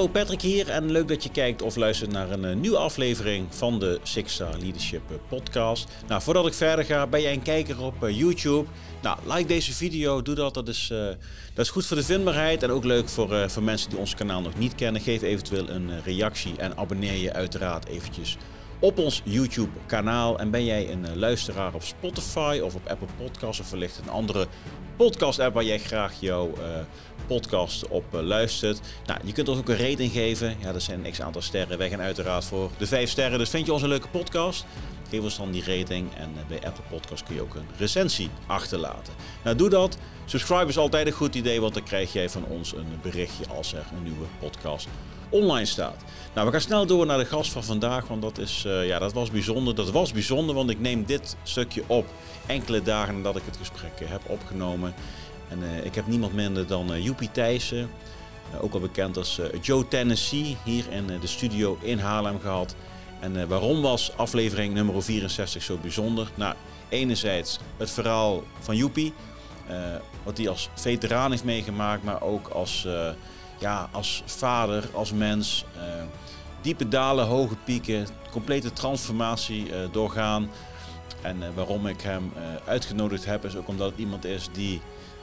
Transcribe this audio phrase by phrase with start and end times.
[0.00, 3.46] Hallo Patrick hier en leuk dat je kijkt of luistert naar een eh, nieuwe aflevering
[3.54, 5.88] van de Six Star Leadership eh, podcast.
[6.08, 8.68] Nou, voordat ik verder ga, ben jij een kijker op eh, YouTube?
[9.02, 10.54] Nou, like deze video, doe dat.
[10.54, 10.92] Dat is,
[11.54, 14.40] dat is goed voor de vindbaarheid en ook leuk voor, voor mensen die ons kanaal
[14.40, 15.00] nog niet kennen.
[15.00, 18.36] Geef eventueel een reactie en abonneer je uiteraard eventjes
[18.78, 20.38] op ons YouTube kanaal.
[20.38, 24.46] En ben jij een luisteraar op Spotify of op Apple Podcasts of wellicht een andere
[24.96, 26.52] podcast app waar jij graag jouw
[27.36, 28.80] podcast op uh, luistert.
[29.06, 30.56] Nou, je kunt ons ook een rating geven.
[30.60, 31.78] Ja, er zijn een x aantal sterren.
[31.78, 33.38] Wij gaan uiteraard voor de vijf sterren.
[33.38, 34.64] Dus vind je ons een leuke podcast?
[35.10, 36.14] Geef ons dan die rating.
[36.14, 39.12] En uh, bij Apple Podcast kun je ook een recensie achterlaten.
[39.44, 39.96] Nou, doe dat.
[40.24, 43.72] Subscribe is altijd een goed idee, want dan krijg jij van ons een berichtje als
[43.72, 44.88] er een nieuwe podcast
[45.30, 46.04] online staat.
[46.34, 48.98] Nou, we gaan snel door naar de gast van vandaag, want dat, is, uh, ja,
[48.98, 49.74] dat was bijzonder.
[49.74, 52.06] Dat was bijzonder, want ik neem dit stukje op
[52.46, 54.94] enkele dagen nadat ik het gesprek heb opgenomen.
[55.50, 57.90] En eh, ik heb niemand minder dan uh, Joepie Thijssen,
[58.54, 62.74] uh, ook al bekend als Joe Tennessee, hier in de studio in Haarlem gehad.
[63.20, 66.30] En waarom was aflevering nummer 64 zo bijzonder?
[66.34, 66.54] Nou,
[66.88, 69.12] enerzijds het verhaal van Joepie,
[70.22, 72.86] wat hij als veteraan heeft meegemaakt, maar ook als,
[73.58, 75.64] ja, als vader, als mens.
[76.60, 80.50] diepe dalen, hoge pieken, complete transformatie doorgaan.
[81.22, 82.32] En waarom ik hem
[82.64, 84.80] uitgenodigd heb, is ook omdat het iemand is die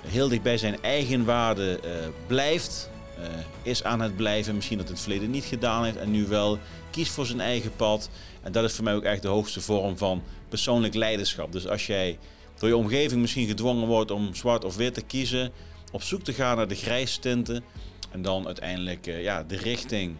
[0.07, 1.91] heel dicht bij zijn eigen waarde uh,
[2.27, 2.89] blijft.
[3.19, 3.25] Uh,
[3.61, 4.55] is aan het blijven.
[4.55, 6.57] Misschien dat het, het verleden niet gedaan heeft en nu wel.
[6.91, 8.09] Kiest voor zijn eigen pad.
[8.41, 11.51] En dat is voor mij ook echt de hoogste vorm van persoonlijk leiderschap.
[11.51, 12.17] Dus als jij
[12.59, 15.51] door je omgeving misschien gedwongen wordt om zwart of wit te kiezen.
[15.91, 17.63] Op zoek te gaan naar de grijstinten.
[18.11, 20.15] En dan uiteindelijk uh, ja, de richting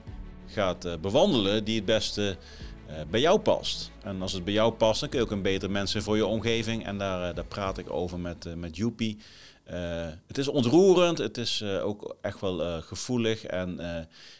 [0.45, 2.37] gaat bewandelen die het beste
[3.09, 3.91] bij jou past.
[4.03, 6.25] En als het bij jou past, dan kun je ook een beter mensen voor je
[6.25, 6.85] omgeving.
[6.85, 9.17] En daar, daar praat ik over met, met Joepie.
[9.71, 13.43] Uh, het is ontroerend, het is uh, ook echt wel uh, gevoelig.
[13.43, 13.79] En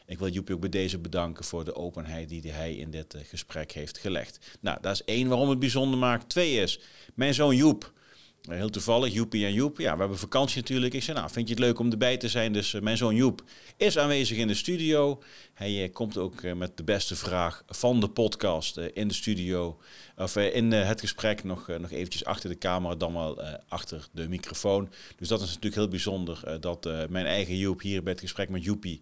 [0.06, 3.72] ik wil Joepie ook bij deze bedanken voor de openheid die hij in dit gesprek
[3.72, 4.58] heeft gelegd.
[4.60, 6.30] Nou, dat is één waarom het bijzonder maakt.
[6.30, 6.80] Twee is,
[7.14, 7.94] mijn zoon Joep
[8.50, 9.78] Heel toevallig, Joepie en Joep.
[9.78, 10.94] Ja, we hebben vakantie natuurlijk.
[10.94, 12.54] Ik zei, nou, vind je het leuk om erbij te zijn?
[12.54, 13.44] Dus uh, mijn zoon Joep
[13.78, 15.22] is aanwezig in de studio.
[15.54, 19.80] Hij uh, komt ook uh, met de beste vraag van de podcast in de studio.
[20.18, 24.90] Of in het gesprek nog, nog eventjes achter de camera, dan wel achter de microfoon.
[25.18, 28.64] Dus dat is natuurlijk heel bijzonder dat mijn eigen Joep hier bij het gesprek met
[28.64, 29.02] Joepie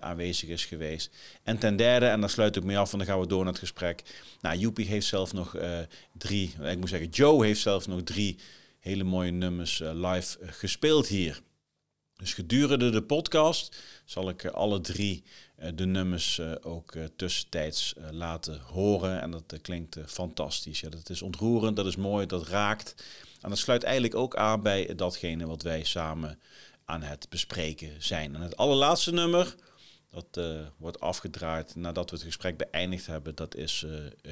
[0.00, 1.10] aanwezig is geweest.
[1.42, 3.52] En ten derde, en daar sluit ik mee af, en dan gaan we door naar
[3.52, 4.02] het gesprek.
[4.40, 5.56] Nou, Joepie heeft zelf nog
[6.18, 8.38] drie, ik moet zeggen, Joe heeft zelf nog drie
[8.82, 11.40] hele mooie nummers eh, live eh, gespeeld hier.
[12.16, 15.24] Dus gedurende de podcast zal ik eh, alle drie
[15.74, 19.20] de nummers ook tussentijds laten horen.
[19.20, 20.80] En dat klinkt fantastisch.
[20.80, 23.04] Dat is ontroerend, dat is mooi, dat raakt.
[23.40, 26.40] En dat sluit eigenlijk ook aan bij datgene wat wij samen
[26.84, 28.34] aan het bespreken zijn.
[28.34, 29.54] En het allerlaatste nummer,
[30.10, 30.40] dat
[30.76, 33.34] wordt afgedraaid nadat we het gesprek beëindigd hebben.
[33.34, 33.86] Dat is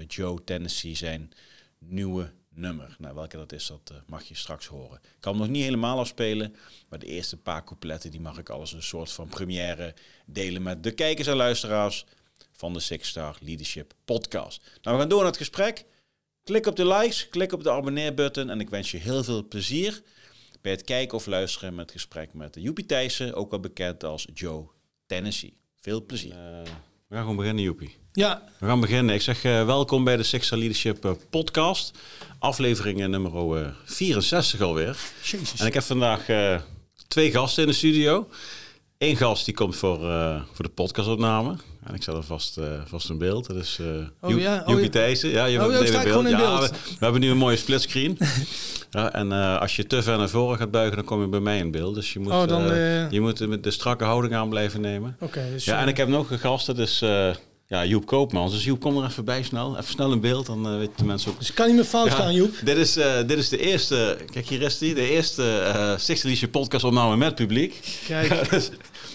[0.06, 1.32] Joe Tennessee zijn
[1.78, 2.96] nieuwe nummer.
[2.98, 5.00] Nou, welke dat is, dat eh, mag je straks horen.
[5.02, 6.56] Ik kan nog niet helemaal afspelen,
[6.88, 9.94] maar de eerste paar coupletten die mag ik alles een soort van première
[10.26, 12.04] delen met de kijkers en luisteraars
[12.52, 14.62] van de Six Star Leadership Podcast.
[14.82, 15.84] Nou, we gaan door naar het gesprek.
[16.42, 20.02] Klik op de likes, klik op de abonneerbutton en ik wens je heel veel plezier
[20.60, 24.26] bij het kijken of luisteren met het gesprek met Joepie Thijssen, ook wel bekend als
[24.34, 24.68] Joe
[25.06, 25.56] Tennessee.
[25.80, 26.32] Veel plezier.
[26.32, 26.62] Uh,
[27.06, 27.99] we gaan gewoon beginnen, Joepie.
[28.12, 28.42] Ja.
[28.58, 29.14] We gaan beginnen.
[29.14, 31.98] Ik zeg uh, welkom bij de Six Leadership uh, podcast.
[32.38, 34.96] Aflevering nummer uh, 64 alweer.
[35.22, 35.60] Jezus.
[35.60, 36.26] En ik heb vandaag
[37.08, 38.28] twee gasten in de studio.
[38.98, 39.98] Eén gast die komt voor,
[40.52, 41.56] voor de podcastopname.
[41.84, 43.46] En ik zet er vast, vast een beeld.
[43.46, 43.78] Dat is
[44.20, 44.62] oh, ja?
[44.66, 45.30] oh, Thijssen.
[45.30, 46.28] Ja, je oh, hebt beeld.
[46.28, 46.70] Ja, beeld.
[46.70, 48.18] We, we, hebben nu een mooie splitscreen.
[48.90, 51.58] ja, en als je te ver naar voren gaat buigen, dan kom je bij mij
[51.58, 51.94] in beeld.
[51.94, 52.62] Dus je moet, oh, dan,
[53.10, 55.16] je moet met de strakke houding aan blijven nemen.
[55.20, 55.48] Oké.
[55.52, 56.66] dus, ja, en ik heb nog een gast.
[56.66, 57.02] Dat is
[57.70, 58.52] ja, Joep Koopmans.
[58.52, 59.76] Dus Joep, kom er even bij snel.
[59.78, 61.38] Even snel een beeld, dan uh, weten de mensen ook.
[61.38, 62.54] Dus kan niet meer fout gaan, Joep.
[62.64, 66.46] Dit is, uh, dit is de eerste, kijk hier is die, de eerste uh, Sixty
[66.46, 67.80] podcast opname met publiek.
[68.06, 68.50] Kijk.
[68.50, 68.70] dus,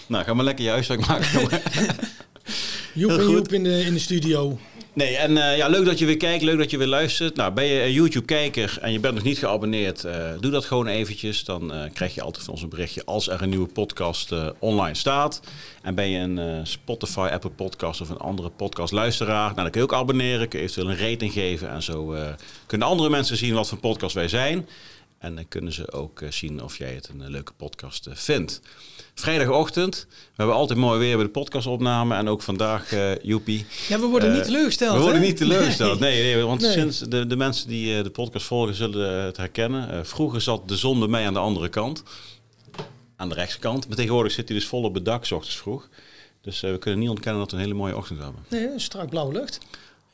[0.06, 1.28] nou, ga maar lekker je huiswerk maken.
[2.92, 4.58] Joep en Joep in de, in de studio.
[4.96, 7.36] Nee, en uh, ja, leuk dat je weer kijkt, leuk dat je weer luistert.
[7.36, 10.86] Nou, ben je een YouTube-kijker en je bent nog niet geabonneerd, uh, doe dat gewoon
[10.86, 11.44] eventjes.
[11.44, 14.94] Dan uh, krijg je altijd van ons een berichtje als er een nieuwe podcast online
[14.94, 15.40] staat.
[15.82, 19.86] En ben je een Spotify, Apple Podcast of een andere podcast-luisteraar, nou, dan kun je
[19.86, 21.70] ook abonneren, kun je eventueel een rating geven.
[21.70, 22.14] En zo
[22.66, 24.68] kunnen andere mensen zien wat voor podcast wij zijn.
[25.18, 28.60] En dan kunnen ze ook zien of jij het een leuke podcast vindt
[29.20, 30.06] vrijdagochtend.
[30.08, 32.14] We hebben altijd mooi weer bij de podcastopname.
[32.14, 33.66] En ook vandaag, uh, joepie.
[33.88, 34.96] Ja, we worden niet eh, teleurgesteld.
[34.96, 36.00] We worden niet teleurgesteld.
[36.00, 40.06] Nee, nee want sinds de, de mensen die de podcast volgen zullen het herkennen.
[40.06, 42.02] vroeger zat de zon bij mij aan de andere kant.
[43.16, 43.86] Aan de rechtskant.
[43.88, 45.88] Maar tegenwoordig zit hij dus vol op het dak, s ochtends vroeg.
[46.40, 48.44] Dus we kunnen niet ontkennen dat we een hele mooie ochtend hebben.
[48.48, 49.58] Nee, strak blauwe lucht.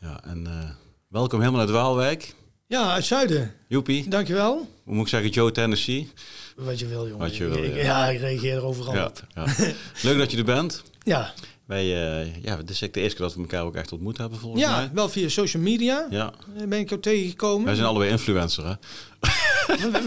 [0.01, 0.77] Ja, en
[1.09, 2.35] welkom helemaal uit Waalwijk.
[2.73, 3.55] Ja, uit Zuiden.
[3.69, 4.09] Joepie.
[4.09, 4.69] Dankjewel.
[4.85, 6.11] Hoe moet ik zeggen, Joe Tennessee?
[6.57, 7.19] Wat je wil, jongen.
[7.19, 7.83] Wat je wil, ik, ja.
[7.83, 8.09] ja.
[8.09, 9.27] ik reageer er overal ja, op.
[9.35, 9.45] Ja.
[10.03, 10.83] Leuk dat je er bent.
[11.05, 11.33] Ja.
[11.67, 14.39] Wij, uh, ja, dit is de eerste keer dat we elkaar ook echt ontmoet hebben,
[14.39, 14.91] volgens ja, mij.
[14.93, 16.07] wel via social media.
[16.11, 16.33] Ja.
[16.69, 17.65] Ben ik ook tegengekomen.
[17.65, 18.75] Wij zijn allebei influencer, hè?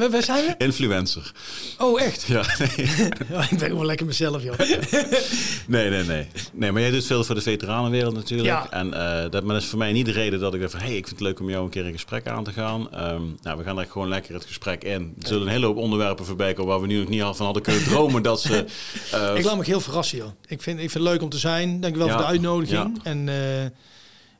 [0.09, 0.55] Waar, zijn we?
[0.57, 1.31] Influencer.
[1.77, 2.23] Oh, echt?
[2.23, 2.87] Ja, nee.
[3.51, 4.57] ik ben gewoon lekker mezelf, joh.
[5.67, 6.27] nee, nee, nee.
[6.53, 8.49] Nee, maar jij doet veel voor de veteranenwereld natuurlijk.
[8.49, 8.71] Ja.
[8.71, 10.79] En uh, dat, maar dat is voor mij niet de reden dat ik dacht van...
[10.79, 12.81] hé, hey, ik vind het leuk om jou een keer een gesprek aan te gaan.
[12.81, 15.13] Um, nou, we gaan er gewoon lekker het gesprek in.
[15.19, 16.71] Er zullen een hele hoop onderwerpen voorbij komen...
[16.71, 18.65] waar we nu nog niet van hadden kunnen dromen dat ze...
[19.13, 20.31] Uh, ik laat me heel verrassen, joh.
[20.47, 21.81] Ik vind, ik vind het leuk om te zijn.
[21.81, 22.13] Dankjewel ja.
[22.13, 22.99] voor de uitnodiging.
[23.03, 23.11] Ja.
[23.11, 23.63] En uh,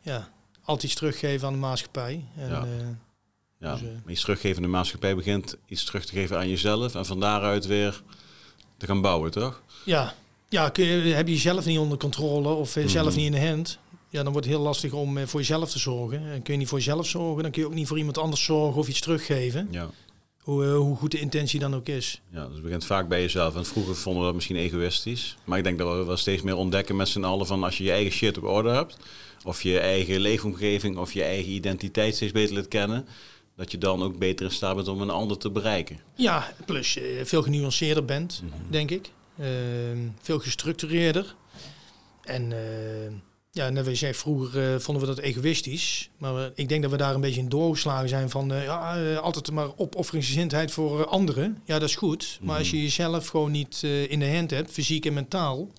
[0.01, 0.29] ja,
[0.63, 2.25] altijd iets teruggeven aan de maatschappij.
[2.37, 2.65] En, ja.
[3.65, 7.05] Ja, dus, uh, iets teruggeven de maatschappij begint iets terug te geven aan jezelf en
[7.05, 8.01] van daaruit weer
[8.77, 9.61] te gaan bouwen, toch?
[9.85, 10.13] Ja,
[10.49, 13.47] ja kun je, heb je jezelf niet onder controle of mm zelf niet in de
[13.47, 13.79] hand,
[14.15, 16.31] ja, dan wordt het heel lastig om voor jezelf te zorgen.
[16.31, 18.43] En kun je niet voor jezelf zorgen, dan kun je ook niet voor iemand anders
[18.43, 19.67] zorgen of iets teruggeven.
[19.71, 19.89] Ja.
[20.37, 22.21] Hoe, hoe goed de intentie dan ook is.
[22.31, 23.55] Ja, dus het begint vaak bij jezelf.
[23.55, 25.37] En vroeger vonden we dat misschien egoïstisch.
[25.43, 27.83] Maar ik denk dat we wel steeds meer ontdekken met z'n allen van als je
[27.83, 28.97] je eigen shit op orde hebt,
[29.43, 33.07] of je eigen leefomgeving of je eigen identiteit steeds beter leert kennen,
[33.55, 35.99] dat je dan ook beter in staat bent om een ander te bereiken.
[36.15, 38.71] Ja, plus je veel genuanceerder bent, mm -hmm.
[38.71, 39.11] denk ik.
[39.39, 39.47] Uh,
[40.21, 41.35] veel gestructureerder.
[42.23, 42.57] En uh,
[43.51, 46.09] ja, net als jij vroeger uh, vonden we dat egoïstisch.
[46.17, 49.69] Maar ik denk dat we daar een beetje in doorgeslagen zijn van ja, altijd maar
[49.75, 51.61] opofferingsgezindheid voor anderen.
[51.65, 52.23] Ja, dat is goed.
[52.23, 52.47] Mm -hmm.
[52.47, 55.71] Maar als je jezelf gewoon niet in de hand hebt, fysiek en mentaal,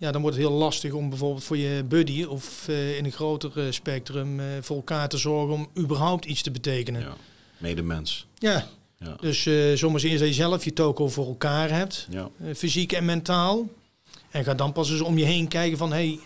[0.00, 3.12] ja, dan wordt het heel lastig om bijvoorbeeld voor je buddy of uh, in een
[3.12, 7.00] groter uh, spectrum uh, voor elkaar te zorgen om überhaupt iets te betekenen.
[7.00, 7.16] Ja,
[7.58, 8.26] medemens.
[8.38, 8.66] Ja.
[8.98, 9.16] ja.
[9.20, 12.30] Dus soms eerst dat je zelf je toko voor elkaar hebt, ja.
[12.54, 13.68] fysiek en mentaal.
[14.30, 16.18] En ga dan pas eens om je heen kijken van, hé, hey,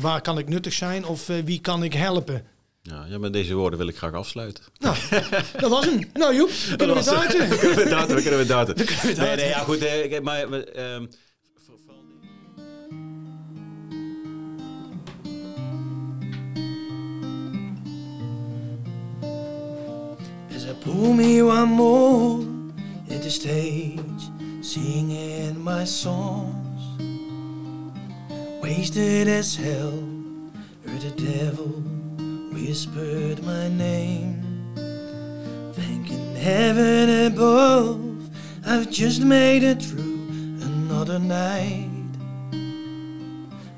[0.00, 2.46] waar kan ik nuttig zijn of wie kan ik helpen?
[2.82, 4.64] Ja, ja, met deze woorden wil ik graag afsluiten.
[4.78, 4.96] Nou,
[5.60, 6.10] dat was hem.
[6.12, 7.02] Nou Joep, kunnen we?
[7.48, 8.22] We kunnen we daten, we kunnen we.
[8.22, 9.26] We kunnen we daten.
[9.26, 10.48] Nee, nee, ja goed, eh, maar...
[10.48, 11.08] maar um,
[20.84, 22.40] Pull me one more
[23.08, 24.00] at the stage,
[24.62, 26.82] singing my songs.
[28.60, 30.02] Wasted as hell,
[30.84, 31.68] heard the devil
[32.52, 34.74] whispered my name.
[35.74, 38.28] Thanking heaven above,
[38.66, 40.26] I've just made it through
[40.62, 41.90] another night.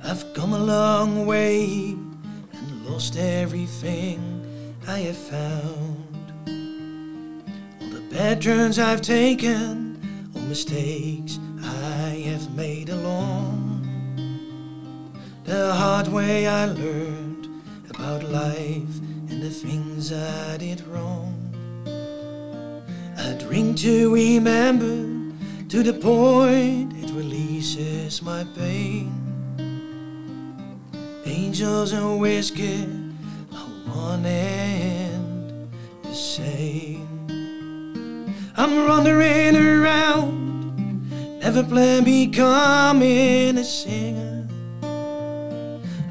[0.03, 1.97] I've come a long way
[2.53, 4.21] and lost everything
[4.89, 6.24] I have found.
[8.15, 9.99] Bad turns I've taken,
[10.37, 13.83] or mistakes I have made along.
[15.43, 17.49] The hard way I learned
[17.91, 21.35] about life and the things I did wrong.
[23.19, 25.35] I drink to remember
[25.71, 29.11] to the point it releases my pain.
[31.27, 32.85] Angels and whiskey
[33.53, 35.69] are one and
[36.05, 37.04] the same.
[38.65, 44.49] I'm wandering around, never plan becoming a singer.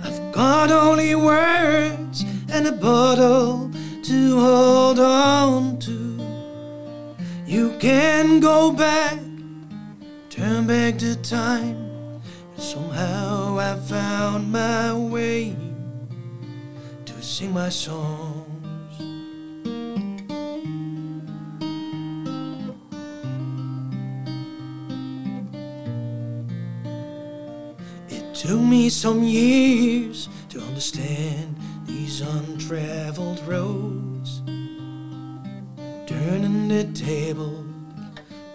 [0.04, 3.72] I've got only words and a bottle
[4.04, 6.20] to hold on to.
[7.48, 9.18] You can go back,
[10.30, 12.22] turn back the time,
[12.54, 15.56] but somehow I found my way
[17.06, 18.53] to sing my song.
[28.44, 34.42] Took me some years to understand these untraveled roads.
[36.06, 37.64] Turning the table,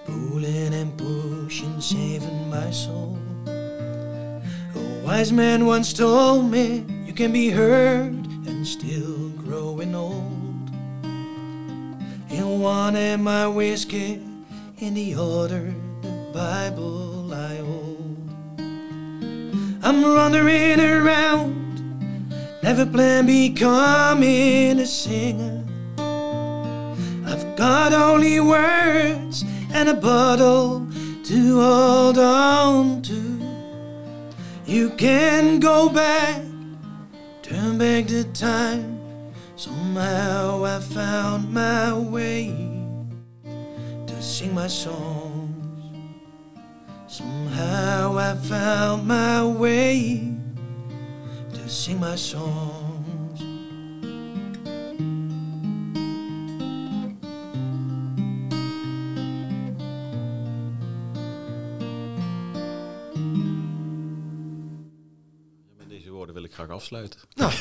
[0.05, 3.19] pulling and pushing, saving my soul.
[3.47, 8.13] A wise man once told me you can be heard
[8.47, 10.69] and still growing old.
[12.29, 14.23] In one wanted my whiskey
[14.81, 17.98] in the order the Bible I hold.
[19.89, 22.29] I'm wandering around,
[22.63, 25.65] never plan becoming a singer.
[27.25, 30.87] I've got only words and a bottle
[31.25, 33.41] to hold on to.
[34.67, 36.43] You can go back,
[37.41, 39.01] turn back the time.
[39.57, 42.49] Somehow I found my way
[44.07, 45.28] to sing my songs,
[47.19, 50.23] Somehow I found my way
[51.53, 53.43] to sing my songs.
[65.79, 67.21] Met deze woorden wil ik graag afsluiten.
[67.35, 67.53] Nou,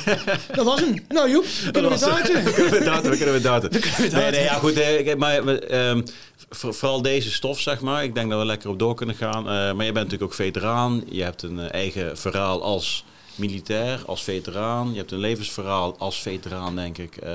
[0.55, 1.05] dat was hem.
[1.07, 1.97] Nou Joep, kunnen we?
[2.05, 3.69] We kunnen we we kunnen we darten.
[3.69, 4.31] kunnen we Nee, darten.
[4.31, 4.73] nee, ja, goed.
[4.73, 6.01] eh, maar ehm,
[6.49, 8.03] voor- vooral deze stof, zeg maar.
[8.03, 9.37] Ik denk dat we lekker op door kunnen gaan.
[9.37, 11.03] Eh, maar je bent natuurlijk ook veteraan.
[11.09, 13.03] Je hebt een eh, eigen verhaal als
[13.35, 14.91] militair, als veteraan.
[14.91, 17.17] Je hebt een levensverhaal als veteraan, denk ik.
[17.17, 17.33] eh,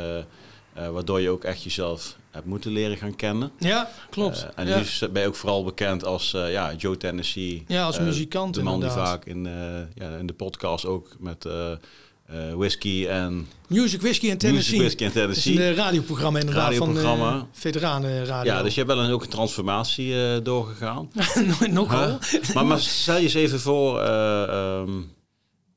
[0.92, 3.52] waardoor je ook echt jezelf hebt moeten leren gaan kennen.
[3.58, 4.46] Ja, klopt.
[4.54, 4.76] En ja.
[5.00, 7.64] nu ben je ook vooral bekend als ja, Joe Tennessee.
[7.68, 9.08] Ja, als muzikant De man die inderdaad.
[9.08, 9.48] vaak in,
[9.94, 11.46] ja, in de podcast ook met
[12.32, 14.78] eh, eh, whisky en Music Whiskey en Tennessee.
[14.78, 15.54] Music Whisky en Tennessee.
[15.56, 17.30] een eh, radioprogramma inderdaad Radioprogramma.
[17.30, 18.52] van uh, veteranenradio.
[18.52, 21.10] Ja, dus je hebt wel een, ook een transformatie eh, doorgegaan.
[21.70, 22.18] Nogal.
[22.30, 22.54] Huh?
[22.54, 24.90] maar, maar stel je eens even voor eh, ehm,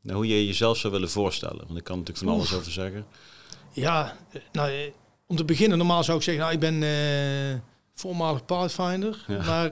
[0.01, 1.63] nou, hoe je jezelf zou willen voorstellen.
[1.67, 3.05] Want ik kan natuurlijk van alles over zeggen.
[3.71, 4.77] Ja, eh, nou, eh,
[5.27, 7.59] om te beginnen, normaal zou ik zeggen, nou, ik ben eh,
[7.95, 9.43] voormalig Pathfinder, Ja.
[9.45, 9.71] maar eh,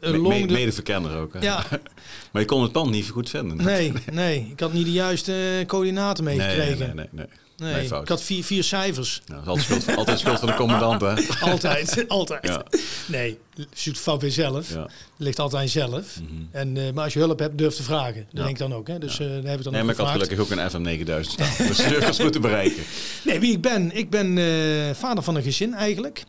[0.00, 1.32] long me- de- Medeverkenner ook.
[1.32, 1.38] Hè?
[1.40, 1.64] Ja,
[2.32, 3.56] Maar je kon het pand niet goed vinden.
[3.56, 6.96] nee, nee, ik had niet de juiste eh, coördinaten nee, nee, meegekregen.
[6.96, 7.26] nee, nee.
[7.56, 9.22] Nee, Nee, ik had vier, vier cijfers.
[9.26, 11.14] Dat is altijd schuld, altijd schuld van de commandant, hè?
[11.50, 12.46] Altijd, altijd.
[12.46, 12.64] Ja.
[13.06, 13.38] Nee,
[13.72, 14.72] zoekt fout bij zelf.
[14.72, 14.88] Ja.
[15.16, 16.20] Ligt altijd zelf.
[16.20, 16.42] Mhm.
[16.50, 18.14] En, eh, maar als je hulp hebt, durf te vragen.
[18.14, 18.38] Dat Ja.
[18.38, 18.86] denk ik dan ook.
[18.88, 18.98] Hè?
[18.98, 21.40] Dus eh daar heb ik dan Nee, maar ik had gelukkig ook een FM 9000
[21.40, 21.66] staan.
[22.06, 22.82] Dus goed te bereiken.
[23.24, 23.96] Nee, wie ik ben?
[23.96, 26.24] Ik ben eh, vader van een gezin eigenlijk.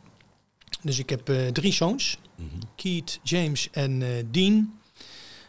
[0.84, 2.18] Dus ik heb eh, drie zoons.
[2.36, 2.48] Mhm.
[2.76, 4.80] Keith, James en eh, Dean.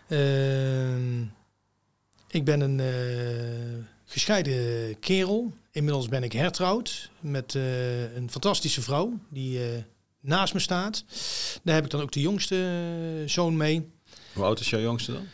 [0.08, 1.22] Ehm,
[2.30, 5.52] ik ben een eh, gescheiden kerel.
[5.70, 7.54] Inmiddels ben ik hertrouwd met
[8.14, 9.60] een fantastische vrouw die
[10.20, 11.04] naast me staat.
[11.62, 13.90] Daar heb ik dan ook de jongste zoon mee.
[14.32, 15.26] Hoe oud is jouw jongste dan?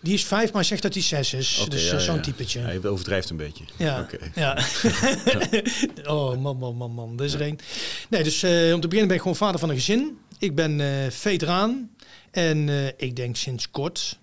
[0.00, 1.66] Die is vijf, maar zegt dat hij zes is.
[1.68, 2.20] Dus ja, zo'n ja.
[2.20, 2.60] typetje.
[2.60, 3.64] Je overdrijft een beetje.
[3.76, 4.08] Ja.
[4.34, 4.58] Ja.
[6.14, 7.16] oh, man, man, man, man.
[7.16, 7.58] Dat is er een.
[8.08, 10.18] Nee, dus eh, om te beginnen ben ik gewoon vader van een gezin.
[10.38, 11.90] Ik ben eh, veteraan.
[12.30, 14.18] En eh, ik denk sinds kort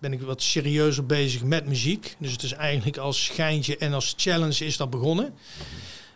[0.00, 2.16] ben ik wat serieuzer bezig met muziek.
[2.18, 5.34] Dus het is eigenlijk als schijntje en als challenge is dat begonnen.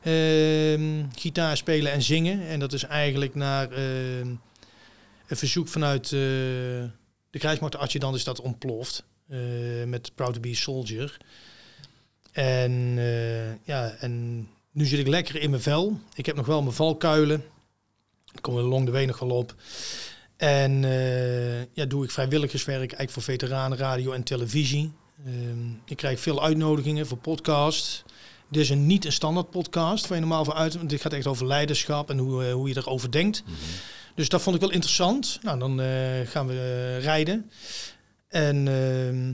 [0.03, 2.47] Ehm, gitaar spelen en zingen.
[2.47, 4.29] En dat is eigenlijk naar ehm,
[5.27, 6.13] een verzoek vanuit
[7.31, 9.05] de krijgsmacht adjudant is dat ontploft.
[9.29, 9.39] eh,
[9.87, 11.17] met Proud to be a Soldier.
[12.33, 16.01] En eh, ja, en nu zit ik lekker in mijn vel.
[16.15, 17.45] Ik heb nog wel mijn valkuilen.
[18.35, 19.55] Ik kom er long de nog wel op.
[20.37, 24.93] En eh, ja, doe ik vrijwilligerswerk eigenlijk voor veteranen, radio en televisie.
[25.27, 28.05] Ehm, ik krijg veel uitnodigingen voor podcasts.
[28.49, 30.89] Dit is een niet een standaard podcast waar je normaal voor uit.
[30.89, 33.43] Dit gaat echt over leiderschap en hoe, hoe je erover denkt.
[33.45, 33.55] Mhm.
[34.15, 35.39] Dus dat vond ik wel interessant.
[35.43, 35.89] Nou, dan eh,
[36.25, 37.51] gaan we eh, rijden.
[38.29, 39.29] En ehm,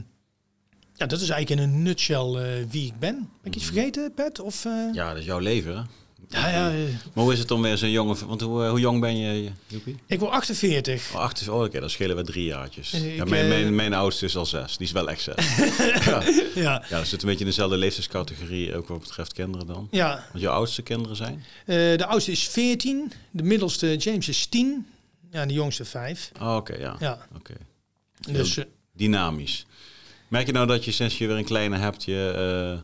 [0.93, 3.15] ja, dat is eigenlijk in een nutshell eh, wie ik ben.
[3.15, 4.39] Ben ik iets vergeten, Pet?
[4.39, 5.81] Of, Ja, dat is jouw leven, hè?
[6.29, 8.27] Ja, ja, Maar hoe is het om weer zo'n jongen...
[8.27, 9.95] Want hoe, eh, hoe jong ben je, Joepie?
[10.05, 11.11] ik word 48.
[11.13, 11.47] Oh, acht is...
[11.47, 12.91] Oh, oké, dan schelen we drie jaartjes.
[12.91, 14.77] Ja, mijn, eh, mijn, mijn oudste is al zes.
[14.77, 15.55] Die is wel echt zes.
[16.05, 16.23] ja.
[16.55, 19.87] Ja, ja, dat zit een beetje in dezelfde leeftijdscategorie, ook wat betreft kinderen dan.
[19.91, 20.25] ja.
[20.31, 21.45] Want jouw oudste kinderen zijn?
[21.65, 23.11] Eh, de oudste is 14.
[23.31, 24.87] De middelste James is 10.
[25.31, 26.31] Ja, en de jongste 5.
[26.41, 26.95] Oh, oké, ja.
[26.99, 27.53] Ja, Oké.
[28.31, 28.59] dus...
[28.93, 29.65] Dynamisch.
[30.27, 32.81] Merk je nou dat je sinds je weer een kleine hebt, je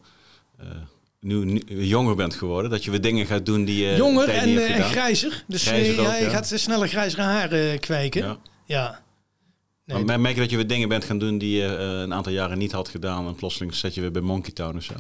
[1.23, 2.71] nu, nu jonger bent geworden?
[2.71, 5.43] Dat je weer dingen gaat doen die je jonger en, niet eh, en grijzer.
[5.47, 6.29] Dus eh, Grijzer ook, ja, je ja.
[6.29, 8.23] gaat sneller grijzere haren kweken.
[8.25, 8.37] Ja.
[8.65, 9.01] Ja.
[9.85, 12.01] Nee, Maar mer- merk je dat je weer dingen bent gaan doen die je eh,
[12.01, 14.83] een aantal jaren niet had gedaan en plotseling zet je weer bij Monkey Town of
[14.83, 14.93] zo?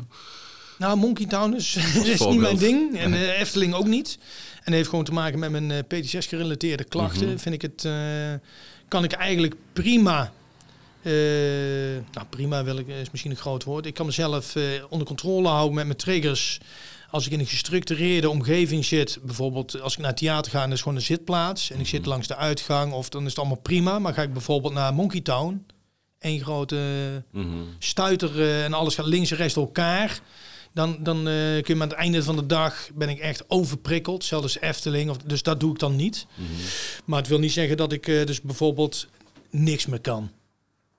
[0.77, 2.97] Nou, Monkey Town is, is niet mijn ding.
[2.97, 4.17] En eh, Efteling ook niet.
[4.63, 7.27] En heeft gewoon te maken met mijn eh PTSS-gerelateerde klachten.
[7.27, 7.37] Mhm.
[7.37, 7.93] Vind ik het, eh,
[8.87, 10.33] kan ik eigenlijk prima...
[11.03, 11.11] eh,
[12.13, 13.85] nou, prima wil ik, is misschien een groot woord.
[13.85, 16.59] Ik kan mezelf eh, onder controle houden met mijn triggers.
[17.09, 20.67] Als ik in een gestructureerde omgeving zit, bijvoorbeeld als ik naar het theater ga en
[20.67, 21.71] dat is gewoon een zitplaats.
[21.71, 23.99] En ik zit langs de uitgang, of dan is het allemaal prima.
[23.99, 25.65] Maar ga ik bijvoorbeeld naar Monkey Town,
[26.19, 26.75] één grote
[27.31, 27.47] Mhm.
[27.79, 30.19] stuiter eh, en alles gaat links en rechts door elkaar.
[30.73, 34.23] Dan, dan kun je aan het einde van de dag ben ik echt overprikkeld.
[34.23, 35.09] Zelfs als Efteling.
[35.09, 36.25] Of, dus dat doe ik dan niet.
[36.35, 36.47] Mhm.
[37.05, 39.07] Maar het wil niet zeggen dat ik dus bijvoorbeeld
[39.49, 40.31] niks meer kan.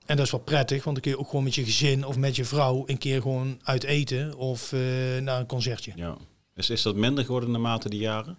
[0.06, 2.16] En dat is wel prettig, want dan kun je ook gewoon met je gezin of
[2.16, 4.80] met je vrouw een keer gewoon uit eten of eh,
[5.20, 5.92] naar een concertje.
[5.96, 6.16] Ja.
[6.56, 8.36] Is, is dat minder geworden naarmate die jaren?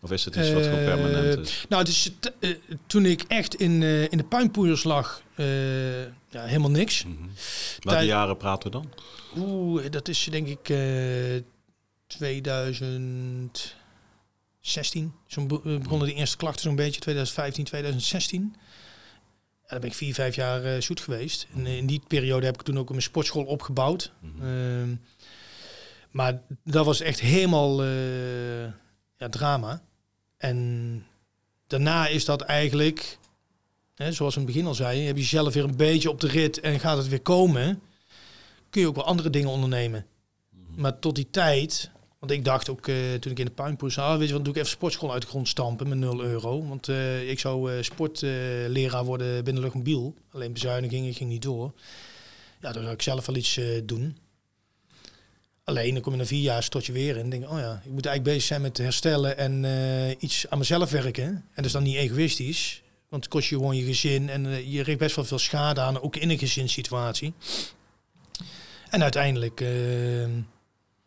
[0.00, 1.64] Of is het iets wat gewoon Eh, permanent is?
[1.68, 2.50] Nou, het is, t- eh,
[2.86, 7.04] toen ik echt in, eh, in de puinpoeiers lag, eh, ja, helemaal niks.
[7.04, 7.14] Mhm.
[7.22, 8.92] Welke tijd- jaren praten we dan?
[9.36, 10.76] Oeh, dat is denk ik eh
[12.06, 13.74] 2006,
[14.60, 15.12] 2016.
[15.26, 18.54] Zo begonnen de eerste klachten zo'n beetje, 2015, 2016.
[19.66, 21.46] Ja, dan ben ik vier, vijf jaar uh, zoet geweest.
[21.54, 24.12] En in die periode heb ik toen ook mijn sportschool opgebouwd.
[24.20, 25.00] Mm
[26.16, 28.64] maar dat was echt helemaal uh,
[29.16, 29.82] ja, drama.
[30.36, 31.06] En
[31.66, 33.18] daarna is dat eigenlijk,
[33.94, 36.20] hè, zoals we in het begin al zei, heb je zelf weer een beetje op
[36.20, 37.82] de rit en gaat het weer komen.
[38.70, 40.06] Kun je ook wel andere dingen ondernemen.
[40.50, 40.80] Mhm.
[40.80, 41.90] Maar tot die tijd,
[42.30, 44.58] ik dacht ook uh, toen ik in de puinpoel zat, weet je wat, doe ik
[44.58, 46.66] even sportschool uit de grond stampen met 0 euro.
[46.66, 50.14] Want uh, ik zou uh, sportleraar worden binnen luchtmobiel.
[50.32, 51.72] Alleen bezuinigingen ging niet door.
[52.60, 54.16] Ja, dan zou ik zelf wel iets doen.
[55.64, 57.82] Alleen, dan kom je na vier jaar stort je weer in en denk oh ja,
[57.84, 59.64] ik moet eigenlijk bezig zijn met herstellen en
[60.18, 61.24] iets aan mezelf werken.
[61.24, 64.82] En dat is dan niet egoïstisch, want het kost je gewoon je gezin en je
[64.82, 67.32] richt best wel veel schade aan, ook in een gezinssituatie.
[68.90, 69.60] En uiteindelijk,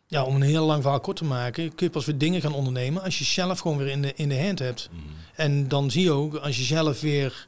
[0.09, 2.53] ja, om een heel lang verhaal kort te maken, kun je pas weer dingen gaan
[2.53, 4.89] ondernemen als je zelf gewoon weer in de, in de hand hebt.
[4.91, 5.03] Mhm.
[5.35, 7.47] En dan zie je ook, als je zelf weer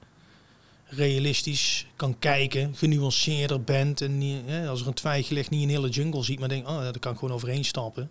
[0.86, 4.02] realistisch kan kijken, genuanceerder bent.
[4.02, 6.68] En niet, hè, als er een twijgje ligt, niet een hele jungle ziet, maar denk,
[6.68, 8.10] oh, daar kan ik gewoon overheen stappen.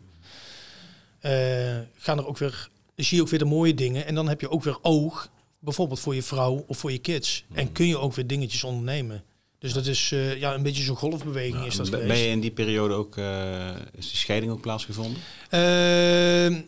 [1.23, 4.07] Uh, gaan er ook weer, zie je ook weer de mooie dingen.
[4.07, 7.45] En dan heb je ook weer oog, bijvoorbeeld voor je vrouw of voor je kids.
[7.53, 7.73] En mm.
[7.73, 9.25] kun je ook weer dingetjes ondernemen.
[9.61, 12.51] Dus dat is uh, ja, een beetje zo'n golfbeweging is dat Ben je in die
[12.51, 15.21] periode ook, uh, is die scheiding ook plaatsgevonden?
[15.51, 16.61] Ehm,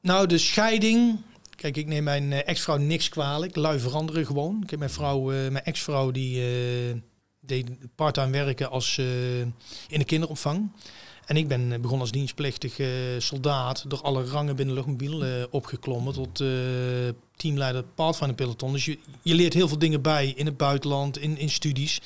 [0.00, 1.18] nou, de scheiding,
[1.56, 3.56] Kijk, ik neem mijn eh, ex-vrouw niks kwalijk.
[3.56, 4.60] Lui veranderen gewoon.
[4.62, 6.42] Ik heb mijn vrouw, mijn ex-vrouw, die
[7.40, 10.70] deed parttime werken als in de kinderopvang.
[11.24, 12.80] En ik ben begonnen als dienstplichtig
[13.18, 16.44] soldaat door alle rangen binnen luchtmobiel opgeklommen tot
[17.36, 18.72] teamleider Pathfinder peloton.
[18.72, 22.00] Dus je, je leert heel veel dingen bij in het buitenland, in, in studies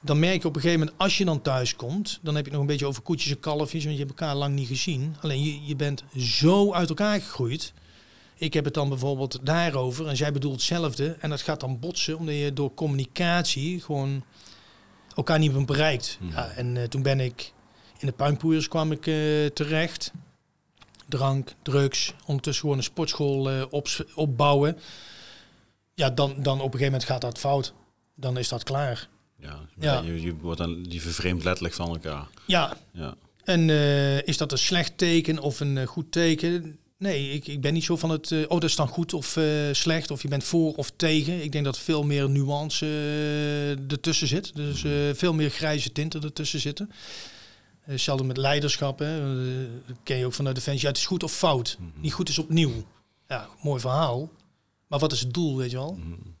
[0.00, 2.52] dan merk je op een gegeven moment, als je dan thuis komt, dan heb je
[2.52, 5.16] nog een beetje over koetjes en kalfjes, want je hebt elkaar lang niet gezien.
[5.20, 7.72] Alleen je, je bent zo uit elkaar gegroeid.
[8.34, 11.16] Ik heb het dan bijvoorbeeld daarover en zij bedoelt hetzelfde.
[11.20, 14.24] En dat gaat dan botsen omdat je door communicatie gewoon
[15.14, 16.18] elkaar niet meer bereikt.
[16.20, 16.32] Mhm.
[16.32, 17.52] Ja, en uh, toen ben ik
[17.98, 20.12] in de puinpoeiers kwam ik uh, terecht.
[21.08, 24.78] Drank, drugs, ondertussen gewoon een sportschool uh, op, opbouwen.
[25.94, 27.72] Ja, dan, dan op een gegeven moment gaat dat fout.
[28.14, 29.08] Dan is dat klaar.
[29.40, 30.00] Ja, ja.
[30.00, 32.26] Je, je wordt dan die vervreemd letterlijk van elkaar.
[32.46, 32.76] Ja.
[32.92, 33.14] ja.
[33.44, 33.70] En
[34.24, 36.78] is dat een slecht teken of een goed teken?
[36.96, 39.38] Nee, ik, ik ben niet zo van het, uh, oh dat is dan goed of
[39.72, 41.42] slecht, of je bent voor of tegen.
[41.42, 42.86] Ik denk dat veel meer nuance
[43.88, 44.54] ertussen zit.
[44.54, 44.84] Dus
[45.18, 46.90] veel meer grijze tinten ertussen zitten.
[47.92, 49.20] Hetzelfde met leiderschap, hè.
[50.02, 50.82] ken je ook vanuit Defensie.
[50.82, 51.76] Ja, het is goed of fout.
[51.78, 52.00] Mhm.
[52.00, 52.72] Niet goed is opnieuw.
[53.28, 54.30] Ja, mooi verhaal.
[54.86, 55.92] Maar wat is het doel, weet je wel?
[55.92, 56.36] Mm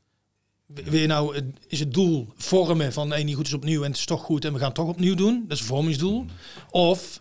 [0.66, 3.98] Wil je nou, is het doel vormen van nee, niet goed is opnieuw en het
[3.98, 5.44] is toch goed en we gaan het toch opnieuw doen?
[5.48, 6.22] Dat is een vormingsdoel.
[6.22, 6.32] Mhm.
[6.70, 7.20] Of,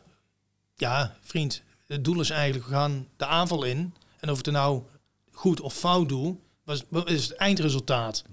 [0.76, 3.94] ja, vriend, het doel is eigenlijk, we gaan de aanval in.
[4.20, 4.82] En of het nou
[5.32, 8.24] goed of fout doe, wat is het eindresultaat.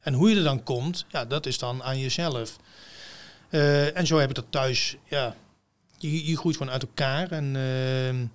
[0.00, 2.56] En hoe je er dan komt, ja, dat is dan aan jezelf.
[3.50, 5.36] Uh, en zo heb ik dat thuis, ja,
[5.98, 7.30] je, je groeit gewoon uit elkaar.
[7.30, 8.28] En uh,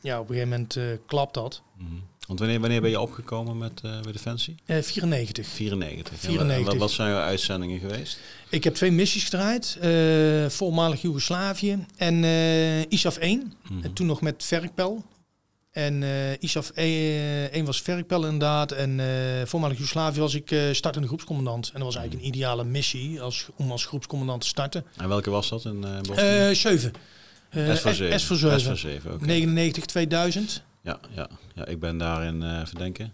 [0.00, 1.62] ja, op een gegeven moment uh, klapt dat.
[1.76, 4.54] Mm Want wanneer, wanneer ben je opgekomen met uh, bij Defensie?
[4.66, 5.46] 94.
[5.46, 6.18] 94.
[6.18, 6.66] 94.
[6.66, 8.18] wat, wat zijn jouw uitzendingen geweest?
[8.48, 9.78] Ik heb twee missies gedraaid.
[10.52, 12.24] Voormalig Joegoslavië en
[12.88, 13.54] ISAF 1.
[13.68, 13.84] Mhm.
[13.84, 15.04] En toen nog met Verkpel.
[15.70, 18.72] En uh, ISAF 1 was Verkpel inderdaad.
[18.72, 19.00] En
[19.46, 21.66] voormalig Joegoslavië was ik startende groepscommandant.
[21.66, 24.84] En dat was eigenlijk een ideale missie als, om als groepscommandant te starten.
[24.96, 26.54] En welke was dat in Bosnië?
[26.54, 26.92] 7.
[27.52, 28.20] S voor 7.
[28.20, 29.12] S voor 7.
[29.12, 29.26] Okay.
[29.26, 30.62] 99, 2000.
[30.82, 33.12] Ja, ja, ja, ik ben daarin uh, verdenken.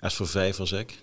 [0.00, 0.98] S voor 5 was ik.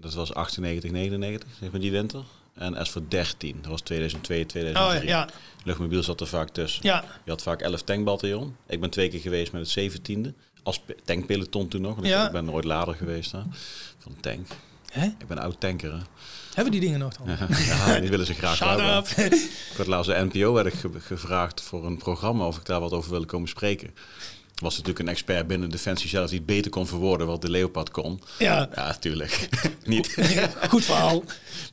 [0.00, 2.24] Dat was 98, 99, zeg maar die winter.
[2.58, 5.00] En S voor 13, dat was 2002, 2003.
[5.00, 5.28] Oh, ja.
[5.64, 6.82] Luchtmobiel zat er vaak tussen.
[6.82, 7.04] Ja.
[7.24, 8.56] Je had vaak 11 tankbataljon.
[8.66, 10.32] Ik ben twee keer geweest met het 17e.
[10.62, 12.06] Als tankpeloton toen nog.
[12.06, 12.26] Ja.
[12.26, 13.40] Ik ben nooit lader geweest hè,
[13.98, 14.46] van tank.
[14.92, 15.04] Hè?
[15.04, 15.92] Ik ben oud tanker.
[15.92, 15.98] Hè.
[16.54, 17.26] Hebben die dingen nog dan?
[17.66, 19.06] ja, die willen ze graag up.
[19.06, 22.92] Ik had laatst de NPO werd ik gevraagd voor een programma of ik daar wat
[22.92, 23.90] over wilde komen spreken
[24.60, 27.90] was natuurlijk een expert binnen Defensie zelf die het beter kon verwoorden wat de Leopard
[27.90, 28.20] kon.
[28.38, 29.48] Ja, ja tuurlijk.
[29.84, 30.16] Niet.
[30.68, 31.22] Goed verhaal.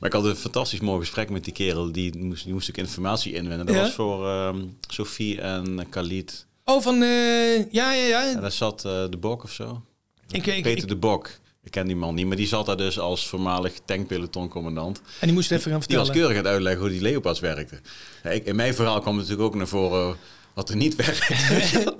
[0.00, 1.92] maar ik had een fantastisch mooi gesprek met die kerel.
[1.92, 3.66] Die moest, die moest ik informatie inwinnen.
[3.66, 6.46] Dat was voor um, Sophie en Khalid.
[6.64, 7.02] Oh, van...
[7.02, 8.30] Uh, ja, ja, ja.
[8.34, 9.82] En daar zat uh, de Bok of zo.
[10.30, 11.30] Ik, ik, Peter de Bok.
[11.66, 14.98] Ik ken die man niet, maar die zat daar dus als voormalig tankpelotoncommandant.
[15.20, 16.04] En die moest even gaan vertellen.
[16.04, 17.80] Die was keurig aan het uitleggen hoe die Leopards werkten.
[18.22, 20.16] Ja, in mijn verhaal kwam natuurlijk ook naar voren
[20.56, 21.28] wat er niet werkt.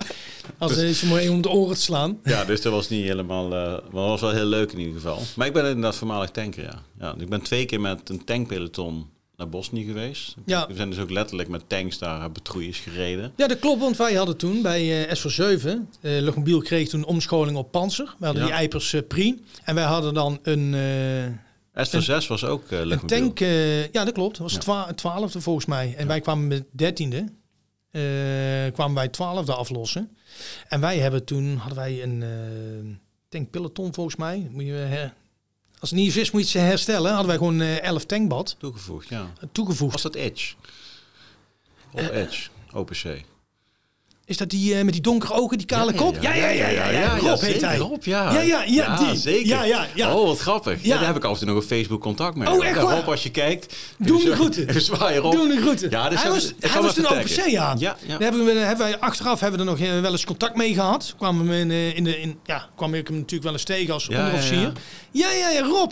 [0.57, 2.19] Als dus, is mooi om de oren te slaan.
[2.23, 3.45] Ja, dus dat was niet helemaal.
[3.45, 5.21] Uh, maar dat was wel heel leuk in ieder geval.
[5.35, 6.81] Maar ik ben inderdaad voormalig tanker, ja.
[6.99, 7.15] ja.
[7.17, 10.35] Ik ben twee keer met een tankpeloton naar Bosnië geweest.
[10.45, 10.67] Ja.
[10.67, 13.31] We zijn dus ook letterlijk met tanks daar patrouilles gereden.
[13.35, 17.57] Ja, dat klopt, want wij hadden toen bij eh SV7, eh Luchtmobiel kreeg toen omscholing
[17.57, 18.15] op Panzer.
[18.19, 18.49] We hadden Ja.
[18.49, 19.41] die Eipers eh, Pri.
[19.63, 20.73] En wij hadden dan een,
[21.73, 23.39] eh, S 6 was ook uh, een tank.
[23.39, 24.31] eh, ja, dat klopt.
[24.37, 24.59] Dat was Ja.
[24.59, 25.93] twa- twaalfde volgens mij.
[25.97, 27.25] En wij kwamen met dertiende.
[27.97, 30.17] Eh kwamen wij twaalfde aflossen.
[30.67, 32.95] En wij hebben toen, hadden wij een eh
[33.29, 34.47] tankpeloton volgens mij.
[34.51, 35.13] Moet je, her-
[35.79, 37.09] als het niet is, moet je het herstellen.
[37.09, 39.33] Hadden wij gewoon eh 11 tankbad Toegevoegd, ja.
[39.51, 39.91] toegevoegd.
[39.93, 40.53] Was dat Edge?
[41.91, 42.49] Of Eh, Edge?
[42.73, 43.23] OPC.
[44.27, 46.17] Is dat die eh, met die donkere ogen, die kale kop?
[46.21, 46.89] Ja, ja, ja, ja.
[46.89, 47.77] ja, Rob heet hij.
[47.77, 48.31] Rob, ja.
[48.33, 49.15] Ja, ja, ja, die.
[49.19, 49.47] zeker.
[49.47, 50.15] Ja, ja, ja.
[50.15, 50.83] Oh, wat grappig.
[50.83, 50.97] Ja.
[50.97, 52.51] Daar heb ik af en toe nog op Facebook contact mee.
[52.51, 52.95] Oh, echt waar?
[52.97, 53.75] Rob, als je kijkt.
[53.97, 54.67] Doe de groeten.
[54.69, 55.33] Even zwaaien, Rob.
[55.33, 55.89] Doe de groeten.
[55.89, 57.51] Ja, dus hij was, hij was toen over taggen.
[57.51, 57.75] ja.
[57.79, 58.07] Ja, ja.
[58.07, 60.73] Daar hebben we, hebben wij, achteraf hebben we er nog eh, wel eens contact mee
[60.73, 61.13] gehad.
[61.17, 63.93] Kwamen we in, de- in de, in, ja, kwam ik hem natuurlijk wel eens tegen
[63.93, 64.59] als onderofficier.
[64.61, 64.71] ja,
[65.11, 65.91] Ja, ja, ja, Rob.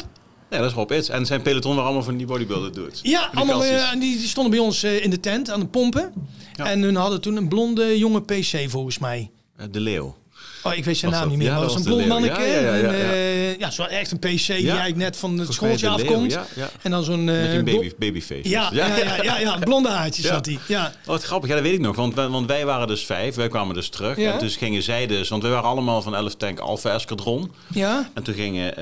[0.55, 0.91] Ja, dat is Rob.
[1.15, 2.99] En zijn peloton waren allemaal van die bodybuilder dudes.
[3.03, 5.65] Ja, die allemaal, eh, die, die stonden bij ons eh, in de tent aan de
[5.65, 6.13] pompen.
[6.53, 6.65] Ja.
[6.65, 9.31] En hun hadden toen een blonde jonge PC volgens mij.
[9.57, 10.15] Eh, De Leeuw.
[10.63, 11.55] Oh, ik weet zijn Was naam dat- niet meer.
[11.57, 12.41] ja, dat was een blond manneke.
[12.41, 15.53] Ja, ja, ja, en, ja, ja, zo echt een PC die eigenlijk net van het
[15.53, 16.39] schooltje afkomt.
[16.81, 17.27] En dan zo'n...
[17.27, 18.49] Een baby, babyface.
[18.49, 20.59] Ja, ja, ja, ja, blonde haartjes had hij.
[20.67, 20.85] Ja.
[21.01, 21.49] Oh, wat grappig.
[21.49, 21.95] Ja, dat weet ik nog.
[21.95, 23.35] Want, wij- want wij waren dus vijf.
[23.35, 24.17] Wij kwamen dus terug.
[24.17, 24.31] Ja.
[24.33, 25.29] En toen gingen zij dus...
[25.29, 27.51] Want wij waren allemaal van 11 Tank Alpha Escadron.
[27.73, 28.73] ja, En toen gingen...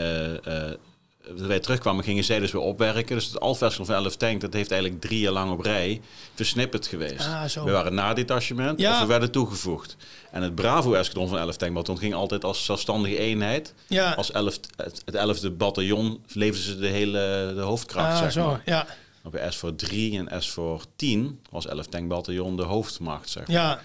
[1.38, 3.16] toen wij terugkwamen, gingen zij dus weer opwerken.
[3.16, 6.02] Dus het Escadron van 11 Tank, dat heeft eigenlijk drie jaar lang op rij
[6.36, 7.28] versnipperd geweest.
[7.28, 7.44] Ah.
[7.66, 8.94] We waren na detachement Ja.
[8.94, 9.96] of we werden toegevoegd.
[10.32, 13.74] En het Bravo Escadron van 11 Tank Bataljon ging altijd als zelfstandige eenheid.
[13.88, 14.12] ja.
[14.14, 18.46] Als 11, het, het 11e bataljon leverden ze de hele de hoofdkracht, Ah, zeg zo,
[18.48, 18.62] maar.
[18.66, 18.86] ja.
[19.26, 23.56] Op S voor 3 en S voor 10 was 11 tankbataljon de hoofdmacht, zeg maar.
[23.56, 23.82] Ja,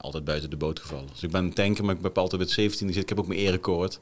[0.00, 1.06] Altijd buiten de boot gevallen.
[1.12, 3.02] Dus ik ben een tanker, maar ik ben altijd met 17 gezeten.
[3.02, 3.98] Ik heb ook mijn erekoord.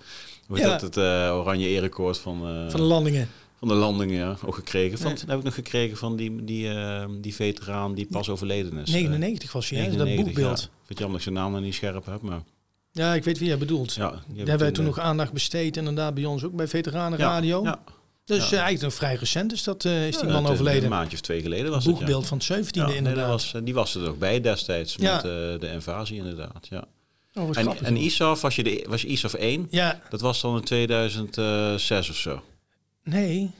[0.48, 0.68] Heet Ja.
[0.70, 0.80] dat?
[0.80, 1.02] Het eh,
[1.38, 3.28] oranje erekoord van, eh, van de landingen.
[3.58, 4.98] van de landingen ja, ook gekregen.
[4.98, 5.18] Van, Nee.
[5.20, 8.90] Dat heb ik nog gekregen van die, die, eh, die veteraan die pas overleden is.
[8.90, 9.84] 99 was hij, hè?
[9.84, 10.60] 99, dat boekbeeld.
[10.60, 10.66] Ja.
[10.66, 12.42] Vind het jammer dat ik zijn naam nog niet scherp heb, maar
[12.92, 13.14] Ja.
[13.14, 13.94] ik weet wie jij bedoelt.
[13.94, 14.00] ja.
[14.10, 17.24] Daar heb hebben wij toen nog aandacht besteed, inderdaad, bij ons ook bij Veteranen ja,
[17.24, 17.62] Radio.
[17.62, 17.78] Ja,
[18.26, 18.44] Dus ja.
[18.44, 20.82] eh, eigenlijk nog vrij recent is, dat, eh, is die man eh, overleden.
[20.84, 21.90] Een maandje of twee geleden was het, ja.
[21.98, 23.28] Boegbeeld van het 17e Ja, inderdaad.
[23.28, 26.66] was, die was er nog bij destijds met eh, de invasie inderdaad.
[26.70, 26.84] Ja.
[27.34, 27.96] oh, En, grappig, en.
[27.96, 32.42] ISAF, was je, de, was ISAF 1, Ja, dat was dan in 2006 of zo.
[33.02, 33.50] nee.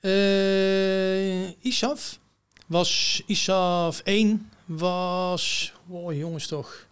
[0.00, 2.18] Eh ISAF
[2.66, 3.22] was...
[3.26, 5.72] ISAF 1 was...
[5.88, 6.86] Oh, jongens toch.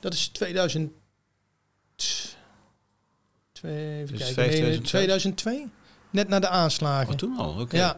[0.00, 0.92] Dat is 2000...
[3.52, 4.34] Twee, even Dus kijken.
[4.34, 4.88] vijf, Nee, 2006?
[4.90, 5.68] 2002?
[6.14, 7.12] Net na de aanslagen.
[7.12, 7.76] Oh, toen al, oké.
[7.76, 7.96] Ja.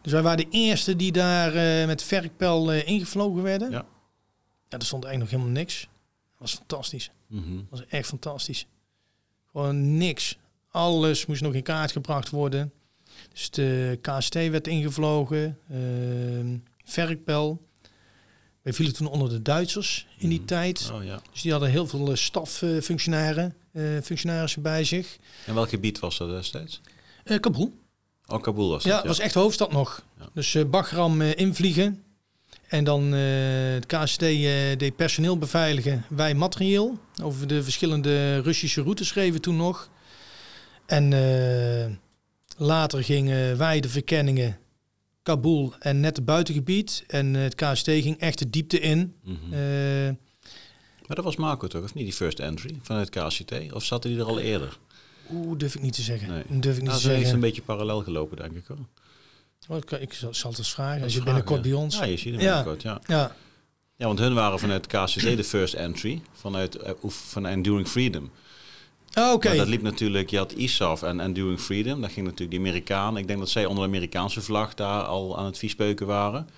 [0.00, 3.70] Dus wij waren de eerste die daar eh, met verkpel eh, ingevlogen werden.
[3.70, 3.86] Ja.
[4.68, 5.80] Ja, er stond eigenlijk nog helemaal niks.
[5.80, 7.10] Dat was fantastisch.
[7.26, 7.56] Mhm.
[7.56, 8.66] Dat was echt fantastisch.
[9.50, 10.38] Gewoon niks.
[10.70, 12.72] Alles moest nog in kaart gebracht worden.
[13.32, 15.58] Dus de KST werd ingevlogen.
[15.70, 17.64] ehm verkpel.
[18.62, 20.46] Wij vielen toen onder de Duitsers in die Mhm.
[20.46, 20.90] tijd.
[20.94, 21.20] Oh ja.
[21.32, 23.54] Dus die hadden heel veel eh, staffunctionarissen
[24.02, 25.16] functionarissen bij zich.
[25.46, 26.80] En welk gebied was dat destijds?
[27.26, 27.72] Eh Kabul.
[28.26, 30.04] Oh, Kabul was Ja, dat, het was echt hoofdstad nog.
[30.18, 30.28] Ja.
[30.34, 32.02] Dus eh Bagram eh, invliegen.
[32.66, 36.04] En dan het KST deed personeel beveiligen.
[36.08, 36.98] Wij materieel.
[37.22, 39.90] Over de verschillende Russische routes schreven toen nog.
[40.86, 41.10] En
[42.56, 44.58] later gingen wij de verkenningen
[45.22, 47.04] Kabul en net het buitengebied.
[47.06, 49.14] En het KST ging echt de diepte in.
[49.22, 50.14] Mhm.
[51.06, 53.72] Maar dat was Marco toch, of niet, die first entry vanuit KCT?
[53.72, 54.78] Of zaten die er al eerder?
[55.32, 56.28] Oeh, durf ik niet te zeggen.
[56.28, 56.42] Nee.
[56.60, 57.34] Durf ik niet Nou, te zeggen.
[57.34, 58.76] een beetje parallel gelopen, denk ik hoor.
[59.68, 61.02] Oh, ik, ik zal, zal het eens vragen.
[61.02, 61.70] Als je Vragen, binnenkort ja.
[61.72, 61.96] bij ons...
[61.98, 62.46] Ja, je ziet hem Ja.
[62.54, 63.00] binnenkort, ja.
[63.06, 63.36] Ja,
[63.96, 68.30] Ja, want hun waren vanuit KCT de first entry, vanuit oef- van Enduring Freedom.
[69.12, 69.56] Ah, oké.
[69.56, 72.00] Dat liep natuurlijk, je had ISAF en Enduring Freedom.
[72.00, 73.16] Daar ging natuurlijk die Amerikaan.
[73.16, 76.48] Ik denk dat zij onder de Amerikaanse vlag daar al aan het viespeuken waren.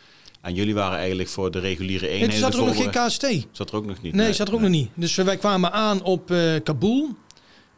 [0.41, 2.31] En jullie waren eigenlijk voor de reguliere Nee, eenheden.
[2.35, 3.47] toen zat er ook nog geen KST.
[3.57, 4.15] Zat er ook nog niet.
[4.15, 4.91] Nee, zat er ook nog niet.
[4.95, 7.17] Dus wij kwamen aan op eh Kabul.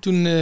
[0.00, 0.32] Toen eh,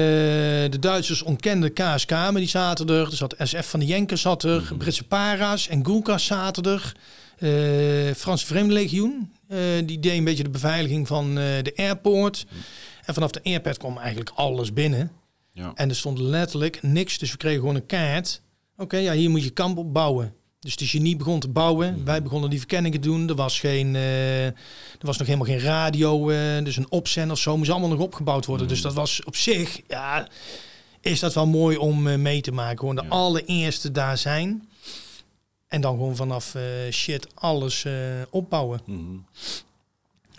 [0.71, 3.07] de Duitsers ontkenden KSK, maar die zaten er.
[3.07, 4.63] Er zat SF van de Jenker zat er.
[4.63, 4.77] Mhm.
[4.77, 6.93] Britse Para's en Gulkas zaten er.
[7.39, 12.47] Eh Franse Vreemdelegioen, eh die deed een beetje de beveiliging van de airport.
[13.05, 15.11] En vanaf de airport kwam eigenlijk alles binnen.
[15.53, 15.73] Ja.
[15.75, 17.19] En er stond letterlijk niks.
[17.19, 18.43] Dus we kregen gewoon een kaart.
[18.77, 20.35] Oké, ja, hier moet je kamp op bouwen.
[20.61, 21.95] Dus de genie begon te bouwen.
[21.95, 22.05] Mhm.
[22.05, 23.29] Wij begonnen die verkenningen te doen.
[23.29, 24.55] Er was, geen, eh, er
[25.01, 26.31] was nog helemaal geen radio.
[26.31, 28.67] eh, dus een opzender of zo moest allemaal nog opgebouwd worden.
[28.67, 28.75] Mhm.
[28.75, 30.29] Dus dat was op zich, ja,
[31.01, 32.79] is dat wel mooi om eh, mee te maken.
[32.79, 33.09] Gewoon de Ja.
[33.09, 34.69] allereerste daar zijn.
[35.69, 36.55] En dan gewoon vanaf
[36.91, 37.87] shit alles
[38.31, 38.81] opbouwen.
[38.87, 39.01] Mhm.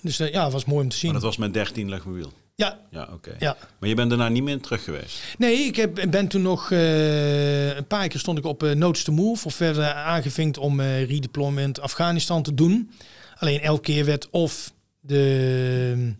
[0.02, 1.12] Dus ja, het was mooi om te zien.
[1.12, 2.32] Maar dat was met 13 luchtmobiel.
[2.60, 3.36] Ja, Ja, oké.
[3.40, 3.58] ja.
[3.80, 5.20] Maar je bent daarna niet meer terug geweest?
[5.38, 9.04] Nee, ik heb, ben toen nog eh, een paar keer stond ik op eh, Notes
[9.04, 12.92] to Move of werden aangevinkt om eh, redeployment Afghanistan te doen.
[13.36, 16.20] Alleen elke keer werd of de mm,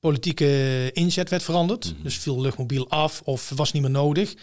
[0.00, 2.02] politieke inzet werd veranderd, Mhm.
[2.02, 4.34] dus viel luchtmobiel af of was niet meer nodig.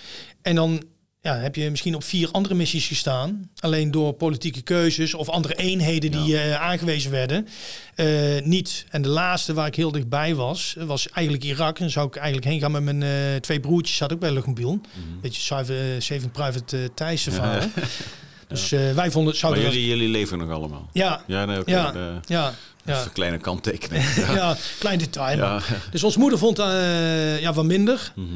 [0.42, 0.84] En dan
[1.24, 5.56] ja, heb je misschien op vier andere missies gestaan, alleen door politieke keuzes of andere
[5.56, 7.48] eenheden die eh, aangewezen werden,
[7.96, 8.86] eh, niet.
[8.90, 11.80] En de laatste waar ik heel dichtbij was, was eigenlijk Irak.
[11.80, 14.82] En zou ik eigenlijk heen gaan met mijn eh, twee broertjes, zat ook bij luchtmobiel.
[15.22, 17.60] Beetje Saving, eh, Saving Private uh, Thijs verhaal.
[18.48, 20.90] Dus wij vonden het Maar zouden jullie, jullie leven nog allemaal?
[20.92, 21.62] Ja, Ja, nee.
[21.66, 22.22] Ja.
[22.26, 22.54] ja,
[22.86, 22.94] ja.
[22.94, 24.04] Even een kleine kanttekening.
[24.40, 24.56] ja.
[24.80, 25.62] klein detail.
[25.92, 28.14] Dus onze moeder vond eh ja, wat minder.
[28.16, 28.28] Mhm.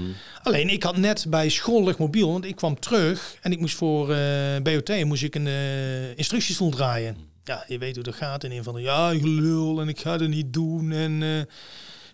[0.44, 4.12] Alleen ik had net bij school luchtmobiel, want ik kwam terug en ik moest voor
[4.12, 7.18] eh, BOT moest ik een eh instructiestoel draaien.
[7.44, 8.44] Ja, je weet hoe dat gaat.
[8.44, 10.92] En een van de ja, lul en ik ga het niet doen.
[10.92, 11.48] En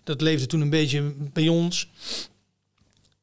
[0.04, 1.88] dat leefde toen een beetje bij ons.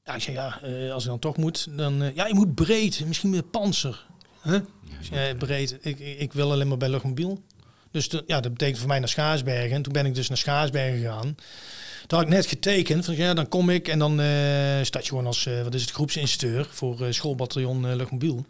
[0.03, 0.59] Ja, ik zei ja,
[0.91, 4.05] als ik dan toch moet, dan ja, je moet breed, misschien met panzer.
[4.43, 4.59] Huh?
[5.11, 5.77] Ja, breed.
[5.81, 7.41] Ik, ik, ik wil alleen maar bij luchtmobiel.
[7.91, 9.75] Dus ja, dat betekent voor mij naar Schaarsbergen.
[9.75, 11.35] En toen ben ik dus naar Schaarsbergen gegaan.
[12.07, 14.25] Toen had ik net getekend van ja, dan kom ik en dan eh
[14.81, 18.45] sta je gewoon als eh, wat is het groepsinstructeur voor eh, schoolbataljon luchtmobiel.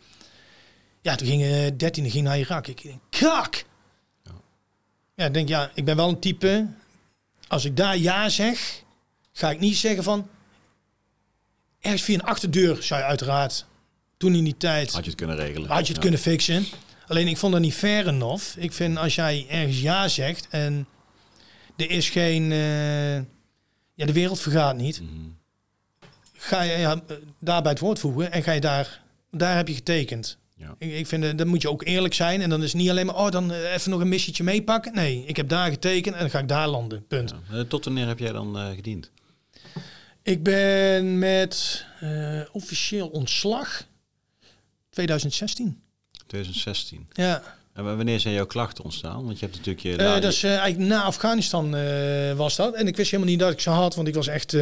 [1.02, 2.68] Ja, toen ging eh 13 ging naar Irak.
[2.68, 3.66] Ik denk, kak!
[5.16, 6.68] Ja, ik denk ja, ik ben wel een type.
[7.48, 8.84] Als ik daar ja zeg,
[9.34, 10.28] ga ik niet zeggen van
[11.80, 13.66] ergens via een achterdeur zou je uiteraard
[14.18, 15.70] toen in die tijd Had je het kunnen regelen?
[15.70, 16.02] had je het Ja.
[16.02, 16.66] kunnen fixen.
[17.12, 18.58] Alleen ik vond dat niet fair enough.
[18.58, 20.88] Ik vind als jij ergens ja zegt en
[21.78, 22.52] er is geen...
[22.52, 23.16] eh,
[23.94, 25.02] ja, de wereld vergaat niet.
[25.02, 25.12] Mhm.
[26.34, 29.02] Ga je ja, eh, daarbij het woord voegen en ga je daar...
[29.32, 30.38] Daar heb je getekend.
[30.56, 30.76] Ja.
[30.78, 32.42] Ik, ik vind, dan moet je ook eerlijk zijn.
[32.42, 34.94] En dan is het niet alleen maar, oh, dan eh, even nog een missietje meepakken.
[34.94, 37.08] Nee, ik heb daar getekend en dan ga ik daar landen.
[37.08, 37.34] Punt.
[37.52, 37.64] Ja.
[37.64, 39.12] Tot wanneer heb jij dan eh, gediend?
[40.22, 41.86] Ik ben met
[42.52, 43.88] officieel ontslag
[44.90, 45.81] 2016.
[46.32, 47.08] 2016.
[47.14, 47.44] Ja.
[47.74, 49.26] En wa- wanneer zijn jouw klachten ontstaan?
[49.26, 49.96] Want je hebt natuurlijk je...
[49.96, 52.74] La- dat is eh, eigenlijk na Afghanistan eh, was dat.
[52.76, 54.54] En ik wist helemaal niet dat ik ze had, want ik was echt,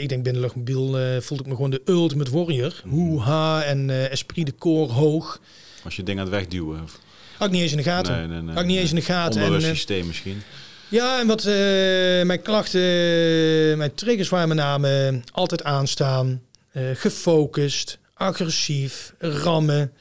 [0.00, 2.80] ik denk binnen luchtmobiel eh, voelde ik me gewoon de ultimate warrior.
[2.88, 5.40] Hoeha en esprit de corps hoog.
[5.82, 6.82] Was je ding aan het wegduwen?
[6.82, 6.98] Of?
[7.36, 8.16] Had ik niet eens in de gaten.
[8.16, 8.54] Nee, nee, nee.
[8.54, 9.40] Had ik niet eens in de gaten.
[9.40, 10.42] En, Onbewust eh, systeem misschien.
[10.88, 11.44] ja, en wat
[12.26, 12.80] mijn klachten,
[13.78, 16.42] mijn triggers waren met name altijd aanstaan,
[16.94, 19.92] gefocust, agressief, rammen.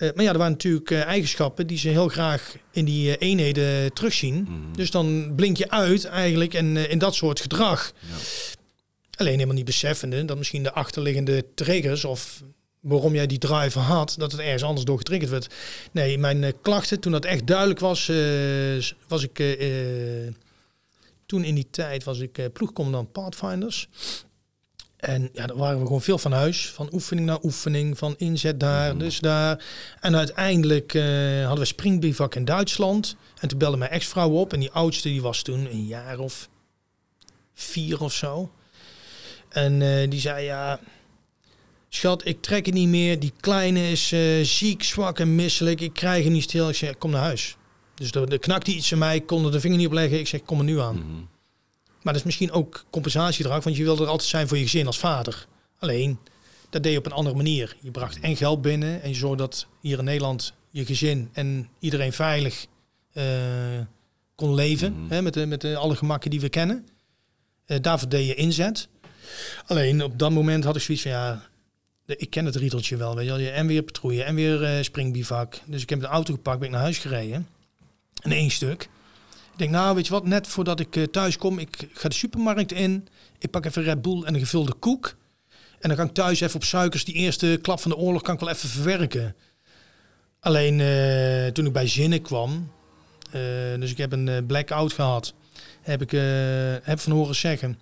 [0.00, 3.28] Eh, maar ja, er waren natuurlijk eh, eigenschappen die ze heel graag in die eh,
[3.28, 4.42] eenheden terugzien.
[4.42, 4.72] Mhm.
[4.72, 7.92] Dus dan blink je uit eigenlijk eh, in dat soort gedrag.
[8.00, 8.16] Ja.
[9.16, 12.42] Alleen helemaal niet beseffende dat misschien de achterliggende triggers of
[12.80, 15.54] waarom jij die driver had, dat het ergens anders door getriggerd werd.
[15.92, 18.10] Nee, mijn klachten, toen dat echt duidelijk was,
[19.08, 19.58] was ik
[21.26, 23.88] toen in die tijd was ik ploegcommandant Pathfinders.
[25.00, 26.70] En ja, daar waren we gewoon veel van huis.
[26.70, 29.64] Van oefening naar oefening, van inzet daar, dus daar.
[30.00, 31.02] En uiteindelijk eh,
[31.40, 33.16] hadden we springbivak in Duitsland.
[33.38, 34.52] En toen belde mijn ex-vrouw op.
[34.52, 36.48] En die oudste die was toen een jaar of
[37.54, 38.50] vier of zo.
[39.48, 40.80] En eh, die zei, ja,
[41.88, 43.18] schat, ik trek het niet meer.
[43.18, 45.80] Die kleine is eh, ziek, zwak en misselijk.
[45.80, 46.68] Ik krijg hem niet stil.
[46.68, 47.56] Ik zei, kom naar huis.
[47.94, 49.16] Dus er, er knakte iets in mij.
[49.16, 50.18] Ik kon er de vinger niet op leggen.
[50.18, 50.96] Ik zeg, kom er nu aan.
[50.96, 51.39] Mhm.
[52.02, 54.86] Maar dat is misschien ook compensatiedrag, want je wilde er altijd zijn voor je gezin
[54.86, 55.46] als vader.
[55.78, 56.18] Alleen,
[56.70, 57.76] dat deed je op een andere manier.
[57.80, 61.68] Je bracht en geld binnen en je zorgde dat hier in Nederland je gezin en
[61.78, 62.66] iedereen veilig
[63.12, 63.24] eh,
[64.34, 64.92] kon leven.
[64.92, 65.12] Mhm.
[65.12, 66.88] Hè, met de, met de, alle gemakken die we kennen.
[67.64, 68.88] Eh, daarvoor deed je inzet.
[69.66, 71.48] Alleen op dat moment had ik zoiets van ja,
[72.06, 73.14] ik ken het riedeltje wel.
[73.14, 73.40] Weet je, wel.
[73.40, 75.60] Je- en weer patrouille en weer eh springbivak.
[75.66, 77.48] Dus ik heb de auto gepakt, ben ik naar huis gereden.
[78.22, 78.88] En één stuk.
[79.60, 82.72] Denk, nou, weet je wat, net voordat ik eh, thuis kom, ik ga de supermarkt
[82.72, 83.08] in.
[83.38, 85.16] Ik pak even Red Bull en een gevulde koek.
[85.80, 88.34] En dan kan ik thuis even op suikers die eerste klap van de oorlog kan
[88.34, 89.34] ik wel even verwerken.
[90.40, 92.72] Alleen eh, toen ik bij Zinnen kwam,
[93.30, 93.40] eh,
[93.78, 95.34] dus ik heb een eh, blackout gehad,
[95.80, 96.10] heb ik
[96.82, 97.78] heb van horen zeggen.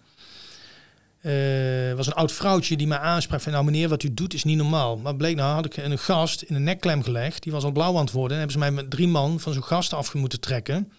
[1.96, 4.56] Was een oud vrouwtje die mij aansprak van nou meneer wat u doet is niet
[4.56, 4.96] normaal.
[4.96, 7.42] Maar bleek nou had ik een gast in een nekklem gelegd.
[7.42, 8.32] Die was al blauw aan het worden.
[8.32, 10.92] En hebben ze mij met drie man van zo'n gast af moeten trekken.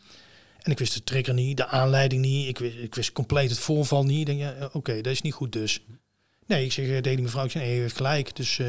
[0.62, 2.48] En ik wist de trigger niet, de aanleiding niet.
[2.48, 4.26] Ik wist, ik wist compleet het voorval niet.
[4.26, 5.82] Denk, ja, eh, oké, dat is niet goed dus.
[6.48, 8.36] Nee, ik zeg eh, tegen die mevrouw, ik zeg, nee, u heeft gelijk.
[8.36, 8.67] Dus, eh,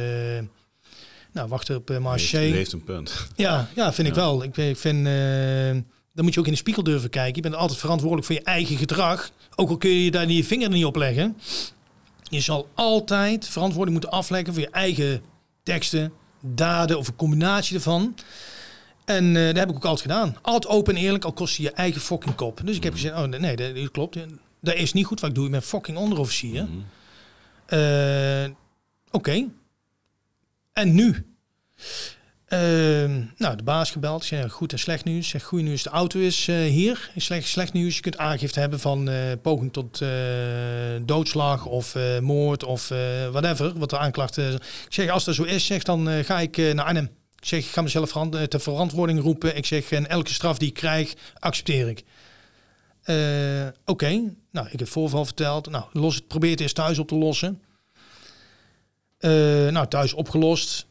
[1.32, 2.38] nou, wachten op uh, Marché.
[2.38, 3.26] heeft, heeft een punt.
[3.36, 4.42] Ja, ja, vind ik wel.
[4.42, 7.34] Ik, ik vind, eh, dan moet je ook in de spiegel durven kijken.
[7.34, 9.30] Je bent altijd verantwoordelijk voor je eigen gedrag.
[9.54, 11.36] Ook al kun je daar je vinger niet op leggen.
[12.28, 15.22] Je zal altijd verantwoording moeten afleggen voor je eigen
[15.62, 18.14] teksten, daden of een combinatie ervan.
[19.04, 20.36] En eh, dat heb ik ook altijd gedaan.
[20.42, 22.60] Altijd open en eerlijk, al kost je je eigen fucking kop.
[22.64, 24.18] Dus ik heb gezegd, oh nee, dat, dat klopt.
[24.60, 25.44] dat is niet goed wat ik doe.
[25.44, 26.64] Ik ben fucking onderofficier.
[26.64, 26.78] Mhm.
[27.66, 28.50] Eh,
[29.10, 29.46] Oké.
[30.72, 31.26] En nu?
[32.46, 34.24] Ehm, nou, de baas gebeld.
[34.24, 35.28] Zeg, goed en slecht nieuws.
[35.28, 37.10] Zeg, goed nieuws, de auto is eh, hier.
[37.16, 39.10] Slecht, slecht nieuws, je kunt aangifte hebben van
[39.42, 40.02] poging tot
[41.06, 42.88] doodslag of moord of
[43.30, 43.78] whatever.
[43.78, 44.54] Wat de aanklacht is.
[44.54, 47.10] Ik zeg, als dat zo is, zeg, dan ga ik naar Arnhem.
[47.40, 49.56] Ik zeg, ik ga mezelf eh, ter verantwoording roepen.
[49.56, 52.04] Ik zeg, en elke straf die ik krijg, accepteer ik.
[53.02, 55.70] Eh, Oké, nou, ik heb voorval verteld.
[55.70, 57.60] Nou, los het, probeer het eerst thuis op te lossen.
[59.18, 59.30] Eh,
[59.68, 60.86] nou, thuis opgelost.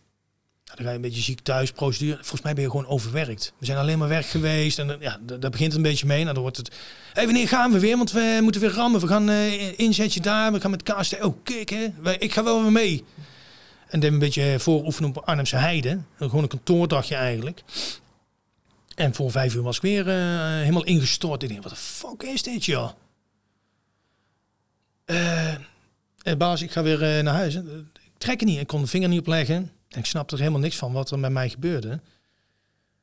[0.66, 2.16] Nou, dan ga je een beetje ziek thuis, procedure.
[2.16, 3.54] Volgens mij ben je gewoon overwerkt.
[3.58, 4.80] We zijn alleen maar weg geweest.
[4.80, 6.22] En ja, da- daar begint een beetje mee.
[6.22, 6.72] Nou, dan wordt het...
[7.14, 7.98] Hé, wanneer gaan we weer?
[7.98, 9.02] Want we moeten weer rammen.
[9.02, 10.52] We gaan eh inzetje daar.
[10.52, 11.24] We gaan met KST.
[11.24, 11.88] Oh, kijk hè.
[12.20, 13.04] Ik ga wel weer mee.
[13.90, 16.00] En dan een beetje vooroefenen op Arnhemse Heide.
[16.18, 17.64] Gewoon een kantoordagje eigenlijk.
[18.96, 20.16] En voor vijf uur was ik weer eh,
[20.60, 21.44] helemaal ingestort.
[21.44, 22.90] Ik denk, wat de fuck is dit, joh?
[25.06, 25.56] Eh,
[26.38, 27.56] baas, ik ga weer naar huis.
[27.56, 27.64] Ik
[28.18, 28.60] trek het niet.
[28.60, 29.72] Ik kon de vinger niet opleggen.
[29.90, 32.00] En ik snapte er helemaal niks van wat er met mij gebeurde.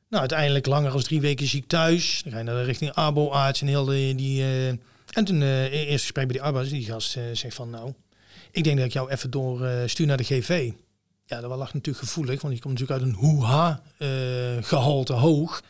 [0.09, 2.21] Nou, uiteindelijk langer als drie weken ziek thuis.
[2.23, 4.43] Dan ga je naar de richting arbo-arts en heel die...
[5.13, 7.69] en toen, eh eerst gesprek bij die arbo die gast zegt van...
[7.69, 7.93] Nou,
[8.51, 10.71] ik denk dat ik jou even door eh, stuur naar de GV.
[11.25, 14.07] Ja, dat lag natuurlijk gevoelig, want je komt natuurlijk uit een hoeha eh
[14.61, 15.61] gehalte hoog.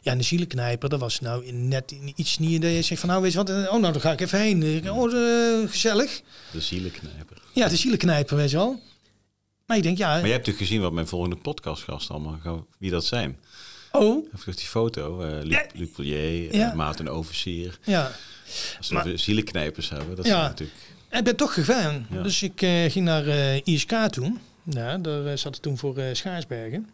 [0.00, 3.22] Ja, en de zielenknijper, dat was nou net iets niet dat je zegt van nou
[3.22, 4.90] weet je wat, eh, oh nou dan ga ik even heen.
[4.90, 6.20] Oh, gezellig.
[6.52, 7.42] De zielenknijper.
[7.52, 8.80] Ja, de zielenknijper, weet je wel.
[9.66, 12.66] Maar ik denk, ja, Maar je hebt natuurlijk gezien wat mijn volgende podcastgasten allemaal gaan,
[12.78, 13.38] wie dat zijn.
[13.92, 15.66] oh, Even die foto, eh Luc, Ja.
[15.74, 16.74] Luc Polier, eh, Ja.
[16.74, 17.78] Maarten Oversier.
[17.84, 18.12] ja.
[18.78, 20.30] Als we zielenknijpers hebben, dat Ja.
[20.32, 20.78] zijn natuurlijk...
[21.12, 22.06] Ik ben toch gegaan.
[22.10, 22.22] Ja.
[22.22, 24.38] Dus ik eh, ging naar eh, ISK toen.
[24.62, 26.88] Ja, daar eh, zat ik toen voor Schaarsbergen.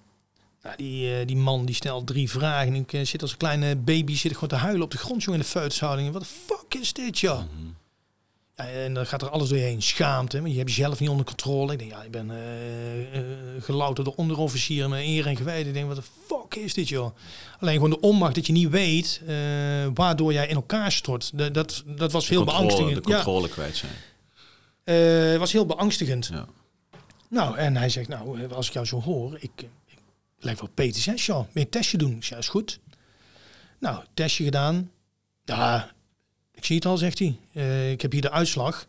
[0.77, 2.75] Die, die man die stelt drie vragen.
[2.75, 5.23] En ik zit als een kleine baby zit ik gewoon te huilen op de grond
[5.23, 6.13] jongen, in de feutushouding.
[6.13, 7.39] Wat de fuck is dit, joh?
[7.39, 7.69] Mhm.
[8.67, 9.83] En dan gaat er alles doorheen.
[9.83, 11.73] Schaamte, want je hebt jezelf niet onder controle.
[11.73, 13.25] Ik denk, ja, ik ben eh eh,
[13.61, 15.67] gelouterde onderofficier met eer en geweten.
[15.67, 17.17] Ik denk, wat de fuck is dit, joh?
[17.61, 19.37] Alleen gewoon de onmacht dat je niet weet eh,
[19.95, 21.31] waardoor jij in elkaar stort.
[21.39, 23.05] De- dat, dat was heel controle, beangstigend.
[23.05, 23.83] De Ja, controle kwijt
[24.85, 25.39] zijn.
[25.39, 26.27] was heel beangstigend.
[26.33, 26.47] Ja.
[27.31, 29.51] Nou, en hij zegt, nou, als ik jou zo hoor, ik,
[29.87, 29.99] ik
[30.39, 31.47] lijkt wel PTSS, joh.
[31.53, 32.13] Je een testje doen?
[32.17, 32.81] Ik ja, is goed.
[33.81, 34.91] Nou, testje gedaan.
[35.45, 35.91] Ja,
[36.59, 37.39] ik zie het al, zegt hij.
[37.53, 38.81] Eh, ik heb hier de uitslag.
[38.81, 38.87] Er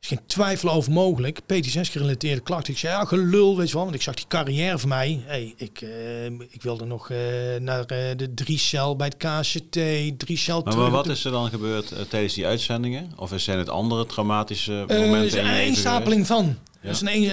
[0.00, 1.40] is geen twijfel over mogelijk.
[1.46, 2.72] PTSS-gerelateerde klachten.
[2.72, 3.82] Ik zei, ja, gelul, weet je wel.
[3.82, 5.22] Want ik zag die carrière van mij.
[5.26, 7.18] Hey, ik, eh, ik wilde nog eh,
[7.60, 9.72] naar de drie cel bij het KCT.
[10.18, 13.12] Drie cel Maar, maar wat is er dan gebeurd tijdens die uitzendingen?
[13.16, 15.44] Of zijn het andere traumatische momenten?
[15.44, 16.44] er is een stapeling van.
[16.46, 16.88] Ja.
[16.88, 17.30] Er is een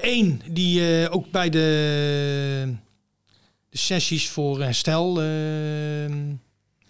[0.00, 2.74] één die ook bij de,
[3.70, 5.20] de sessies voor herstel,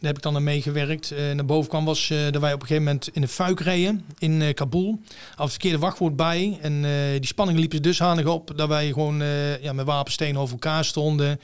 [0.04, 1.10] daar heb ik dan aan meegewerkt.
[1.10, 3.60] Eh, naar boven kwam was eh, dat wij op een gegeven moment in de fuik
[3.60, 5.00] reden in eh, Kabul.
[5.34, 6.58] Het verkeerde wachtwoord bij.
[6.60, 6.82] En
[7.20, 9.22] die spanning liep dusdanig op dat wij gewoon
[9.60, 11.40] ja, met wapenstenen over elkaar stonden.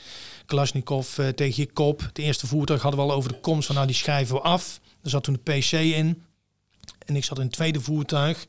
[0.46, 2.00] Kalashnikov tegen je kop.
[2.00, 4.80] Het eerste voertuig hadden we al over de komst van nou die schrijven we af.
[5.02, 6.22] Er zat toen de PC in.
[7.06, 8.46] En ik zat in het tweede voertuig.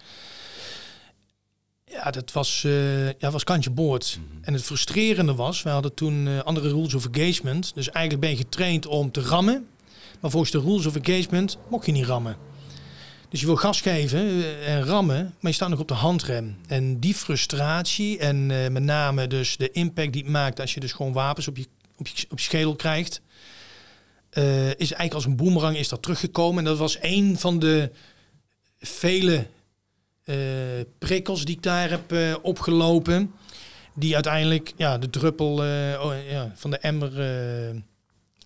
[1.85, 4.19] Ja, dat was, eh ja, was kantje boord.
[4.41, 7.71] En het frustrerende was, we hadden toen andere rules of engagement.
[7.73, 9.67] Dus eigenlijk ben je getraind om te rammen.
[10.21, 12.37] Maar volgens de rules of engagement mocht je niet rammen.
[13.31, 16.57] Dus je wil gas geven eh, en rammen, maar je staat nog op de handrem.
[16.67, 20.79] En die frustratie en eh, met name dus de impact die het maakt als je
[20.79, 21.65] dus gewoon wapens op je,
[21.97, 23.21] op je, op je schedel krijgt,
[24.29, 26.57] eh, is eigenlijk als een boemerang is dat teruggekomen.
[26.57, 27.91] En dat was een van de
[28.79, 29.47] vele
[30.97, 33.33] prikkels die ik daar heb opgelopen.
[33.93, 37.11] Die uiteindelijk ja, de druppel oh, ja, van de emmer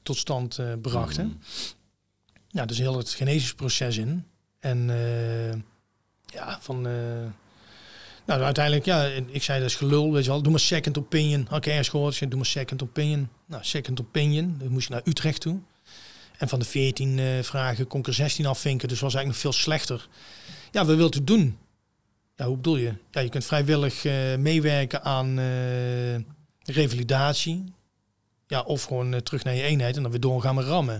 [0.06, 1.26] tot stand eh, brachten.
[1.26, 1.38] Mhm.
[2.48, 4.26] Ja, dus heel het genezingsproces in.
[4.60, 5.54] En eh,
[6.26, 6.88] ja, van...
[6.88, 6.94] eh,
[8.26, 10.42] nou, uiteindelijk, ja, ik zei dat is gelul, weet je wel.
[10.42, 11.48] Doe maar second opinion.
[11.52, 12.20] Oké, hij is gehoord.
[12.20, 13.30] Doe maar second opinion.
[13.46, 14.56] Nou, second opinion.
[14.60, 15.60] Dan moest je naar Utrecht toe.
[16.38, 18.88] En van de 14 eh, vragen kon ik er 16 afvinken.
[18.88, 20.08] Dus was eigenlijk nog veel slechter.
[20.72, 21.58] Ja, wat wilt u doen?
[22.36, 22.94] Ja, hoe bedoel je?
[23.12, 24.04] Ja, je kunt vrijwillig
[24.38, 26.16] meewerken aan eh,
[26.76, 27.64] revalidatie.
[28.48, 30.96] Ja, of gewoon eh, terug naar je eenheid en dan weer doorgaan met rammen.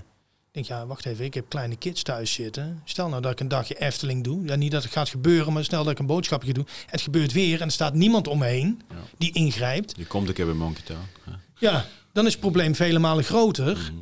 [0.52, 2.82] Ik denk, ja, wacht even, ik heb kleine kids thuis zitten.
[2.86, 4.46] Stel nou dat ik een dagje Efteling doe.
[4.46, 6.66] Ja, niet dat het gaat gebeuren, maar stel dat ik een boodschapje doe.
[6.86, 8.96] Het gebeurt weer en er staat niemand omheen Ja.
[9.18, 9.94] die ingrijpt.
[9.98, 11.00] Je komt een keer bij Monkey Town.
[11.26, 11.40] Ja.
[11.60, 13.78] Ja, dan is het probleem vele malen groter.
[13.78, 13.94] Mhm.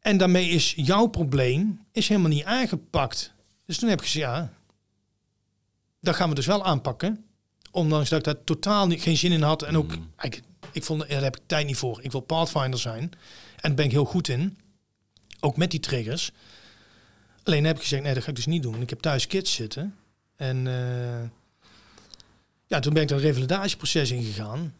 [0.00, 3.32] En daarmee is jouw probleem is helemaal niet aangepakt.
[3.66, 4.52] Dus toen heb ik gezegd, ja,
[6.00, 7.24] dat gaan we dus wel aanpakken.
[7.70, 9.62] Ondanks dat ik daar totaal niet, geen zin in had.
[9.62, 10.00] En ook, Mhm.
[10.20, 10.42] ik,
[10.76, 11.98] ik vond, daar heb ik tijd niet voor.
[12.02, 13.02] Ik wil Pathfinder zijn.
[13.02, 13.10] En
[13.60, 14.58] daar ben ik heel goed in.
[15.40, 16.30] Ook met die triggers.
[17.42, 18.80] Alleen heb ik gezegd, nee, dat ga ik dus niet doen.
[18.80, 19.96] Ik heb thuis kids zitten.
[20.36, 21.22] En uh,
[22.66, 24.74] ja, toen ben ik dat revalidatieproces ingegaan.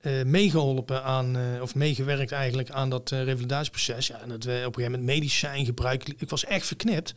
[0.00, 4.06] Uh, meegeholpen aan, uh, of meegewerkt eigenlijk aan dat revalidatieproces.
[4.06, 6.14] Ja, en dat we op een gegeven moment medicijn gebruiken.
[6.18, 7.14] Ik was echt verknipt.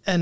[0.00, 0.20] En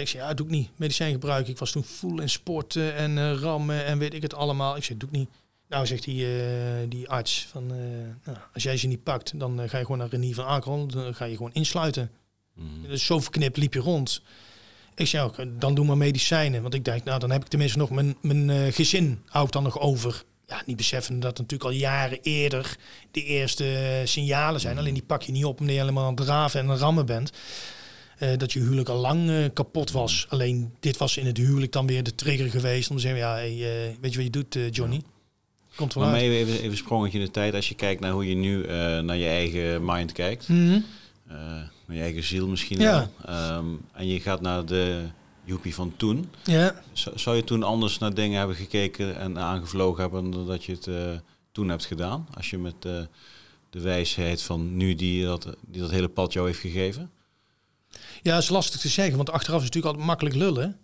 [0.00, 0.70] ik zei, ja, doe ik niet.
[0.76, 1.52] Medicijn gebruiken.
[1.52, 4.76] Ik was toen full in sporten en rammen en weet ik het allemaal.
[4.76, 5.28] Ik zei, doe ik niet.
[5.68, 6.26] Nou, zegt die,
[6.88, 7.66] die arts, van,
[8.24, 10.86] nou, als jij ze niet pakt, dan ga je gewoon naar Renier van Akerhol.
[10.86, 12.10] Dan ga je gewoon insluiten.
[12.54, 12.88] Mm.
[12.88, 14.22] Dus zo verknipt liep je rond.
[14.94, 16.62] Ik zei ook, dan doe maar medicijnen.
[16.62, 19.80] Want ik dacht, nou, dan heb ik tenminste nog mijn, mijn gezin houdt dan nog
[19.80, 20.24] over.
[20.46, 22.76] Ja, niet beseffen dat natuurlijk al jaren eerder
[23.10, 24.78] de eerste signalen zijn.
[24.78, 27.32] Alleen die pak je niet op omdat je helemaal aan het draven en rammen bent.
[28.18, 30.26] Uh, dat je huwelijk al lang uh, kapot was.
[30.28, 33.34] Alleen dit was in het huwelijk dan weer de trigger geweest om te zeggen, ja,
[33.34, 33.56] hey,
[34.00, 35.02] weet je wat je doet, Johnny?
[35.76, 37.54] Komt maar even, even, even sprongetje in de tijd.
[37.54, 38.66] Als je kijkt naar hoe je nu
[39.02, 40.48] naar je eigen mind kijkt.
[40.48, 40.84] Mm -hmm
[41.88, 43.10] je eigen ziel misschien ja.
[43.24, 43.34] wel.
[43.34, 45.02] Ehm, en je gaat naar de
[45.44, 46.30] Joepie van toen.
[46.44, 46.82] Ja.
[47.14, 50.86] Zou je toen anders naar dingen hebben gekeken en aangevlogen hebben dan dat je het
[50.86, 50.96] uh,
[51.52, 52.28] toen hebt gedaan?
[52.34, 53.08] Als je met de
[53.70, 57.10] wijsheid van nu die dat, die dat hele pad jou heeft gegeven?
[58.22, 60.78] Ja, dat is lastig te zeggen, want achteraf is het natuurlijk altijd makkelijk lullen.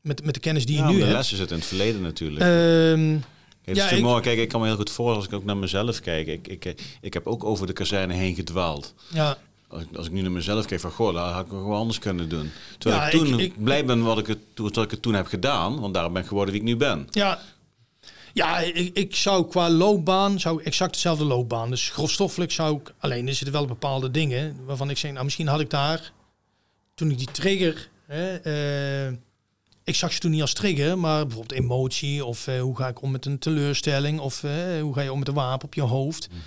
[0.00, 1.08] Met, met de kennis die je nu de hebt.
[1.08, 2.44] De lessen zitten in het verleden natuurlijk.
[2.44, 3.24] Um,
[3.64, 4.22] Kijk, ja, ik, mooi.
[4.22, 6.26] Kijk, ik kan me heel goed voor als ik ook naar mezelf kijk.
[6.26, 8.94] Ik, ik, ik heb ook over de kazerne heen gedwaald.
[9.08, 9.38] Ja
[9.72, 11.98] als ik, als ik nu naar mezelf kijk van, goh, dat had ik gewoon anders
[11.98, 12.50] kunnen doen.
[12.78, 15.80] Terwijl ik toen ik, blij ben wat ik, het, wat ik het toen heb gedaan,
[15.80, 17.08] want daarom ben ik geworden wie ik nu ben.
[17.10, 17.38] Ja,
[18.32, 21.70] ja ik, ik zou qua loopbaan, zou exact dezelfde loopbaan.
[21.70, 25.46] Dus grofstoffelijk zou ik, alleen er zitten wel bepaalde dingen waarvan ik zeg, nou misschien
[25.46, 26.12] had ik daar,
[26.94, 28.46] toen ik die trigger, hè,
[29.08, 29.16] uh,
[29.84, 33.02] ik zag ze toen niet als trigger, maar bijvoorbeeld emotie of uh, hoe ga ik
[33.02, 35.80] om met een teleurstelling of uh, hoe ga je om met een wapen op je
[35.80, 36.28] hoofd.
[36.30, 36.38] Mm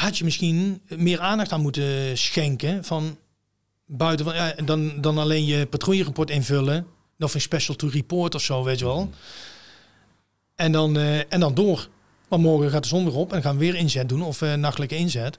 [0.00, 3.18] had je misschien meer aandacht aan moeten schenken van
[3.86, 6.86] buiten van ja, dan, dan alleen je patrouillerapport invullen
[7.18, 9.10] of een special to report of zo, weet je wel.
[10.54, 11.88] En dan, uh, en dan door.
[12.28, 14.96] Maar morgen gaat de zon weer op en gaan we weer inzet doen of nachtelijke
[14.96, 15.38] inzet.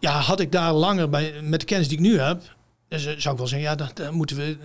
[0.00, 2.42] Ja, had ik daar langer bij met de kennis die ik nu heb,
[3.02, 4.56] dus, zou ik wel zeggen, ja, dat, moeten we.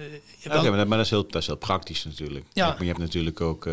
[0.43, 0.71] Uh, wel...
[0.71, 2.45] maar, dat is, heel, dat is heel praktisch natuurlijk.
[2.53, 2.67] Ja.
[2.67, 3.67] Maar je hebt natuurlijk ook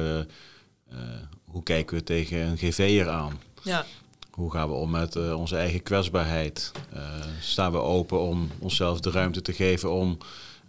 [1.57, 3.41] hoe kijken we tegen een GV'er aan?
[3.63, 3.85] Ja.
[4.31, 6.73] Hoe gaan we om met uh, onze eigen kwetsbaarheid?
[6.95, 7.01] Uh,
[7.41, 10.19] staan we open om onszelf de ruimte te geven om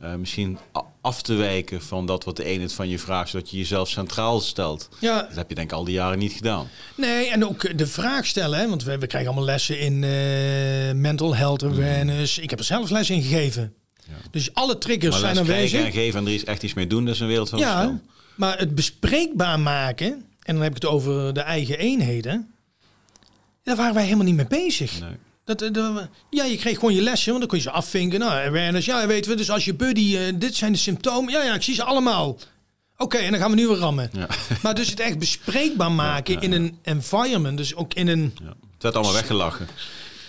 [0.02, 0.58] uh, misschien
[1.02, 4.40] af te wijken van dat wat de eenheid van je vraagt, zodat je jezelf centraal
[4.40, 4.90] stelt?
[5.00, 5.22] Ja.
[5.22, 6.68] Dat heb je denk ik al die jaren niet gedaan.
[6.96, 10.00] Nee, en ook de vraag stellen, hè, want we, we krijgen allemaal lessen in
[11.02, 11.74] mental health mhm.
[11.74, 12.38] awareness.
[12.38, 13.74] Ik heb er zelf les in gegeven.
[14.08, 14.14] Ja.
[14.32, 15.86] Dus alle triggers zijn aanwezig.
[15.86, 17.76] en geven en er is echt iets mee doen, dat is een wereld van ja,
[17.76, 18.02] verschil.
[18.36, 20.08] Maar het bespreekbaar maken,
[20.44, 22.56] en dan heb ik het over de eigen eenheden
[23.68, 25.00] daar waren wij helemaal niet mee bezig.
[25.00, 25.10] Nee.
[25.48, 28.20] Dat, eh, dat, ja, je kreeg gewoon je lessen, want dan kon je ze afvinken.
[28.20, 29.38] Nou, awareness, ja, weten we.
[29.38, 31.34] Dus als je buddy, uh, dit zijn de symptomen.
[31.34, 32.38] Ja, ja, ik zie ze allemaal.
[32.98, 34.10] Oké, en dan gaan we nu weer rammen.
[34.14, 34.28] Ja.
[34.64, 37.58] Maar dus het echt bespreekbaar maken ja, in een environment.
[37.58, 38.34] Dus ook in een...
[38.74, 39.68] Het werd allemaal weggelachen.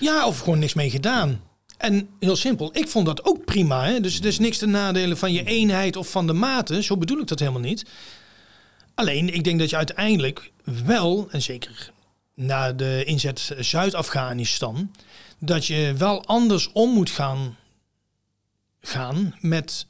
[0.01, 1.41] Ja, of gewoon niks mee gedaan.
[1.77, 3.85] En heel simpel, ik vond dat ook prima.
[3.85, 4.01] Hè?
[4.01, 6.83] Dus er is niks te nadelen van je eenheid of van de mate.
[6.83, 7.85] Zo bedoel ik dat helemaal niet.
[8.95, 10.53] Alleen, ik denk dat je uiteindelijk
[10.85, 11.93] wel, en zeker
[12.39, 14.91] naar de inzet Zuid-Afghanistan,
[15.39, 17.57] dat je wel anders om moet gaan,
[18.81, 19.87] gaan met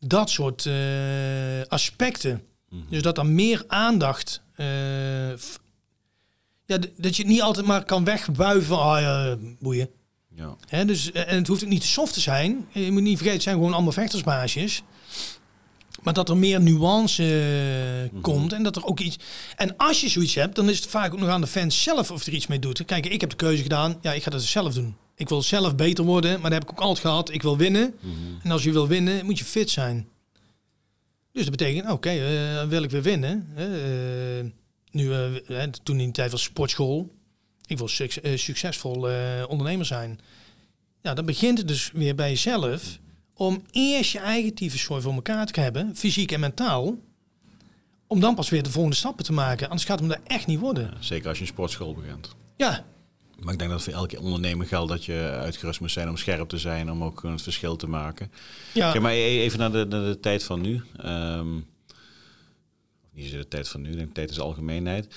[0.00, 2.42] dat soort uh, aspecten.
[2.68, 4.42] Mm Dus dat er meer aandacht.
[4.56, 5.36] Uh,
[6.64, 9.90] ja, dat je het niet altijd maar kan wegbuiven van ah, ja, boeien.
[10.34, 10.56] Ja.
[10.66, 12.66] Hè, dus, en het hoeft ook niet te soft te zijn.
[12.72, 14.82] Je moet niet vergeten, het zijn gewoon allemaal vechtersbaasjes.
[16.02, 17.22] Maar dat er meer nuance
[18.12, 19.18] uh, komt en dat er ook iets.
[19.56, 22.10] En als je zoiets hebt, dan is het vaak ook nog aan de fans zelf
[22.10, 22.84] of er iets mee doet.
[22.84, 23.98] Kijk, ik heb de keuze gedaan.
[24.02, 24.96] Ja, ik ga dat zelf doen.
[25.14, 27.32] Ik wil zelf beter worden, maar dat heb ik ook altijd gehad.
[27.32, 27.94] Ik wil winnen.
[28.00, 28.14] Mhm.
[28.42, 30.08] En als je wil winnen, moet je fit zijn.
[31.32, 33.48] Dus dat betekent, oké, okay, uh, wil ik weer winnen.
[33.58, 34.50] Uh,
[34.90, 35.12] nu,
[35.82, 37.16] toen in de tijd was sportschool.
[37.66, 37.88] Ik wil
[38.34, 39.08] succesvol
[39.48, 40.20] ondernemer zijn.
[41.02, 42.98] Ja, dan begint het dus weer bij jezelf
[43.38, 46.98] om eerst je eigen tyfuszooi voor elkaar te hebben, fysiek en mentaal.
[48.06, 49.68] Om dan pas weer de volgende stappen te maken.
[49.68, 50.94] Anders gaat het hem daar echt niet worden.
[51.00, 52.34] zeker als je een sportschool begint.
[52.56, 52.84] Ja.
[53.38, 56.48] Maar ik denk dat voor elke ondernemer geldt dat je uitgerust moet zijn om scherp
[56.48, 58.32] te zijn, om ook het verschil te maken.
[58.74, 58.90] Ja.
[58.90, 60.82] Kijk, maar e- even naar de, naar de tijd van nu.
[61.04, 61.66] Um,
[63.12, 65.14] niet de tijd van nu, denk de tijd is algemeenheid.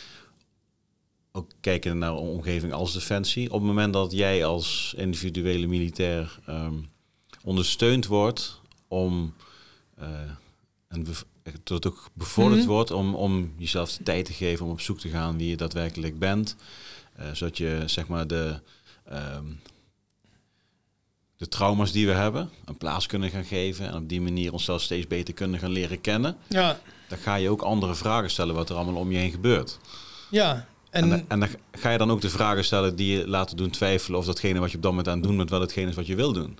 [1.31, 3.45] Ook kijken naar een omgeving als defensie.
[3.51, 6.90] Op het moment dat jij als individuele militair um,
[7.43, 9.33] ondersteund wordt om
[9.99, 10.07] uh,
[10.87, 12.69] en dat het ook bevorderd mhm.
[12.69, 15.57] wordt om, om jezelf de tijd te geven om op zoek te gaan wie je
[15.57, 16.55] daadwerkelijk bent.
[17.19, 18.59] Uh, zodat je zeg maar de,
[19.11, 19.59] um,
[21.37, 24.81] de trauma's die we hebben een plaats kunnen gaan geven en op die manier onszelf
[24.81, 28.69] steeds beter kunnen gaan leren kennen, Ja, dan ga je ook andere vragen stellen wat
[28.69, 29.79] er allemaal om je heen gebeurt.
[30.29, 30.69] ja.
[30.89, 33.57] En, En, dan- en dan ga je dan ook de vragen stellen die je laten
[33.57, 35.89] doen twijfelen of datgene wat je op dat moment aan het doen bent wel hetgene
[35.89, 36.57] is wat je wil doen.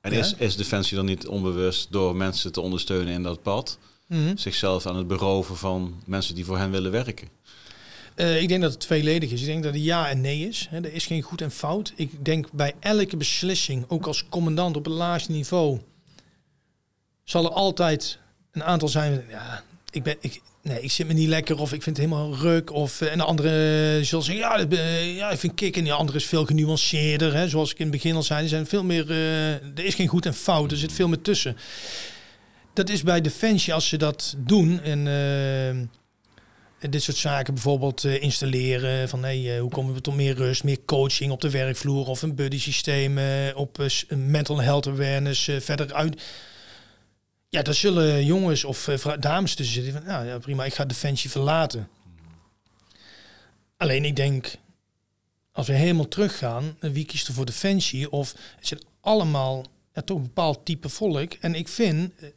[0.00, 0.18] En Ja.
[0.18, 4.36] is, is Defensie dan niet onbewust door mensen te ondersteunen in dat pad, Mhm.
[4.36, 7.28] zichzelf aan het beroven van mensen die voor hen willen werken?
[8.14, 9.40] Eh, ik denk dat het tweeledig is.
[9.40, 10.68] Ik denk dat het ja en nee is.
[10.72, 11.92] Er is geen goed en fout.
[11.96, 15.80] Ik denk bij elke beslissing, ook als commandant op het laagste niveau,
[17.24, 18.18] zal er altijd
[18.52, 19.24] een aantal zijn.
[19.28, 22.36] Ja, ik ben, ik, nee, ik zit me niet lekker of ik vind het helemaal
[22.36, 22.72] ruk.
[22.72, 23.48] Of, eh, en de andere
[24.04, 25.76] zullen zeggen, ja, dat ben- ja, ik vind kick.
[25.76, 27.34] En die andere is veel genuanceerder.
[27.34, 27.48] Hè.
[27.48, 29.10] Zoals ik in het begin al zei, er zijn veel meer.
[29.10, 30.70] eh, er is geen goed en fout.
[30.70, 31.56] Er zit veel meer tussen.
[32.74, 34.80] Dat is bij Defensie als ze dat doen.
[34.82, 39.08] En eh, dit soort zaken bijvoorbeeld eh, installeren.
[39.08, 42.22] Van hey, eh, hoe komen we tot meer rust, meer coaching op de werkvloer of
[42.22, 43.86] een buddy systeem eh, op eh,
[44.16, 46.22] mental health awareness eh, verder uit.
[47.50, 50.84] Ja, daar zullen jongens of eh, dames tussen zitten van, nou ja, prima, ik ga
[50.84, 51.88] Defensie verlaten.
[53.76, 54.54] Alleen ik denk,
[55.52, 58.10] als we helemaal teruggaan, eh, wie kiest er voor Defensie?
[58.10, 59.64] Of het zijn allemaal
[60.04, 61.32] toch een bepaald type volk.
[61.32, 62.28] En ik vind eh,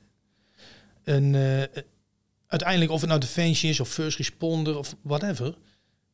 [1.03, 1.35] een,
[2.47, 5.55] uiteindelijk of het nou Defensie is of First Responder of whatever,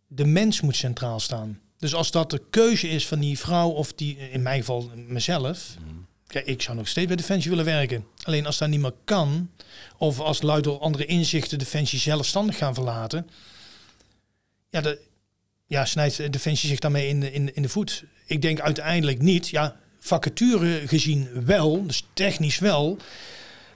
[0.08, 1.60] de mens moet centraal staan.
[1.78, 5.78] Dus als dat de keuze is van die vrouw of die, in mijn geval mezelf,
[6.30, 8.06] kijk, ik zou nog steeds bij Defensie willen werken.
[8.24, 9.52] Alleen als dat niet meer kan,
[9.98, 13.30] of als luid door andere inzichten Defensie zelfstandig gaan verlaten,
[14.70, 15.00] ja, de,
[15.68, 18.04] ja snijdt Defensie zich daarmee in de, in, in de voet.
[18.26, 19.50] Ik denk uiteindelijk niet.
[19.50, 22.98] Ja, vacature gezien wel, dus technisch wel.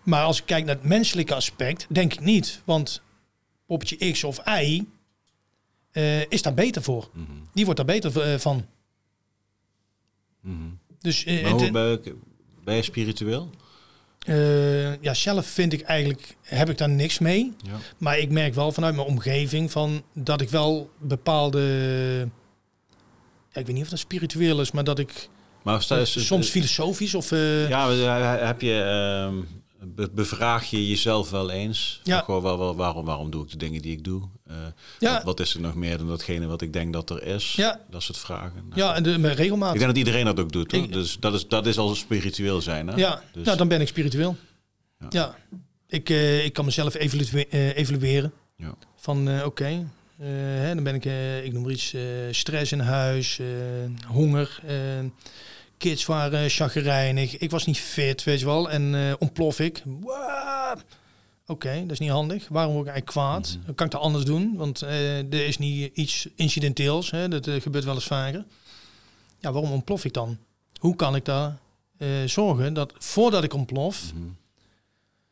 [0.03, 2.61] Maar als ik kijk naar het menselijke aspect, denk ik niet.
[2.63, 3.01] Want
[3.65, 4.83] poppetje X of Y
[5.91, 7.09] eh, is daar beter voor.
[7.13, 7.31] Mhm.
[7.53, 8.65] Die wordt daar beter eh, van.
[10.41, 10.55] Mhm.
[10.99, 12.15] Dus eh, Maar het- hoe
[12.63, 13.49] ben, je- spiritueel?
[14.25, 17.53] eh, ja, zelf vind ik eigenlijk, heb ik daar niks mee.
[17.65, 17.71] Ja.
[17.97, 21.59] Maar ik merk wel vanuit mijn omgeving van dat ik wel bepaalde...
[23.51, 25.29] Ja, ik weet niet of dat spiritueel is, maar dat ik
[25.63, 27.31] Maar sta, is- soms filosofisch of...
[27.31, 29.43] eh, Ja, eh, heb je,
[29.81, 31.99] be- bevraag je jezelf wel eens?
[32.03, 32.19] Ja.
[32.21, 34.21] Gewoon wel, wel, waarom, waarom doe ik de dingen die ik doe?
[34.53, 34.57] Eh,
[34.99, 35.13] Ja.
[35.13, 37.53] wat, wat is er nog meer dan datgene wat ik denk dat er is?
[37.55, 37.79] Ja.
[37.89, 38.71] Dat soort vragen.
[38.75, 39.73] ja, en de, met regelmaat.
[39.73, 40.71] Ik denk dat iedereen dat ook doet.
[40.71, 40.83] Hoor.
[40.83, 42.87] Ik- dus dat is, dat is al spiritueel zijn.
[42.87, 42.95] Hè?
[42.95, 44.35] Ja, Dus, nou dan ben ik spiritueel.
[44.99, 45.05] Ja.
[45.09, 45.35] Ja,
[45.87, 48.31] Ik, eh, ik kan mezelf eh, evalueren.
[48.55, 48.75] ja.
[48.97, 50.27] Van eh, oké, eh,
[50.57, 52.01] hè, dan ben ik, eh, ik noem maar iets, eh,
[52.31, 53.45] stress in huis, eh,
[54.07, 54.59] honger.
[54.67, 54.75] eh,
[55.77, 57.37] kids waren chagrijnig.
[57.37, 58.69] Ik was niet fit, weet je wel.
[58.71, 59.83] En eh, ontplof ik.
[61.47, 62.47] Oké, dat is niet handig.
[62.47, 63.55] Waarom word ik eigenlijk kwaad?
[63.57, 63.65] Mhm.
[63.65, 64.55] Dan kan ik dat anders doen?
[64.55, 67.11] Want eh, er is niet iets incidenteels.
[67.11, 67.27] Hè?
[67.27, 68.45] Dat eh, gebeurt wel eens vaker.
[69.39, 70.37] Ja, waarom ontplof ik dan?
[70.79, 71.57] Hoe kan ik daar
[71.97, 74.23] eh, zorgen dat voordat ik ontplof, Mhm.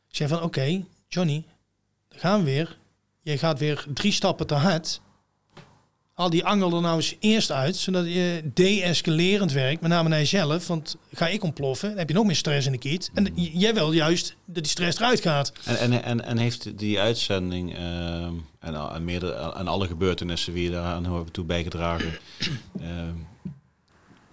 [0.08, 1.44] zeg van oké, Johnny,
[2.10, 2.78] dan gaan we weer.
[3.22, 5.02] Je gaat weer drie stappen te hard.
[6.22, 10.20] Haal die angel er nou eens eerst uit, zodat je de-escalerend werkt, met name naar
[10.20, 10.68] jezelf.
[10.68, 13.12] Want ga ik ontploffen, dan heb je nog meer stress in de kiet.
[13.14, 15.52] En j- jij wil juist dat die stress eruit gaat.
[15.66, 20.54] En, en, en, en heeft die uitzending ehm, en, al- en, meerdere, en alle gebeurtenissen
[20.54, 22.12] die je daaraan hebben toe bijgedragen,
[22.82, 23.14] ehm,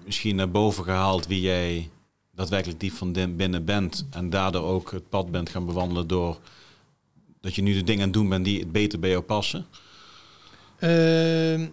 [0.05, 1.91] misschien naar boven gehaald wie jij
[2.35, 6.39] daadwerkelijk diep van binnen bent en daardoor ook het pad bent gaan bewandelen door
[7.41, 9.67] dat je nu de dingen aan het doen bent die het beter bij jou passen?
[10.79, 11.67] Ehm,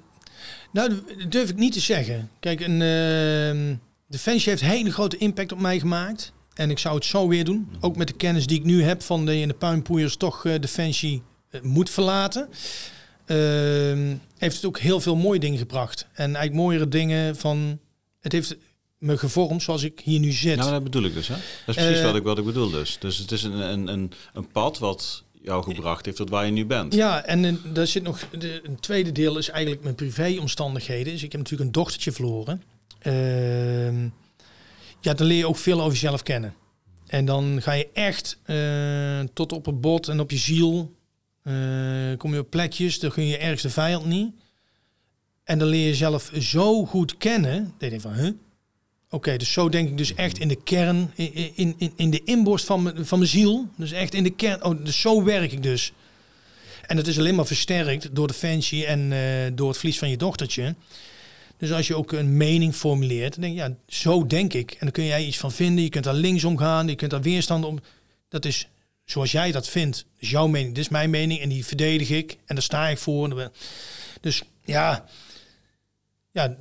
[0.71, 2.29] nou, dat durf ik niet te zeggen.
[2.39, 3.75] Kijk, een, ehm
[4.07, 6.33] Defensie heeft hele grote impact op mij gemaakt.
[6.53, 7.69] En ik zou het zo weer doen.
[7.79, 10.59] Ook met de kennis die ik nu heb van de in de puinpoeiers toch eh,
[10.59, 12.49] Defensie eh, moet verlaten.
[13.25, 16.07] Ehm, heeft het ook heel veel mooie dingen gebracht.
[16.13, 17.79] En eigenlijk mooiere dingen van...
[18.19, 18.57] Het heeft
[18.97, 20.57] me gevormd zoals ik hier nu zit.
[20.57, 21.27] Nou, dat bedoel ik dus.
[21.27, 21.35] Hè?
[21.65, 22.97] Dat is precies Eh, wat, ik, wat ik bedoel dus.
[22.99, 26.51] Dus het is een, een, een, een pad wat jou gebracht heeft tot waar je
[26.51, 26.93] nu bent.
[26.93, 31.13] Ja, en eh, daar zit nog de, een tweede deel is eigenlijk mijn privéomstandigheden.
[31.13, 32.61] Dus ik heb natuurlijk een dochtertje verloren.
[32.99, 34.03] Ehm,
[35.01, 36.53] ja, dan leer je ook veel over jezelf kennen.
[37.07, 40.93] En dan ga je echt eh, tot op het bot en op je ziel.
[41.43, 41.53] eh,
[42.17, 44.33] kom je op plekjes, dan gun je ergens vijand niet.
[45.43, 47.73] En dan leer je jezelf zo goed kennen.
[47.77, 48.31] Dat je van, huh?
[49.15, 52.65] Oké, dus zo denk ik dus echt in de kern, in, in, in, de inborst
[52.65, 53.67] van mijn, van mijn ziel.
[53.77, 55.93] Dus echt in de kern, oh, dus zo werk ik dus.
[56.87, 60.09] En dat is alleen maar versterkt door de fancy en eh, door het verlies van
[60.09, 60.75] je dochtertje.
[61.57, 64.71] Dus als je ook een mening formuleert, dan denk je, ja, zo denk ik.
[64.71, 65.83] En dan kun jij iets van vinden.
[65.83, 67.79] Je kunt daar linksom gaan, je kunt daar weerstand om.
[68.29, 68.67] Dat is
[69.05, 70.05] zoals jij dat vindt.
[70.19, 70.75] Dat jouw mening.
[70.75, 72.31] Dit is mijn mening en die verdedig ik.
[72.31, 73.51] En daar sta ik voor.
[74.21, 75.05] Dus ja,
[76.31, 76.57] ja,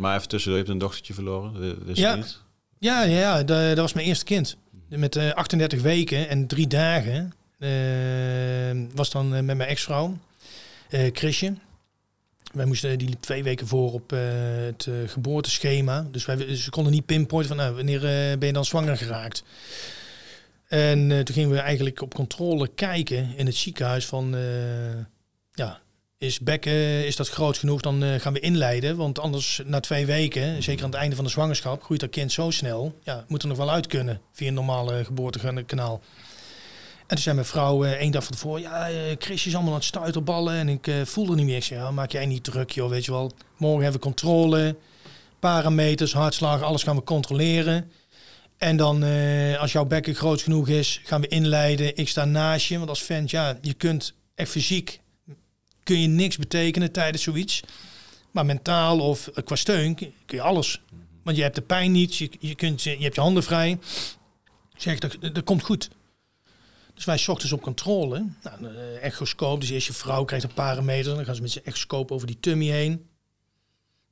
[0.00, 1.84] Maar even tussendoor, je hebt een dochtertje verloren.
[1.86, 2.14] Dus ja.
[2.14, 2.40] Niet?
[2.78, 4.56] ja, ja, ja dat, dat, was mijn eerste kind.
[4.88, 10.18] Met uh, 38 weken en drie dagen uh, was dan met mijn ex-vrouw,
[10.90, 11.54] uh, Chrisje.
[12.52, 16.06] Wij moesten die liep twee weken voor op het geboorteschema.
[16.10, 18.00] Dus wij, ze konden niet pinpointen van nou, wanneer
[18.38, 19.42] ben je dan zwanger geraakt.
[20.68, 24.36] En toen gingen we eigenlijk op controle kijken in het ziekenhuis van
[25.52, 25.80] ja,
[26.20, 28.96] is bekken, is dat groot genoeg, dan uh, gaan we inleiden.
[28.96, 32.32] Want anders na twee weken, zeker aan het einde van de zwangerschap, groeit dat kind
[32.32, 32.98] zo snel.
[33.02, 36.00] Ja, moet er nog wel uit kunnen via een normale geboortekanaal.
[37.00, 39.72] En toen zei mijn vrouw uh, één dag van tevoren, ja, uh, Chris is allemaal
[39.72, 41.56] aan het stuiterballen en ik voel er niet meer.
[41.56, 43.32] Ik ja, maak jij niet druk joh, weet je wel.
[43.56, 44.76] Morgen hebben we controle,
[45.38, 47.90] parameters, hartslag, alles gaan we controleren.
[48.58, 49.04] En dan,
[49.58, 51.96] als jouw bekken groot genoeg is, gaan we inleiden.
[51.96, 55.00] Ik sta naast je, want als vent, ja, je kunt echt fysiek
[55.90, 57.60] kun je niks betekenen tijdens zoiets.
[58.30, 60.80] Maar mentaal of eh, qua steun kun je alles.
[61.22, 63.78] Want je hebt de pijn niet, je, je, kunt, je hebt je handen vrij.
[64.76, 65.90] Zeg, dat, dat komt goed.
[66.94, 68.26] Dus wij ochtends op controle.
[68.42, 71.14] Nou, uh, echoscoop, dus eerst je vrouw krijgt een parameter.
[71.14, 73.06] Dan gaan ze met zijn echoscoop over die tummy heen.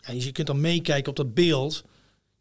[0.01, 1.85] Ja, je kunt dan meekijken op dat beeld.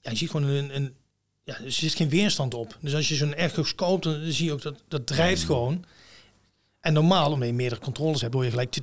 [0.01, 0.95] Ja, je ziet gewoon een, een
[1.43, 2.77] ja, er zit geen weerstand op.
[2.81, 5.85] Dus als je zo'n echoscoop, dan zie je ook dat dat drijft gewoon.
[6.79, 8.77] En normaal, omdat je meerdere controles hebt, hoor je gelijk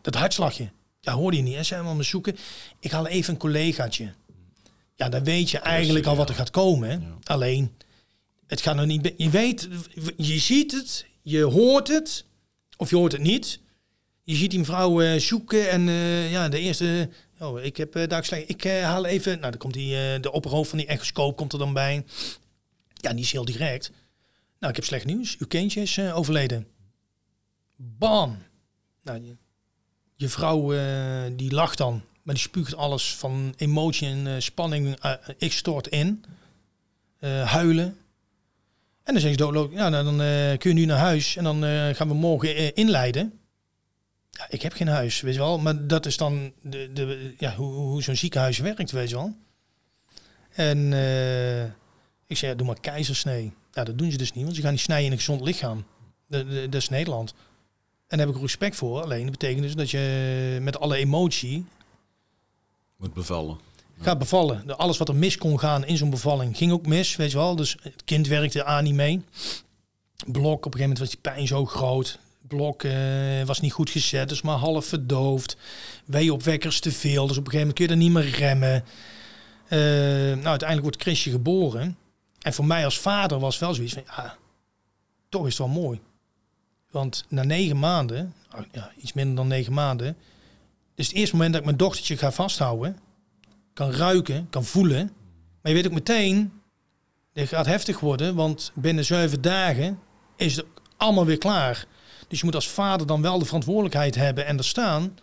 [0.00, 0.70] dat hartslagje.
[1.00, 1.54] Ja, hoorde je niet.
[1.54, 1.62] Hè?
[1.62, 2.36] Zijn we aan zoeken.
[2.78, 4.12] Ik haal even een collegaatje.
[4.96, 7.18] Ja, dan weet je eigenlijk al wat er gaat komen.
[7.22, 7.72] Alleen,
[8.46, 9.12] het gaat nog niet...
[9.16, 9.68] Je weet,
[10.16, 12.24] je ziet het, je hoort het,
[12.76, 13.60] of je hoort het niet.
[14.22, 17.10] Je ziet die mevrouw uh, zoeken en uh, ja, de eerste...
[17.38, 18.48] Oh, ik heb uh, daar slecht.
[18.48, 19.38] Ik haal even...
[19.38, 22.04] Nou, dan komt die, de opperhoofd van die echoscoop komt er dan bij.
[22.94, 23.90] Ja, die is heel direct.
[24.62, 25.36] Nou, ik heb slecht nieuws.
[25.38, 26.66] Uw kindje is uh, overleden.
[27.76, 28.38] Bam!
[29.02, 29.36] Nou, je,
[30.16, 34.96] je vrouw uh, die lacht dan, maar die spuugt alles van emotie en uh, spanning.
[35.38, 36.24] ik stort in.
[37.44, 37.96] huilen.
[39.02, 40.16] En dan zeg je doodloop, ja, nou, dan
[40.58, 41.62] kun je nu naar huis en dan
[41.94, 43.40] gaan we morgen inleiden.
[44.30, 45.58] Ja, ik heb geen huis, weet je wel.
[45.58, 49.36] Maar dat is dan de, de, ja, hoe, hoe zo'n ziekenhuis werkt, weet je wel.
[50.50, 50.86] En
[52.26, 53.52] ik zei, ja, doe maar keizersnee.
[53.72, 55.84] Ja, dat doen ze dus niet, want ze gaan niet snijden in een gezond lichaam.
[56.28, 57.34] Dat is Nederland.
[58.06, 59.02] En daar heb ik respect voor.
[59.02, 61.64] Alleen dat betekent dus dat je met alle emotie...
[62.96, 63.58] Moet bevallen.
[64.00, 64.76] Gaat bevallen.
[64.76, 67.56] Alles wat er mis kon gaan in zo'n bevalling ging ook mis, weet je wel.
[67.56, 69.22] Dus het kind werkte aan niet mee.
[70.26, 72.18] Blok, op een gegeven moment was die pijn zo groot.
[72.40, 72.92] Blok uh,
[73.44, 75.56] was niet goed gezet, dus maar half verdoofd.
[76.04, 78.84] Weeopwekkers te veel, dus op een gegeven moment kun je er niet meer remmen.
[79.64, 79.78] Uh,
[80.34, 81.96] nou, uiteindelijk wordt Chrisje geboren.
[82.42, 84.36] En voor mij als vader was wel zoiets van, ja,
[85.28, 86.00] toch is het wel mooi.
[86.90, 90.16] Want na negen maanden, ah, ja, iets minder dan negen maanden,
[90.94, 92.98] is het eerste moment dat ik mijn dochtertje ga vasthouden,
[93.72, 95.12] kan ruiken, kan voelen.
[95.60, 96.52] Maar je weet ook meteen,
[97.32, 99.98] dit gaat heftig worden, want binnen zeven dagen
[100.36, 100.66] is het
[100.96, 101.86] allemaal weer klaar.
[102.28, 105.18] Dus je moet als vader dan wel de verantwoordelijkheid hebben en er staan.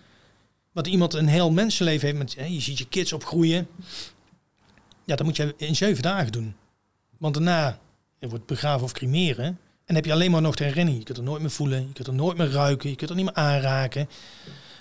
[0.72, 3.68] Want iemand een heel mensenleven heeft, met, je ziet je kids opgroeien.
[5.06, 6.56] Ja, dat moet je in zeven dagen doen.
[7.20, 7.80] Want daarna
[8.20, 9.60] wordt begraven of cremeren.
[9.86, 11.00] En heb je alleen maar nog te herinneren.
[11.00, 13.16] Je kunt er nooit meer voelen, je kunt er nooit meer ruiken, je kunt er
[13.16, 14.10] niet meer aanraken.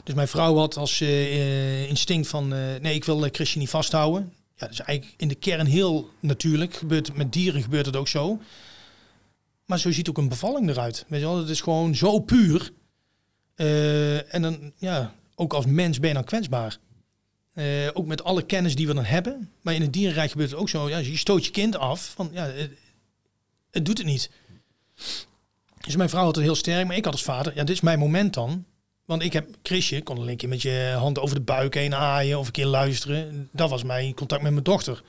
[0.05, 4.33] Dus mijn vrouw had als uh, instinct van, uh, nee, ik wil Christian niet vasthouden.
[4.55, 6.75] Ja, dat is eigenlijk in de kern heel natuurlijk.
[6.75, 8.41] Gebeurt, met dieren gebeurt het ook zo.
[9.65, 11.05] Maar zo ziet ook een bevalling eruit.
[11.09, 12.71] Weet je wel, het is gewoon zo puur.
[14.29, 16.79] En dan, ja, ook als mens ben je dan kwetsbaar.
[17.59, 19.51] Uh, ook met alle kennis die we dan hebben.
[19.61, 20.89] Maar in het dierenrijk gebeurt het ook zo.
[20.89, 22.13] Ja, je stoot je kind af.
[22.15, 22.51] Van, ja,
[23.71, 24.31] het, doet het niet.
[25.81, 26.87] Dus mijn vrouw had het heel sterk.
[26.87, 28.65] Maar ik had als vader, ja, dit is mijn moment dan.
[29.05, 32.39] Want ik heb Chrisje, kon een keer met je hand over de buik heen aaien
[32.39, 33.49] of een keer luisteren.
[33.53, 35.03] Dat was mijn contact met mijn dochter.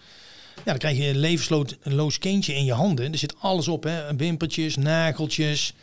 [0.56, 3.12] Ja, dan krijg je een levensloos kindje in je handen.
[3.12, 4.16] Er zit alles op, hè.
[4.16, 5.74] Wimpertjes, nageltjes,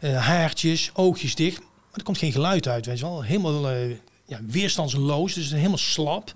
[0.00, 1.58] uh, haartjes, oogjes dicht.
[1.58, 3.22] Maar er komt geen geluid uit, weet je wel.
[3.22, 3.72] Helemaal...
[3.72, 6.34] Uh, ja, weerstandsloos, dus helemaal slap.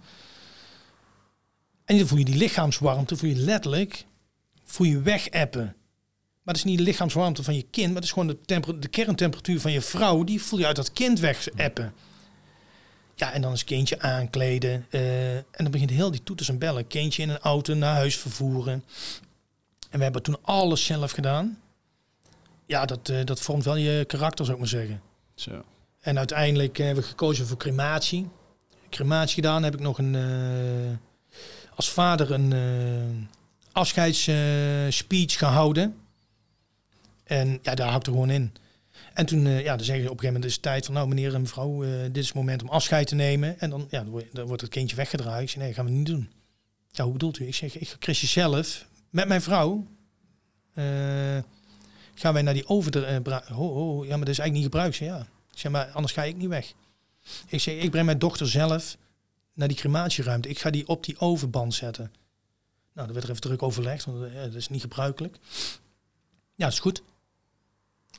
[1.84, 4.04] En dan voel je die lichaamswarmte, voel je letterlijk,
[4.64, 5.64] voel je wegappen.
[6.42, 8.88] Maar het is niet de lichaamswarmte van je kind, maar het is gewoon de, de
[8.88, 11.94] kerntemperatuur van je vrouw, die voel je uit dat kind wegappen.
[13.14, 14.86] Ja, en dan is kindje aankleden.
[14.90, 16.86] Uh, en dan begint heel die toeters en bellen.
[16.86, 18.84] Kindje in een auto naar huis vervoeren.
[19.90, 21.58] En we hebben toen alles zelf gedaan.
[22.66, 25.02] Ja, dat, uh, dat vormt wel je karakter, zou ik maar zeggen.
[25.34, 25.64] Zo.
[26.00, 28.28] En uiteindelijk hebben we gekozen voor crematie.
[28.90, 30.96] Crematie gedaan heb ik nog een, uh,
[31.74, 33.26] als vader een uh,
[33.72, 35.96] afscheidsspeech gehouden.
[37.24, 38.52] En ja, daar houdt gewoon in.
[39.14, 41.08] En toen, uh, ja, dan zeggen ze op een gegeven moment is tijd van, nou
[41.08, 43.60] meneer en mevrouw, dit is het moment om afscheid te nemen.
[43.60, 45.42] En dan, ja, dan wordt het kindje weggedraaid.
[45.42, 46.30] Ik zeg, nee, gaan we niet doen.
[46.90, 47.46] Ja, hoe bedoelt u?
[47.46, 49.86] Ik zeg, ik ga zelf met mijn vrouw
[52.14, 53.20] gaan wij naar die over...
[53.52, 54.96] oh, oh, ja, maar dat is eigenlijk niet gebruikt.
[54.96, 55.26] Ja.
[55.54, 56.72] Zeg, maar anders ga ik niet weg.
[57.46, 58.96] Ik zeg, ik breng mijn dochter zelf
[59.52, 60.48] naar die crematieruimte.
[60.48, 62.12] Ik ga die op die overband zetten.
[62.92, 65.36] Nou, er werd er even druk overlegd, want dat is niet gebruikelijk.
[66.54, 67.02] Ja, dat is goed.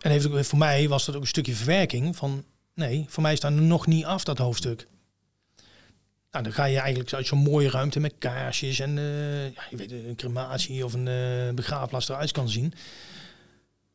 [0.01, 2.43] En voor mij was dat ook een stukje verwerking van...
[2.73, 4.87] Nee, voor mij staat er nog niet af, dat hoofdstuk.
[6.31, 9.75] Nou, dan ga je eigenlijk uit zo'n mooie ruimte met kaarsjes en uh, ja, je
[9.75, 12.73] weet, een crematie of een uh, begraafplaats eruit kan zien.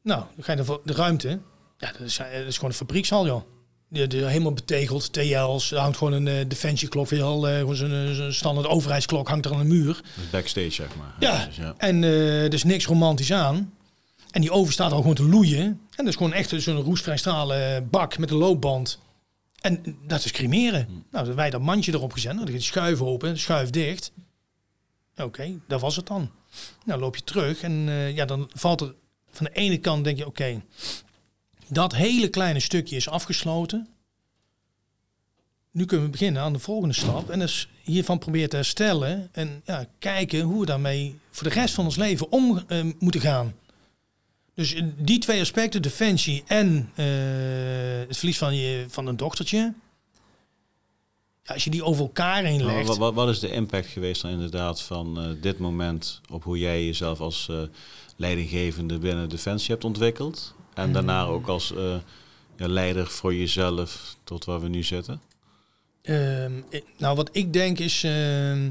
[0.03, 1.41] Nou, dan ga je de ruimte.
[1.79, 3.43] Ja, dat is, dat is gewoon een fabriekshal, joh.
[3.89, 5.71] De, de, helemaal betegeld, TL's.
[5.71, 9.53] Er hangt gewoon een uh, defensieklok, weer al, uh, gewoon zo'n standaard overheidsklok hangt er
[9.53, 10.01] aan de muur.
[10.31, 11.15] Backstage, zeg maar.
[11.19, 11.75] Ja, dus, ja.
[11.77, 13.75] en uh, er is niks romantisch aan.
[14.31, 15.63] En die oven staat al gewoon te loeien.
[15.65, 18.99] En dat is gewoon echt zo'n roestvrij stralen bak met een loopband.
[19.61, 20.87] En dat is cremeren.
[20.87, 21.05] Hmm.
[21.11, 22.33] Nou, wij dat mandje erop gezet.
[22.33, 24.13] Nou, dan gaat schuif open, schuif dicht.
[25.13, 26.31] Oké, okay, dat was het dan.
[26.85, 27.73] Nou, loop je terug en
[28.15, 28.95] ja, dan valt er
[29.31, 30.63] van de ene kant denk je, oké, okay,
[31.69, 33.89] dat hele kleine stukje is afgesloten.
[35.71, 37.31] Nu kunnen we beginnen aan de volgende stap.
[37.31, 39.29] En dus hiervan proberen te herstellen.
[39.33, 43.21] En ja, kijken hoe we daarmee voor de rest van ons leven om uh, moeten
[43.21, 43.55] gaan.
[44.55, 47.05] Dus die twee aspecten, defensie en uh,
[48.09, 49.75] het verlies van, je, van een dochtertje.
[51.43, 52.87] Ja, als je die over elkaar heen legt.
[52.87, 56.59] Wat, wat, wat, is de impact geweest dan inderdaad van uh, dit moment op hoe
[56.59, 57.63] jij jezelf als uh,
[58.17, 60.55] leidinggevende binnen Defensie hebt ontwikkeld?
[60.77, 61.73] En daarna ook als
[62.57, 65.21] ja, leider voor jezelf tot waar we nu zitten?
[66.03, 66.53] Ehm,
[66.99, 68.05] nou, wat ik denk is...
[68.05, 68.71] Ehm,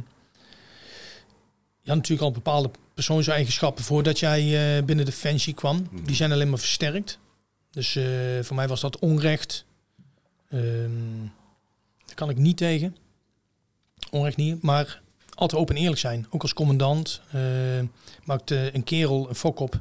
[1.85, 5.87] ja, natuurlijk al bepaalde persoonseigenschappen voordat jij uh, binnen Defensie kwam.
[5.91, 6.05] Mhm.
[6.05, 7.19] Die zijn alleen maar versterkt.
[7.71, 8.05] Dus uh,
[8.41, 9.65] voor mij was dat onrecht.
[10.49, 11.31] Um,
[12.05, 12.95] daar kan ik niet tegen.
[14.11, 14.61] Onrecht niet.
[14.61, 15.01] Maar
[15.33, 16.27] altijd open en eerlijk zijn.
[16.29, 17.21] Ook als commandant.
[17.35, 17.41] Uh,
[18.23, 19.79] maakt een kerel een fok op.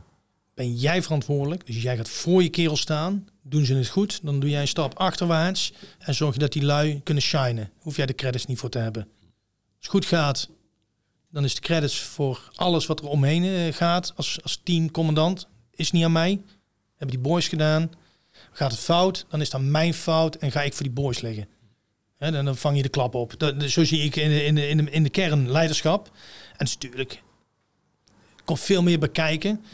[0.54, 1.66] Ben jij verantwoordelijk?
[1.66, 3.28] Dus jij gaat voor je kerel staan.
[3.42, 5.72] Doen ze het goed, dan doe jij een stap achterwaarts.
[5.98, 7.70] En zorg je dat die lui kunnen shinen.
[7.78, 9.02] Hoef jij de credits niet voor te hebben.
[9.02, 9.12] Als
[9.78, 10.48] het goed gaat,
[11.30, 15.48] dan is de credits voor alles wat er omheen eh, gaat als, als teamcommandant.
[15.70, 16.40] Is niet aan mij.
[16.96, 17.90] Hebben die boys gedaan.
[18.52, 21.48] Gaat het fout, dan is dat mijn fout en ga ik voor die boys liggen.
[22.16, 23.54] En dan vang je de klap op.
[23.66, 26.10] Zo zie ik in de, in, de, in, de, in de kern leiderschap.
[26.56, 27.22] En natuurlijk
[28.44, 29.64] komt veel meer bekijken.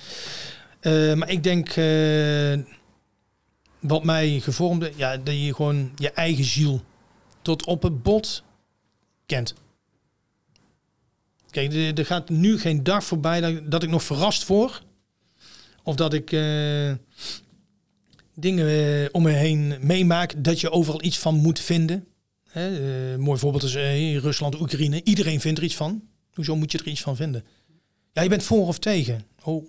[0.80, 2.58] Uh, maar ik denk, uh,
[3.80, 6.82] wat mij gevormde, ja, dat je gewoon je eigen ziel
[7.42, 8.42] tot op het bot
[9.26, 9.54] kent.
[11.50, 14.82] Kijk, er gaat nu geen dag voorbij dat, dat ik nog verrast word.
[15.82, 16.94] Of dat ik uh,
[18.34, 22.06] dingen om me heen meemaak dat je overal iets van moet vinden.
[22.48, 23.74] Hè, mooi voorbeeld is
[24.22, 25.00] Rusland, Oekraïne.
[25.04, 26.02] Iedereen vindt er iets van.
[26.30, 27.44] Hoezo moet je er iets van vinden?
[28.12, 29.26] Ja, je bent voor of tegen.
[29.42, 29.64] Oh,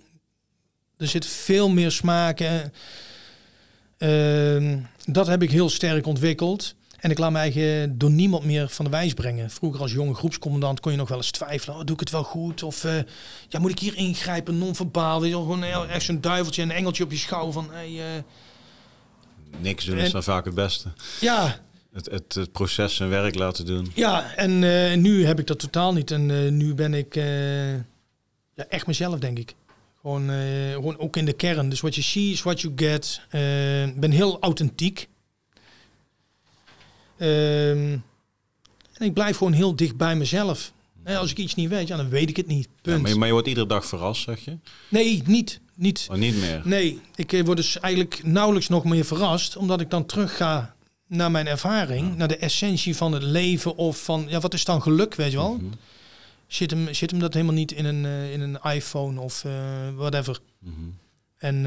[1.02, 2.72] er zit veel meer smaken.
[3.98, 6.74] Ehm, dat heb ik heel sterk ontwikkeld.
[7.02, 9.50] En ik laat me eigen door niemand meer van de wijs brengen.
[9.50, 11.76] Vroeger als jonge groepscommandant kon je nog wel eens twijfelen.
[11.76, 12.62] Oh, doe ik het wel goed?
[12.62, 12.94] Of uh,
[13.48, 15.20] ja, moet ik hier ingrijpen, non-verbaal?
[15.20, 17.68] Gewoon echt zo'n duiveltje en een engeltje op je schouder van...
[17.70, 18.04] Hey, uh,
[19.58, 20.88] Niks doen is dan vaak het beste.
[21.20, 21.60] Ja.
[21.92, 23.90] Het, het, het proces en werk laten doen.
[23.94, 26.10] Ja, en uh, nu heb ik dat totaal niet.
[26.10, 27.14] En nu ben ik
[28.54, 29.54] ja, echt mezelf, denk ik.
[30.02, 30.30] Gewoon,
[30.72, 31.68] gewoon ook in de kern.
[31.68, 33.20] Dus what you see is what you get.
[33.94, 35.08] Ik ben heel authentiek.
[37.22, 37.98] Ehm,
[38.92, 40.72] en ik blijf gewoon heel dicht bij mezelf.
[41.04, 42.68] als ik iets niet weet, ja, dan weet ik het niet.
[42.82, 43.02] Punt.
[43.02, 44.58] maar, je, maar, je, wordt iedere dag verrast, zeg je?
[44.88, 45.60] Nee, niet.
[45.74, 46.60] Niet, oh, niet meer?
[46.64, 49.56] Nee, ik eh, word dus eigenlijk nauwelijks nog meer verrast.
[49.56, 50.74] Omdat ik dan terug ga
[51.06, 52.16] naar mijn ervaring.
[52.16, 53.76] Naar de essentie van het leven.
[53.76, 55.52] Of van, ja, wat is dan geluk, weet je wel?
[55.60, 55.72] Mm
[56.54, 59.52] zit, hem, zit hem dat helemaal niet in een, uh, in een iPhone of uh,
[59.94, 60.38] whatever.
[60.58, 61.00] Mm -hmm.
[61.38, 61.62] En,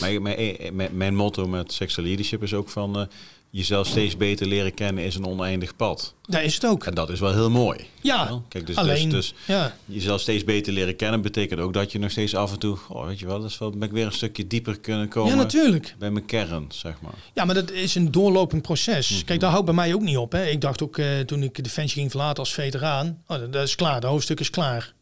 [0.00, 3.08] mijn, mijn, mijn, motto met Sexual Leadership is ook van
[3.50, 6.14] jezelf steeds beter leren kennen is een oneindig pad.
[6.22, 6.84] Daar is het ook.
[6.84, 7.78] En dat is wel heel mooi.
[8.00, 9.76] Ja, Kijk, dus, alleen, dus, dus ja.
[9.84, 13.06] jezelf steeds beter leren kennen betekent ook dat je nog steeds af en toe, oh,
[13.06, 15.30] weet je wel, dat is wel, ben ik weer een stukje dieper kunnen komen.
[15.30, 15.94] Ja, natuurlijk.
[15.98, 17.14] Bij mijn kern, zeg maar.
[17.34, 19.10] Ja, maar dat is een doorlopend proces.
[19.10, 19.24] Mhm.
[19.24, 20.32] Kijk, daar houdt bij mij ook niet op.
[20.32, 20.46] Hè.
[20.46, 24.00] Ik dacht ook uh, toen ik Defensie ging verlaten als veteraan, oh, dat, is klaar,
[24.00, 24.94] de hoofdstuk is klaar.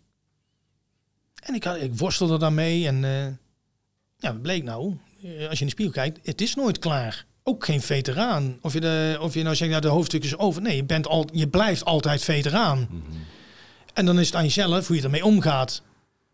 [1.34, 3.26] En ik, ik worstelde daarmee en uh,
[4.18, 7.64] ja, bleek nou, eh, als je in de spiegel kijkt, het is nooit klaar ook
[7.64, 8.58] geen veteraan.
[8.60, 10.62] Of je, de, of je nou zegt, nou, de hoofdstuk is over.
[10.62, 12.88] Nee, je, bent al, je blijft altijd veteraan.
[12.90, 13.16] Mhm.
[13.94, 15.82] En dan is het aan jezelf hoe je ermee omgaat.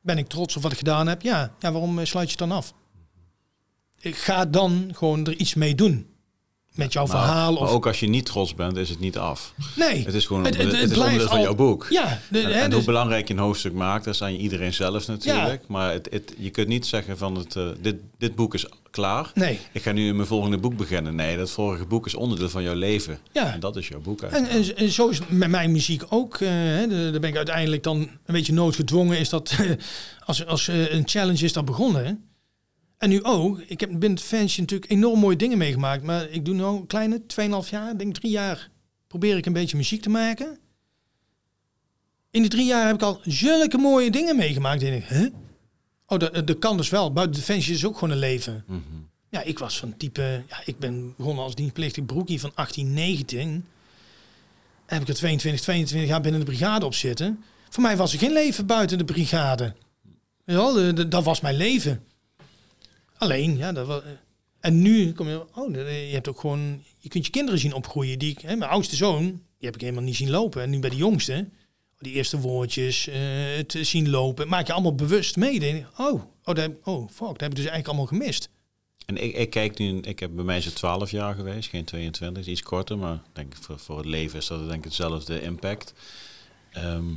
[0.01, 1.23] Ben ik trots op wat ik gedaan heb?
[1.23, 1.55] Ja.
[1.59, 2.75] Ja, waarom sluit je het dan af?
[4.03, 6.07] ik ga dan gewoon er iets mee doen.
[6.75, 7.53] Met jouw Maar- verhaal.
[7.53, 9.55] Maar Of, ook als je niet trots bent, is het niet af.
[9.77, 10.05] nee.
[10.05, 11.87] Het is gewoon Het- het, het- het is onderdeel van al- jouw boek.
[11.91, 14.33] Ja, de, En, hè, en dus- hoe belangrijk je een hoofdstuk maakt, dat is aan
[14.33, 15.63] iedereen zelf natuurlijk.
[15.69, 15.99] Maar
[16.39, 19.31] je kunt niet zeggen van het, eh, dit, dit boek is klaar.
[19.35, 19.59] nee.
[19.73, 21.15] Ik ga nu in mijn volgende boek beginnen.
[21.15, 23.19] Nee, dat vorige boek is onderdeel van jouw leven.
[23.33, 23.53] Ja.
[23.53, 24.79] En dat is jouw boek En, eigenlijk.
[24.79, 26.35] en, en zo is het met mijn muziek ook.
[26.37, 29.19] eh, hè, de- daar ben ik uiteindelijk dan een beetje noodgedwongen.
[29.19, 29.55] Is dat
[30.27, 32.25] als, als eh, een challenge is dat begonnen.
[33.03, 33.61] En nu ook.
[33.61, 36.03] Ik heb binnen het fansje natuurlijk enorm mooie dingen meegemaakt.
[36.03, 37.23] Maar ik doe nu een kleine
[37.65, 38.71] 2,5 jaar, denk drie jaar.
[39.07, 40.59] Probeer ik een beetje muziek te maken.
[42.31, 44.81] In die drie jaar heb ik al zulke mooie dingen meegemaakt.
[44.81, 45.29] Denk ik, hè?
[46.07, 47.13] Oh, dat, dat kan dus wel.
[47.13, 48.65] Buiten de fansje is ook gewoon een leven.
[48.67, 48.81] Mhm.
[49.29, 50.45] Ja, ik was van type...
[50.49, 53.65] Ja, ik ben begonnen als dienstplichtig broekie van 18, 19.
[54.87, 57.43] Heb ik er 22, 22 jaar binnen de brigade op zitten.
[57.69, 59.75] Voor mij was er geen leven buiten de brigade.
[60.45, 62.05] Ja, dat was mijn leven.
[63.23, 64.03] Alleen, ja, dat was...
[64.61, 65.45] En nu kom je...
[65.55, 66.83] Oh, je hebt ook gewoon...
[66.99, 68.19] Je kunt je kinderen zien opgroeien.
[68.19, 70.63] Die, hè, mijn oudste zoon, die heb ik helemaal niet zien lopen.
[70.63, 71.49] En nu bij de jongste...
[71.99, 73.21] Die eerste woordjes, eh,
[73.57, 75.61] het zien lopen, maak je allemaal bewust mee.
[75.61, 78.49] Denk oh, oh, dat, oh, fuck, dat heb ik dus eigenlijk allemaal gemist.
[79.07, 82.43] En ik, ik kijk nu, ik heb bij mij het 12 jaar geweest, geen 22,
[82.43, 85.95] is iets korter, maar denk voor, voor het leven is dat denk ik hetzelfde impact.
[86.73, 87.15] Ehm,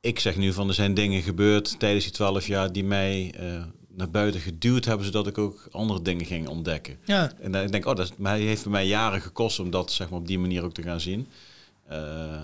[0.00, 3.62] ik zeg nu van er zijn dingen gebeurd tijdens die 12 jaar die mij eh,
[4.00, 6.98] naar buiten geduwd hebben, zodat ik ook andere dingen ging ontdekken.
[7.04, 9.60] Ja, En dan denk ik, oh, dat is, maar hij heeft bij mij jaren gekost
[9.60, 11.28] om dat zeg maar, op die manier ook te gaan zien.
[11.88, 12.40] Eh,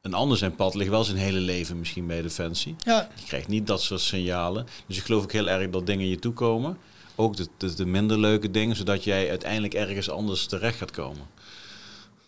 [0.00, 2.76] een ander zijn pad ligt wel zijn hele leven misschien bij Defensie.
[2.78, 4.66] ja, Je krijgt niet dat soort signalen.
[4.86, 6.78] Dus ik geloof ook heel erg dat dingen je toekomen.
[7.14, 11.26] Ook de, de, de minder leuke dingen, zodat jij uiteindelijk ergens anders terecht gaat komen.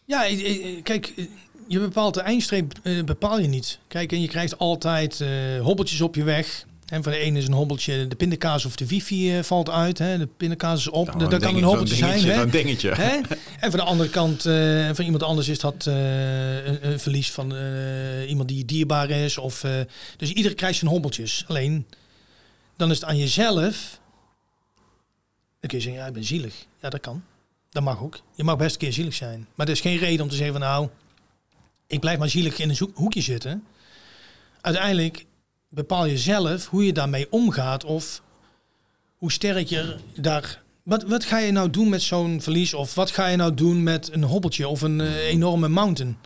[0.05, 0.23] Ja,
[0.83, 1.15] kijk,
[1.69, 3.79] je bepaalt de eindstreep, eh, bepaal je niet.
[3.89, 6.67] Kijk, en je krijgt altijd eh, hobbeltjes op je weg.
[6.87, 9.99] En van de ene is een hobbeltje, de pindakaas of de wifi eh, valt uit.
[9.99, 10.19] Hè?
[10.19, 12.25] De pindakaas is op, Nou, dat, kan een hobbeltje zijn.
[12.25, 12.43] Hè?
[12.43, 12.91] Een dingetje.
[12.91, 13.21] Hè?
[13.61, 17.31] En van de andere kant, eh, van iemand anders is dat eh, een, een verlies
[17.31, 17.55] van
[18.29, 19.39] iemand die dierbaar is.
[19.39, 19.65] Of,
[20.17, 21.45] dus iedereen krijgt zijn hobbeltjes.
[21.49, 21.87] Alleen,
[22.77, 24.01] dan is het aan jezelf.
[25.61, 26.67] Dan kun je zeggen, ja, ik ben zielig.
[26.81, 27.25] Ja, dat kan.
[27.71, 28.21] Dat mag ook.
[28.35, 29.47] Je mag best een keer zielig zijn.
[29.55, 30.89] Maar er is geen reden om te zeggen van nou,
[31.87, 33.65] ik blijf maar zielig in een hoekje zitten.
[34.61, 35.25] Uiteindelijk
[35.77, 38.23] bepaal je zelf hoe je daarmee omgaat of
[39.17, 40.65] hoe sterk je daar...
[40.83, 42.75] Wat, wat ga je nou doen met zo'n verlies?
[42.75, 46.17] Of wat ga je nou doen met een hobbeltje of een eh, enorme mountain?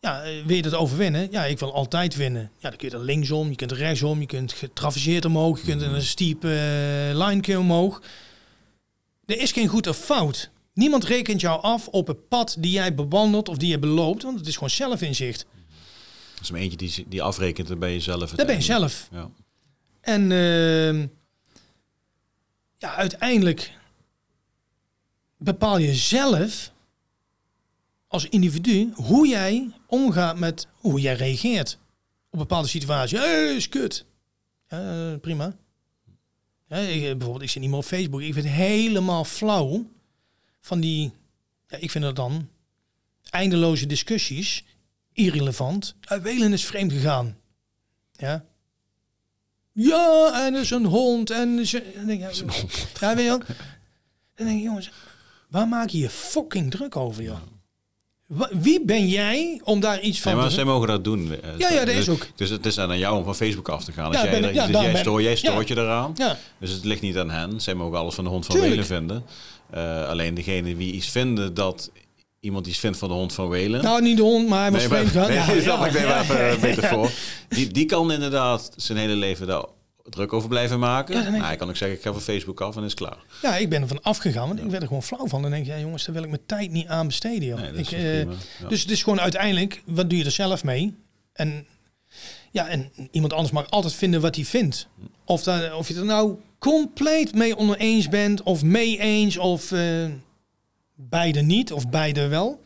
[0.00, 1.28] Ja, eh, wil je dat overwinnen?
[1.30, 2.50] Ja, ik wil altijd winnen.
[2.58, 5.66] Ja, dan kun je er linksom, je kunt er rechtsom, je kunt getraverseerd omhoog, je
[5.66, 6.50] kunt een steep eh,
[7.12, 8.02] line omhoog.
[9.26, 10.50] Er is geen goed of fout.
[10.74, 14.38] Niemand rekent jou af op het pad die jij bewandelt of die je beloopt, want
[14.38, 15.46] het is gewoon zelfinzicht.
[16.36, 18.30] Dat is maar eentje die, die afrekent, dan ben je zelf.
[18.30, 19.08] Dat ben je zelf.
[19.10, 19.30] Ja.
[20.00, 21.06] En ehm,
[22.78, 23.72] ja, uiteindelijk
[25.36, 26.72] bepaal je zelf
[28.06, 31.78] als individu hoe jij omgaat met hoe jij reageert
[32.30, 33.18] op bepaalde situaties.
[33.18, 34.04] Hé, is kut.
[34.66, 35.56] Eh, prima.
[36.68, 38.20] Ja, ik, eh, bijvoorbeeld, ik zit niet meer op Facebook.
[38.20, 39.90] Ik vind het helemaal flauw
[40.60, 41.12] van die,
[41.66, 42.48] ja, ik vind dat dan
[43.30, 44.64] eindeloze discussies,
[45.16, 45.94] irrelevant.
[46.12, 47.36] Uh, Welen is vreemd gegaan.
[48.12, 48.44] Ja,
[49.72, 51.30] ja, en is een hond.
[51.30, 52.34] En ze, dan denk ik,
[53.00, 53.38] ja, weet je wel.
[54.34, 54.90] Dan denk ik, jongens,
[55.48, 57.38] waar maak je je fucking druk over, joh?
[58.50, 61.32] Wie ben jij om daar iets van Nee, maar te zij mogen dat doen.
[61.42, 62.26] Eh, Ja, ja, dat dus, is ook.
[62.36, 64.06] Dus het is aan jou om van Facebook af te gaan.
[64.06, 65.74] Als Ja, jij, ben ja, dus jij, ben- jij stoort ja.
[65.74, 66.12] je eraan.
[66.16, 67.60] Ja, Dus het ligt niet aan hen.
[67.60, 68.60] Zij mogen alles van de hond van.
[68.60, 69.24] Welen vinden.
[69.70, 71.90] Eh, alleen degene die iets vinden dat
[72.40, 73.82] iemand iets vindt van de hond van Welen.
[73.82, 75.28] nou niet de hond, maar hij was Nee, maar- vreemd gegaan.
[75.28, 77.10] nee, Ja, dat ik nee, maar ja, even ja, eh, beter voor.
[77.48, 79.64] Die, die kan inderdaad zijn hele leven daar
[80.02, 81.14] druk over blijven maken.
[81.16, 83.16] Ja, maar ik- hij kan ook zeggen, ik ga van Facebook af en is klaar.
[83.42, 85.42] Ja, ik ben er van afgegaan, want ik werd er gewoon flauw van.
[85.42, 87.48] Dan denk ik, ja jongens, daar wil ik mijn tijd niet aan besteden.
[87.48, 87.60] Joh.
[87.60, 88.20] Nee, dat is ik, eh.
[88.20, 88.28] Ja.
[88.68, 90.94] Dus het is gewoon uiteindelijk, wat doe je er zelf mee?
[91.32, 91.66] En
[92.50, 94.88] ja, en iemand anders mag altijd vinden wat hij vindt.
[95.24, 100.04] Of, daar, of je er nou compleet mee oneens bent, of mee eens, of eh,
[100.96, 102.60] beide niet, of beide wel.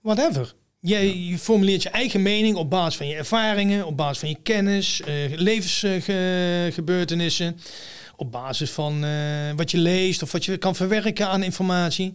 [0.00, 0.54] Whatever.
[0.80, 4.38] Je, je formuleert je eigen mening op basis van je ervaringen, op basis van je
[4.42, 7.56] kennis, eh levensgebeurtenissen,
[8.16, 12.12] op basis van eh, wat je leest of wat je kan verwerken aan informatie.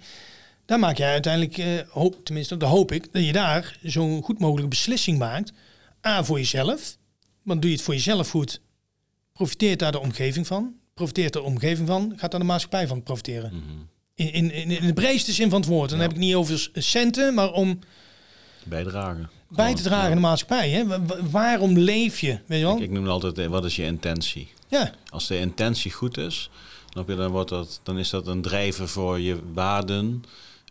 [0.66, 4.40] Daar maak jij uiteindelijk, eh, hoop, tenminste, dat hoop ik, dat je daar zo'n goed
[4.40, 5.52] mogelijke beslissing maakt.
[6.08, 6.98] A, voor jezelf.
[7.44, 8.62] Want doe je het voor jezelf goed,
[9.34, 10.74] profiteert daar de omgeving van.
[10.94, 13.52] Profiteert de omgeving van, gaat daar de maatschappij van profiteren.
[13.52, 15.90] In, in, in, in de breedste zin van het woord.
[15.90, 16.04] Dan Ja.
[16.06, 17.80] heb ik niet over centen, maar om
[18.64, 19.30] Bijdragen.
[19.48, 20.70] bij te dragen in de maatschappij.
[20.70, 20.86] Hè?
[20.88, 22.40] Wa- wa- waarom leef je?
[22.46, 22.76] Weet je wel?
[22.78, 24.48] Ik, ik noem altijd, eh, wat is je intentie?
[24.68, 26.50] Ja, Als de intentie goed is,
[27.06, 30.24] dan, wordt dat, dan is dat een drijver voor je waarden.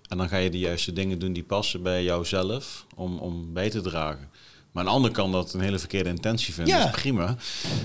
[0.08, 3.70] En dan ga je de juiste dingen doen die passen bij jouzelf om, om bij
[3.70, 4.28] te dragen.
[4.72, 6.74] Maar een ander kan dat een hele verkeerde intentie vinden.
[6.74, 6.84] Ja.
[6.84, 7.36] Dat is prima.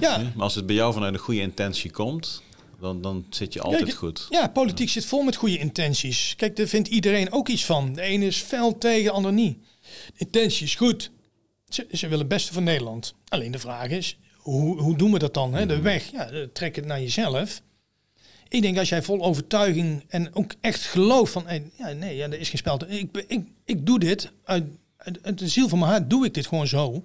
[0.02, 0.18] ja.
[0.18, 2.42] Maar als het bij jou vanuit een goede intentie komt,
[2.80, 4.28] dan, dan zit je altijd goed.
[4.30, 6.34] Ja, politiek zit vol met goede intenties.
[6.38, 7.94] Kijk, daar vindt iedereen ook iets van.
[7.94, 9.58] De ene is fel tegen, de ander niet.
[9.82, 11.12] De intentie is goed.
[11.70, 13.14] Ze, ze willen het beste van Nederland.
[13.28, 15.54] Alleen de vraag is, hoe, hoe doen we dat dan?
[15.54, 15.66] Hè?
[15.66, 17.62] De weg, ja, eh, trek het naar jezelf.
[18.48, 21.46] Ik denk als jij vol overtuiging en ook echt geloof van,
[21.78, 22.80] ja, nee, ja, er is geen spel.
[22.88, 24.66] Ik, ik, ik doe dit uit,
[24.98, 27.04] uit, uit de ziel van mijn hart, doe ik dit gewoon zo.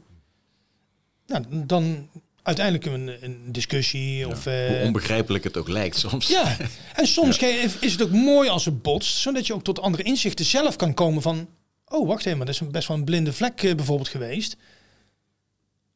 [1.26, 2.08] Nou, dan
[2.44, 4.44] uiteindelijk een, een discussie of...
[4.44, 6.28] Hoe eh, onbegrijpelijk het ook lijkt soms.
[6.28, 6.56] ja,
[6.94, 7.38] en soms
[7.80, 10.94] is het ook mooi als het botst, zodat je ook tot andere inzichten zelf kan
[10.94, 11.48] komen van,
[11.88, 14.56] oh wacht even, maar dat is best wel een blinde vlek eh, bijvoorbeeld geweest.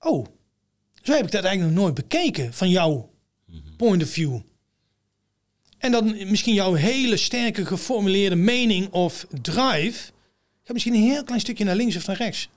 [0.01, 0.27] Oh,
[1.03, 3.11] zo heb ik dat eigenlijk nog nooit bekeken van jouw
[3.77, 4.39] point of view.
[5.79, 10.13] En dan misschien jouw hele sterke geformuleerde mening of drive
[10.65, 12.49] gaat misschien een heel klein stukje naar links of naar rechts.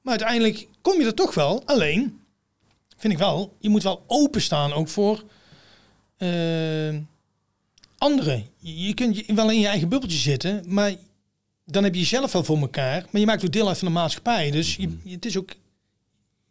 [0.00, 1.62] Maar uiteindelijk kom je er toch wel.
[1.64, 2.21] Alleen,
[3.02, 5.22] vind ik wel, je moet wel openstaan ook voor
[6.16, 6.94] eh,
[7.98, 8.46] anderen.
[8.58, 10.94] Je kunt je- wel in je eigen bubbeltje zitten, maar
[11.64, 13.06] dan heb je jezelf wel voor elkaar.
[13.10, 14.50] Maar je maakt ook deel uit van de maatschappij.
[14.50, 15.50] Dus je, je- het is ook,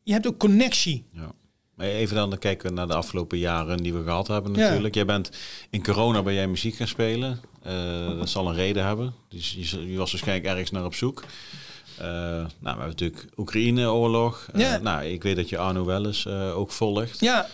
[0.04, 1.04] je hebt ook connectie.
[1.14, 1.32] Ja.
[1.76, 4.60] Maar even dan kijken we naar de afgelopen jaren die we gehad hebben Ja.
[4.60, 4.96] natuurlijk.
[4.96, 5.30] Jij bent
[5.70, 7.42] in corona ben jij muziek gaan spelen.
[7.64, 9.14] Eh, dat zal een reden hebben.
[9.30, 11.24] Dus je, je was waarschijnlijk ergens naar op zoek.
[12.02, 14.48] Eh, nou, we hebben natuurlijk Oekraïne-oorlog.
[14.54, 14.78] Eh, Ja.
[14.78, 17.20] nou, ik weet dat je Arno Welles eh ook volgt.
[17.20, 17.48] Ja,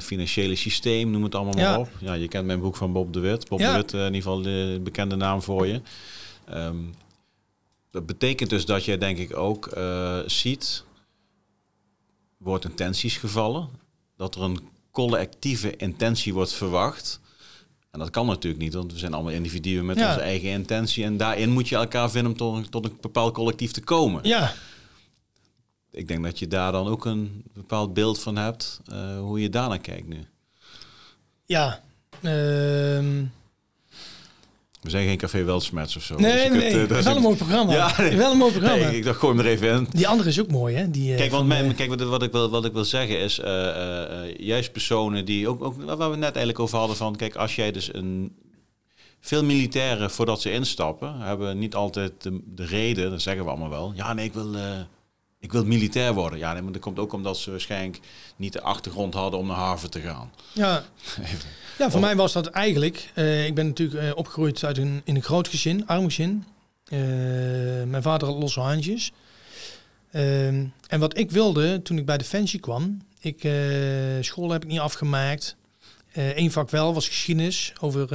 [0.00, 1.88] financiële systeem, noem het allemaal maar op.
[2.00, 3.48] Ja, je kent mijn boek van Bob de Wit.
[3.48, 3.70] Bob Ja.
[3.70, 5.80] de Wit, in ieder geval de bekende naam voor je.
[6.48, 6.76] Ehm,
[7.90, 9.68] dat betekent dus dat je denk ik ook
[10.26, 10.84] ziet,
[12.38, 13.68] wordt intenties gevallen,
[14.16, 14.58] dat er een
[14.90, 17.20] collectieve intentie wordt verwacht.
[17.94, 20.08] En dat kan natuurlijk niet, want we zijn allemaal individuen met Ja.
[20.08, 21.04] onze eigen intentie.
[21.04, 24.28] En daarin moet je elkaar vinden om tot, een- tot een bepaald collectief te komen.
[24.28, 24.52] ja,
[25.90, 29.48] Ik denk dat je daar dan ook een bepaald beeld van hebt, eh, hoe je
[29.48, 30.26] daarnaar kijkt nu.
[31.46, 31.82] ja.
[32.22, 33.24] Ehm,
[34.84, 36.14] We zijn geen café Weltsmets of zo.
[36.14, 36.82] nee, Dus nee, kunt, nee.
[36.82, 37.72] eh, dat is wel een mooi programma.
[37.72, 38.16] Ja, nee.
[38.16, 38.86] Wel een mooi programma.
[38.86, 39.86] Nee, ik dacht, gooi hem er even in.
[39.90, 40.90] Die andere is ook mooi, hè?
[40.90, 43.18] Die, eh, Kijk, want mijn, eh, kijk, wat, wat, ik wil, wat ik wil zeggen
[43.18, 43.40] is,
[44.36, 47.72] juist personen die, ook, ook waar we net eigenlijk over hadden van, kijk, als jij
[47.72, 48.36] dus een,
[49.20, 53.70] veel militairen voordat ze instappen, hebben niet altijd de, de reden, dat zeggen we allemaal
[53.70, 54.54] wel, ja nee, ik wil,
[55.44, 56.38] ik wil militair worden.
[56.38, 58.00] Ja, nee, maar dat komt ook omdat ze waarschijnlijk
[58.36, 60.30] niet de achtergrond hadden om naar Harvard te gaan.
[60.52, 60.84] Ja.
[61.78, 63.10] ja, voor mij was dat eigenlijk...
[63.14, 66.44] eh, ik ben natuurlijk eh, opgegroeid uit een, in een groot gezin, arm gezin.
[66.84, 66.98] Eh,
[67.86, 69.12] mijn vader had losse handjes.
[70.10, 72.98] Ehm, en wat ik wilde toen ik bij Defensie kwam...
[73.20, 73.48] Ik,
[74.20, 75.56] school heb ik niet afgemaakt.
[76.12, 78.08] Eén vak wel, was geschiedenis over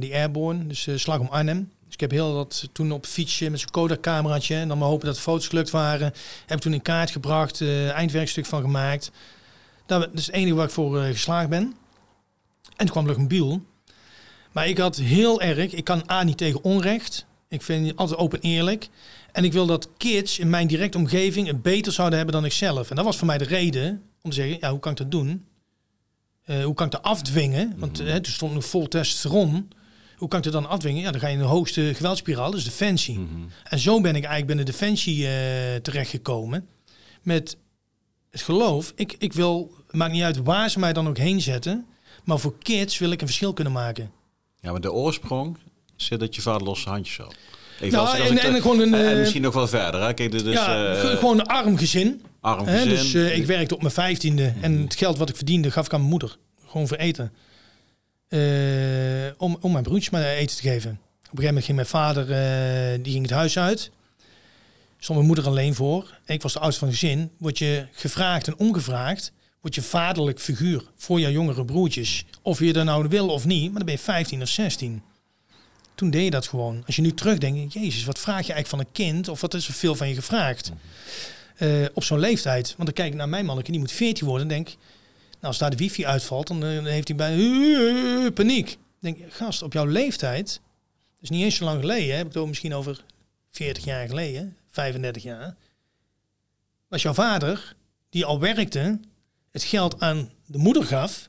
[0.00, 0.66] die airborne.
[0.66, 1.70] Dus slag om Arnhem.
[1.98, 4.54] Ik heb heel dat toen op fietsje met zo'n Kodak-cameraatje...
[4.54, 6.12] en dan maar hopen dat de foto's gelukt waren.
[6.46, 9.10] Heb toen in kaart gebracht, eh, eindwerkstuk van gemaakt.
[9.86, 11.62] Dat dat is het enige waar ik voor eh, geslaagd ben.
[11.62, 11.74] En
[12.76, 13.62] toen kwam Luchtmobiel.
[14.52, 17.26] Maar ik had heel erg, ik kan A niet tegen onrecht.
[17.48, 18.88] Ik vind het altijd open eerlijk.
[19.32, 22.52] En ik wil dat kids in mijn directe omgeving het beter zouden hebben dan ik
[22.52, 22.90] zelf.
[22.90, 25.10] En dat was voor mij de reden om te zeggen, ja, hoe kan ik dat
[25.10, 25.46] doen?
[26.44, 27.74] Eh, hoe kan ik dat afdwingen?
[27.76, 29.68] Want eh, toen stond nog vol testosteron.
[30.18, 31.02] Hoe kan ik dat dan afdwingen?
[31.02, 33.26] Ja, dan ga je in de hoogste geweldspiraal, dus defensie.
[33.64, 35.32] En zo ben ik eigenlijk binnen defensie eh
[35.82, 36.68] terechtgekomen.
[37.22, 37.56] Met
[38.30, 41.40] het geloof, ik, ik wil, het maakt niet uit waar ze mij dan ook heen
[41.40, 41.86] zetten.
[42.24, 44.10] Maar voor kids wil ik een verschil kunnen maken.
[44.60, 45.56] Ja, maar de oorsprong
[45.96, 47.34] zit dat je vader losse handjes had.
[47.80, 50.02] Even Nou, als- als en- ik- en gewoon een, en eh, misschien nog wel verder.
[50.02, 50.14] Hè?
[50.14, 52.22] Kijk, dus, ja, eh, ge- gewoon een arm gezin.
[52.40, 52.82] arm Hè?
[52.82, 52.88] gezin.
[53.22, 54.54] Dus ik werkte op mijn vijftiende.
[54.60, 56.36] En het geld wat ik verdiende gaf ik aan mijn moeder.
[56.66, 57.32] Gewoon voor eten.
[58.28, 58.40] Eh,
[59.36, 60.90] om, om mijn broertjes maar eten te geven.
[60.90, 63.90] Op een gegeven moment ging mijn vader eh, die ging het huis uit.
[64.98, 66.18] Stond mijn moeder alleen voor.
[66.26, 67.30] Ik was de oudste van het gezin.
[67.38, 69.32] Word je gevraagd en ongevraagd.
[69.60, 72.24] Word je vaderlijk figuur voor jouw jongere broertjes.
[72.42, 73.64] Of je dat nou wil of niet.
[73.64, 75.02] Maar dan ben je 15 of 16.
[75.94, 76.82] Toen deed je dat gewoon.
[76.86, 77.72] Als je nu terugdenkt.
[77.72, 79.28] Jezus, wat vraag je eigenlijk van een kind?
[79.28, 80.72] Of wat is er veel van je gevraagd?
[81.56, 82.66] Eh, op zo'n leeftijd.
[82.66, 83.70] Want dan kijk ik naar mijn manneke.
[83.70, 84.48] Die moet 14 worden.
[84.48, 84.76] En denk,
[85.40, 86.46] als daar de wifi uitvalt.
[86.46, 88.70] Dan, eh, dan heeft hij bij eh, paniek.
[88.70, 90.60] Ik denk, gast, op jouw leeftijd.
[91.14, 92.10] Dat is niet eens zo lang geleden.
[92.16, 93.04] Heb ik het over misschien over
[93.50, 94.56] 40 jaar geleden.
[94.70, 95.56] 35 jaar.
[96.88, 97.74] Was jouw vader,
[98.10, 99.00] die al werkte,
[99.52, 101.28] het geld aan de moeder gaf.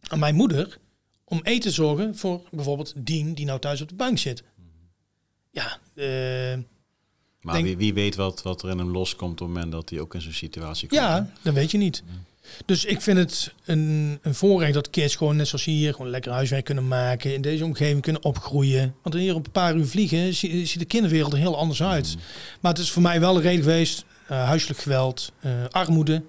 [0.00, 0.78] Aan mijn moeder.
[1.24, 4.42] Om eten te zorgen voor bijvoorbeeld Dien, die nou thuis op de bank zit.
[5.50, 6.58] Ja, eh,
[7.40, 9.90] Maar Denk- wie, wie weet wat, wat er in hem loskomt op het moment dat
[9.90, 11.00] hij ook in zo'n situatie komt.
[11.00, 12.02] Ja, dat weet je niet.
[12.66, 16.32] Dus ik vind het een, een voorrecht dat kids gewoon net zoals hier gewoon lekker
[16.32, 17.34] huiswerk kunnen maken.
[17.34, 18.94] In deze omgeving kunnen opgroeien.
[19.02, 22.16] Want hier op een paar uur vliegen zie- ziet de kinderwereld er heel anders uit.
[22.60, 24.04] Maar het is voor mij wel een reden geweest.
[24.28, 26.22] eh, huiselijk geweld, eh, armoede.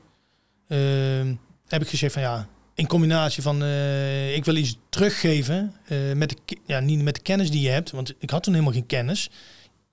[0.67, 1.34] Ehm,
[1.67, 5.74] heb ik gezegd van ja, in combinatie van eh, ik wil iets teruggeven.
[6.15, 7.91] met de, ja, niet met de kennis die je hebt.
[7.91, 9.30] Want ik had toen helemaal geen kennis.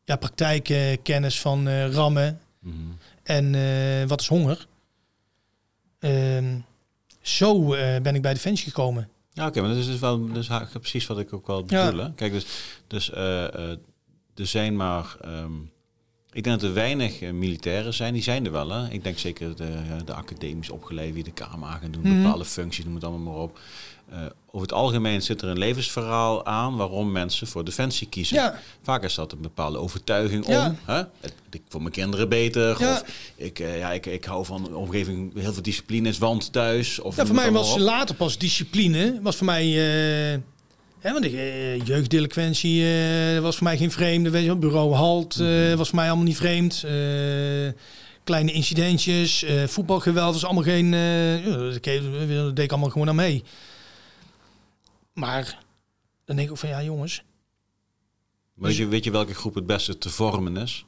[0.05, 2.75] Ja, praktijkkennis van eh, rammen, Mhm.
[3.23, 3.55] en
[4.09, 4.67] wat is honger?
[6.07, 6.59] Ehm,
[7.23, 9.09] zo eh, ben ik bij Defensie gekomen.
[9.33, 10.49] Ja, oké, maar dat is dus wel dus
[10.81, 11.85] precies wat ik ook wel Ja.
[11.85, 12.01] bedoel.
[12.05, 12.13] Hè?
[12.13, 12.47] Kijk, dus,
[12.87, 13.79] dus eh, eh,
[14.35, 15.17] er zijn maar.
[15.21, 15.53] ehm,
[16.33, 18.13] ik denk dat er weinig militairen zijn.
[18.13, 18.71] Die zijn er wel.
[18.71, 18.89] Hè?
[18.91, 19.73] Ik denk zeker de,
[20.05, 22.23] de academisch opgeleid die de KMA gaan doen, Mhm.
[22.23, 23.59] bepaalde functies, noem het allemaal maar op.
[24.11, 28.37] Eh, over het algemeen zit er een levensverhaal aan waarom mensen voor defensie kiezen.
[28.37, 30.67] Ja, Vaak is dat een bepaalde overtuiging Ja.
[30.67, 30.79] om.
[30.85, 31.01] Hè?
[31.51, 32.77] Ik voor mijn kinderen beter.
[32.81, 32.93] Ja.
[32.93, 33.05] Of
[33.37, 36.99] ik, eh, ja, ik, ik hou van een omgeving, heel veel discipline is want thuis.
[37.01, 37.79] Of ja voor mij was op.
[37.79, 39.19] later pas discipline.
[39.23, 40.39] Was voor mij, eh,
[40.99, 41.33] hè, want ik,
[41.87, 42.85] jeugddelinquentie
[43.41, 44.31] was voor mij geen vreemde.
[44.31, 45.77] Weet je wel, bureau Halt Mhm.
[45.77, 46.85] was voor mij allemaal niet vreemd.
[48.25, 50.91] Kleine incidentjes, eh, voetbalgeweld was allemaal geen...
[50.91, 53.43] deed dat deed ik allemaal gewoon aan mee.
[55.17, 55.59] Maar
[56.25, 57.23] dan denk ik ook van ja jongens,
[58.55, 60.85] Weet je, weet je welke groep het beste te vormen is?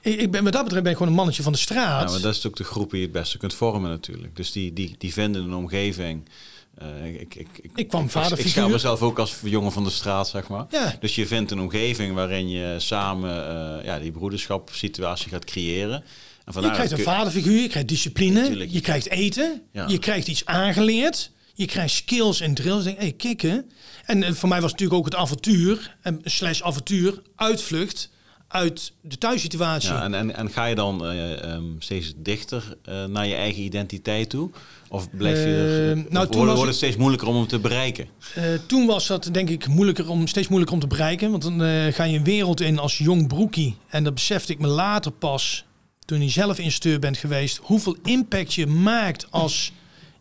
[0.00, 2.02] ik, ik ben, wat dat betreft ben ik gewoon een mannetje van de straat.
[2.06, 4.36] Ja, maar dat is ook de groep die je het beste kunt vormen natuurlijk.
[4.36, 6.28] Dus die, die, die vinden een omgeving.
[6.74, 8.50] eh, ik, ik, ik, Ik kwam Ik, vaderfiguur.
[8.50, 10.66] stel mezelf ook als jongen van de straat, zeg maar.
[10.70, 13.30] Ja, Dus je vindt een omgeving waarin je samen
[13.78, 16.04] eh, ja, die broederschap situatie gaat creëren.
[16.44, 19.88] En je krijgt een vaderfiguur, je krijgt discipline, je krijgt eten, Ja.
[19.88, 22.84] je krijgt iets aangeleerd, je krijgt skills en drills.
[22.84, 23.70] Denk, hey, kikken.
[24.04, 28.10] En eh, voor mij was het natuurlijk ook het avontuur, en slash avontuur, uitvlucht
[28.48, 29.92] uit de thuissituatie.
[29.92, 33.62] Ja, en, en, en ga je dan eh, ehm, steeds dichter eh, naar je eigen
[33.62, 34.50] identiteit toe?
[34.88, 38.08] Of blijf je of nou, toen wordt, het steeds moeilijker om hem te bereiken?
[38.34, 41.30] Eh, toen was dat denk ik moeilijker om, steeds moeilijker om te bereiken.
[41.30, 43.76] Want dan eh, ga je een wereld in als jong broekie.
[43.88, 45.64] En dat besefte ik me later pas,
[46.04, 49.72] toen je zelf instructeur bent geweest, hoeveel impact je maakt als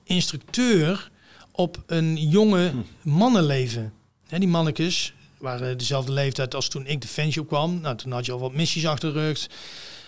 [0.04, 1.12] instructeur
[1.56, 3.94] op een jonge mannenleven.
[4.28, 7.82] Hè, die mannetjes waren dezelfde leeftijd als toen ik Defensie opkwam.
[7.82, 9.48] Nou, toen had je al wat missies achter de rug.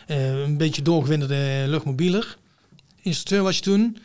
[0.08, 2.38] Eh, een beetje doorgewinterde luchtmobieler.
[3.02, 3.98] Instructeur was je toen.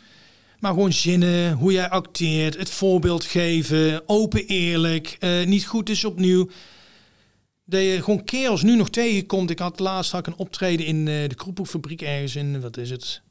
[0.59, 6.05] Maar gewoon zinnen, hoe jij acteert, het voorbeeld geven, open eerlijk, eh, niet goed is
[6.05, 6.49] opnieuw.
[7.65, 9.49] Dat je gewoon kerels nu nog tegenkomt.
[9.49, 12.89] Ik had laatst had ik een optreden in eh, de Kroephoekfabriek ergens in, wat is
[12.89, 13.21] het,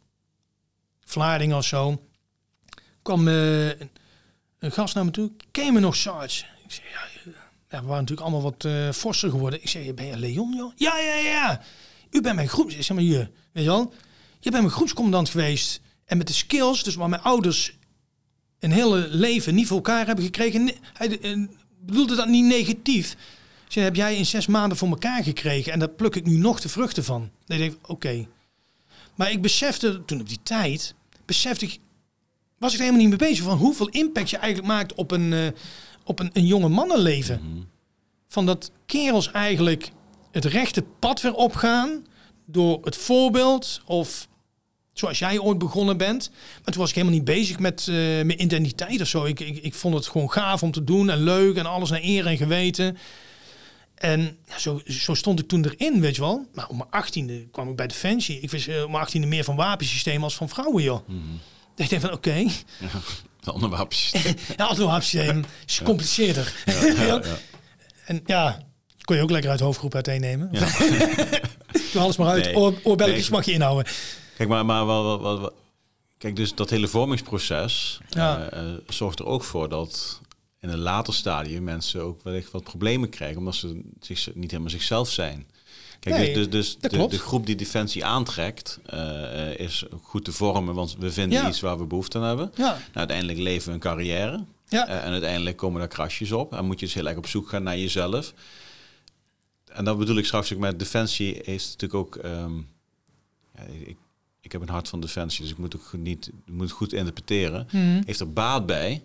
[1.04, 2.02] Vlaardingen of zo.
[3.02, 3.28] kwam
[4.62, 5.30] een gast naar me toe.
[5.50, 6.44] Ken nog, Sarge?
[6.64, 7.32] Ik zei, ja,
[7.70, 9.62] ja, we waren natuurlijk allemaal wat eh forser geworden.
[9.62, 10.72] Ik zei, ben je Leon, joh?
[10.76, 11.60] Ja, ja, ja.
[12.10, 12.74] U bent mijn groeps...
[12.74, 13.92] Zeg maar, je, weet je wel?
[14.40, 15.80] Je bent mijn groepscommandant geweest.
[16.04, 17.76] En met de skills, dus waar mijn ouders
[18.58, 20.70] een hele leven niet voor elkaar hebben gekregen.
[20.92, 21.38] Hij eh,
[21.80, 23.16] bedoelde dat niet negatief.
[23.68, 25.72] Ze heb jij in zes maanden voor elkaar gekregen.
[25.72, 27.30] En daar pluk ik nu nog de vruchten van.
[27.44, 28.26] Denk ik, oké.
[29.14, 30.94] Maar ik besefte toen op die tijd,
[31.24, 31.78] besefte ik,
[32.62, 35.32] was ik er helemaal niet mee bezig van hoeveel impact je eigenlijk maakt op een,
[35.32, 35.46] eh,
[36.04, 37.40] op een, een jonge mannenleven.
[37.42, 37.62] Mhm.
[38.28, 39.90] Van dat kerels eigenlijk
[40.30, 42.06] het rechte pad weer opgaan
[42.44, 44.28] door het voorbeeld of
[44.92, 46.30] zoals jij ooit begonnen bent.
[46.30, 49.24] Maar toen was ik helemaal niet bezig met eh, mijn identiteit of zo.
[49.24, 52.02] Ik, ik, ik vond het gewoon gaaf om te doen en leuk en alles naar
[52.02, 52.96] eer en geweten.
[53.94, 56.46] En ja, zo, zo stond ik toen erin, weet je wel.
[56.54, 58.40] Maar op mijn achttiende kwam ik bij Defensie.
[58.40, 61.09] Ik wist eh, op mijn achttiende meer van wapensystemen als van vrouwen, joh.
[61.74, 61.82] Mhm.
[61.82, 62.49] Ik denk van, oké, Ja,
[63.40, 64.35] een ander wapensysteem.
[64.57, 66.55] ja, wapensysteem is gecompliceerder.
[66.97, 67.20] Ja.
[68.05, 68.62] En ja,
[69.01, 70.49] kon je ook lekker uit hoofdgroep uiteennemen.
[70.53, 70.66] Ja.
[71.93, 72.44] Doe alles maar uit.
[72.44, 72.57] Nee.
[72.57, 73.36] Oor, oorbelletjes Nee.
[73.39, 73.93] mag je inhouden.
[74.36, 75.53] Kijk, maar, maar wel, wel, wel- wel-
[76.19, 78.49] kijk, dus dat hele vormingsproces Ja.
[78.49, 80.20] eh, eh, zorgt er ook voor dat
[80.61, 84.70] in een later stadium mensen ook wellicht wat problemen krijgen, omdat ze zich, niet helemaal
[84.73, 85.47] zichzelf zijn.
[86.03, 90.74] Kijk, Nee, dus, dus, dus de, groep die Defensie aantrekt, eh, is goed te vormen,
[90.74, 91.49] want we vinden Ja.
[91.49, 92.53] iets waar we behoefte aan hebben.
[92.55, 94.45] Ja, Nou, uiteindelijk leven we een carrière.
[94.69, 94.89] ja.
[94.89, 96.55] Eh, en uiteindelijk komen daar krasjes op.
[96.55, 98.35] En moet je dus heel erg op zoek gaan naar jezelf.
[99.73, 102.16] En dat bedoel ik straks ook met Defensie heeft natuurlijk ook...
[102.16, 102.57] ehm,
[103.57, 103.97] ja, ik,
[104.41, 107.66] ik heb een hart van Defensie, dus ik moet, ook niet, moet het goed interpreteren.
[107.73, 108.03] Mhm.
[108.07, 109.03] Heeft er baat bij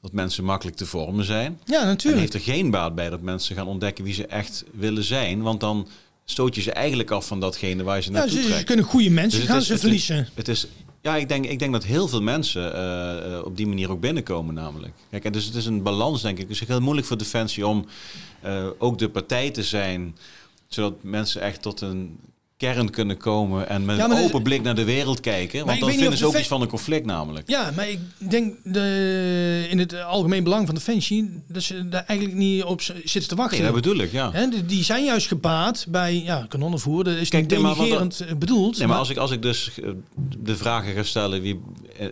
[0.00, 1.60] dat mensen makkelijk te vormen zijn.
[1.64, 2.20] ja En natuurlijk.
[2.20, 5.42] heeft er geen baat bij dat mensen gaan ontdekken wie ze echt willen zijn.
[5.42, 5.88] Want dan
[6.24, 8.64] stoot je ze eigenlijk af van datgene waar je ze Ja, naartoe ze, ze trekt.
[8.64, 10.28] kunnen goede mensen Dus gaan is- ze het is- verliezen.
[10.34, 10.66] Het is,
[11.00, 14.00] ja, ik denk, ik denk dat heel veel mensen eh, eh, op die manier ook
[14.00, 14.92] binnenkomen namelijk.
[15.10, 16.48] Kijk, en dus het is een balans denk ik.
[16.48, 17.86] Het is heel moeilijk voor Defensie om
[18.40, 20.16] eh, ook de partij te zijn
[20.68, 22.18] Zodat mensen echt tot een
[22.62, 25.66] kern kunnen komen en met Ja, een de- open blik naar de wereld kijken.
[25.66, 27.48] Want dan vinden ze de ook iets van een conflict namelijk.
[27.50, 32.38] Ja, maar ik denk de, in het algemeen belang van Defensie dat ze daar eigenlijk
[32.38, 33.56] niet op zitten te wachten.
[33.62, 34.30] Nee, dat bedoel ik, ja.
[34.32, 37.04] Hè, die- die zijn juist gebaat bij ja, kanonnenvoer.
[37.04, 38.78] Dat is Kijk, niet denigerend bedoeld.
[38.78, 39.90] Nee, maar als ik, als ik dus eh,
[40.38, 41.60] de vragen ga stellen wie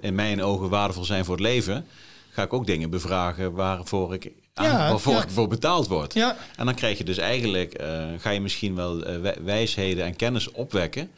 [0.01, 1.85] in mijn ogen waardevol zijn voor het leven,
[2.31, 4.31] ga ik ook dingen bevragen waarvoor ik,
[4.69, 6.15] aan- waarvoor ik voor betaald word.
[6.15, 10.05] ja, En dan krijg je dus eigenlijk, eh, ga je misschien wel eh, wij- wijsheden
[10.05, 11.11] en kennis opwekken,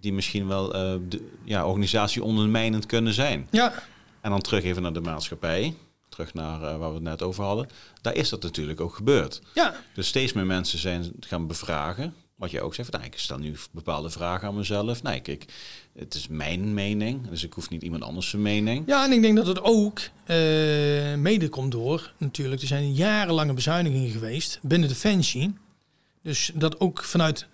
[0.00, 3.46] die misschien wel eh, de ja, organisatie ondermijnend kunnen zijn.
[3.50, 3.72] ja,
[4.20, 5.74] En dan terug even naar de maatschappij,
[6.08, 7.68] terug naar waar we het net over hadden.
[8.02, 9.40] Daar is dat natuurlijk ook gebeurd.
[9.54, 12.14] ja, Dus steeds meer mensen zijn gaan bevragen.
[12.36, 15.02] Wat je ook zegt, van, nou, ik stel nu bepaalde vragen aan mezelf.
[15.02, 15.44] Nee, kijk,
[16.00, 18.86] het is mijn mening, dus ik hoef niet iemand anders zijn mening.
[18.86, 20.36] ja, en ik denk dat het ook eh,
[21.14, 22.60] mede komt door natuurlijk.
[22.60, 25.54] Er zijn jarenlange bezuinigingen geweest binnen Defensie.
[26.22, 27.46] Dus dat ook vanuit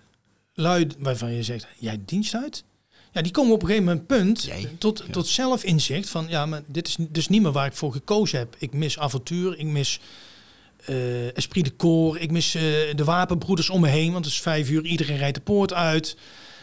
[0.53, 2.63] luid waarvan je zegt, jij dienst uit?
[3.11, 4.75] Ja, die komen op een gegeven moment punt Jij?
[4.77, 5.11] tot, Ja.
[5.11, 8.55] tot zelfinzicht van ja, maar dit is dus niet meer waar ik voor gekozen heb.
[8.57, 9.99] Ik mis avontuur, ik mis
[10.85, 12.61] eh, esprit de corps, ik mis eh,
[12.95, 16.17] de wapenbroeders om me heen, want het is vijf uur, iedereen rijdt de poort uit.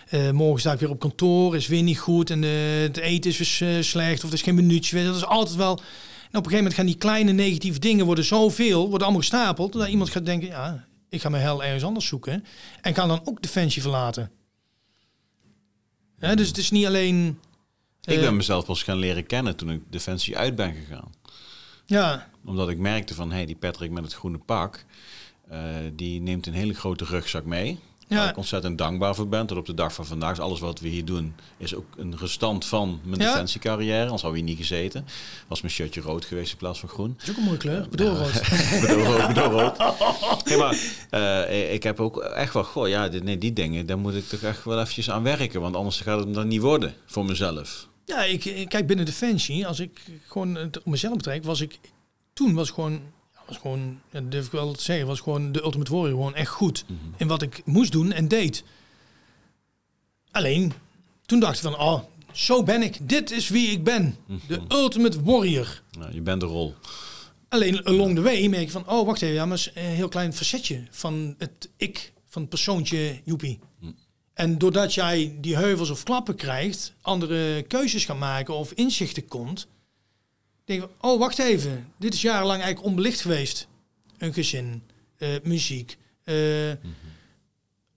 [0.08, 2.50] Eh, morgen sta ik weer op kantoor, is weer niet goed en eh,
[2.80, 5.04] het eten is weer eh, slecht of er is geen minuutje.
[5.04, 5.76] Dat is altijd wel.
[5.76, 9.72] En op een gegeven moment gaan die kleine negatieve dingen worden zoveel, worden allemaal gestapeld,
[9.72, 12.44] dat iemand gaat denken, ja, ik ga mijn hel ergens anders zoeken
[12.80, 14.30] en ga dan ook Defensie verlaten.
[16.18, 17.38] Hè, dus het is niet alleen.
[18.04, 21.12] Ik ben mezelf pas gaan leren kennen toen ik Defensie uit ben gegaan.
[21.86, 24.84] Ja, Omdat ik merkte van, hé, hey, die Patrick met het groene pak,
[25.92, 27.78] die neemt een hele grote rugzak mee.
[28.08, 29.46] Waar ja, ik ontzettend dankbaar voor ben.
[29.46, 30.30] Tot op de dag van vandaag.
[30.34, 33.30] Dus alles wat we hier doen is ook een restant van mijn Ja.
[33.32, 34.02] defensiecarrière.
[34.02, 35.06] Anders had we hier niet gezeten.
[35.48, 37.14] Was mijn shirtje rood geweest in plaats van groen.
[37.18, 37.86] dat is ook een mooie kleur.
[37.90, 38.42] Bedoelrood.
[38.80, 39.78] Bedoelrood, bedoelrood.
[40.44, 40.76] Nee, maar
[41.10, 44.28] eh, ik heb ook echt wel, goh, ja, dit, nee, die dingen, daar moet ik
[44.28, 45.60] toch echt wel eventjes aan werken.
[45.60, 47.88] Want anders gaat het dan niet worden voor mezelf.
[48.04, 51.78] Ja, ik, ik kijk binnen Defensie, als ik gewoon het op mezelf betrek, was ik
[52.32, 52.98] toen was gewoon, ja,
[53.46, 56.34] was gewoon, ja, dat durf ik wel te zeggen, was gewoon de Ultimate Warrior gewoon
[56.34, 56.84] echt goed
[57.16, 58.64] in wat ik moest doen en deed.
[60.30, 60.72] Alleen,
[61.26, 62.00] toen dacht ik van, oh,
[62.32, 63.08] zo ben ik.
[63.08, 64.16] Dit is wie ik ben.
[64.48, 65.82] De Ultimate Warrior.
[66.12, 66.74] Je bent de rol.
[67.48, 70.32] Alleen along the way merk ik van, oh, wacht even, ja, maar een heel klein
[70.32, 73.58] facetje van het ik, van het persoontje Joepie.
[74.34, 79.66] En doordat jij die heuvels of klappen krijgt, andere keuzes gaat maken of inzichten komt,
[80.64, 83.66] denk ik, oh, wacht even, dit is jarenlang eigenlijk onbelicht geweest.
[84.18, 84.82] Een gezin,
[85.18, 85.96] eh, muziek.
[86.24, 86.34] eh,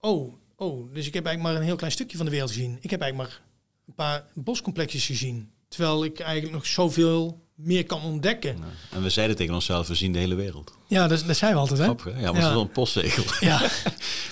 [0.00, 2.78] Oh, oh, dus ik heb eigenlijk maar een heel klein stukje van de wereld gezien.
[2.80, 3.40] Ik heb eigenlijk maar
[3.86, 5.50] een paar boscomplexes gezien.
[5.68, 8.56] Terwijl ik eigenlijk nog zoveel meer kan ontdekken.
[8.58, 8.96] Ja.
[8.96, 10.72] En we zeiden tegen onszelf, we zien de hele wereld.
[10.86, 11.84] Ja, dat, dat zijn we altijd, hè?
[11.84, 12.10] Grappig, hè?
[12.10, 12.32] Ja, maar Ja.
[12.40, 13.24] dat is wel een postzegel.
[13.48, 13.58] Ja.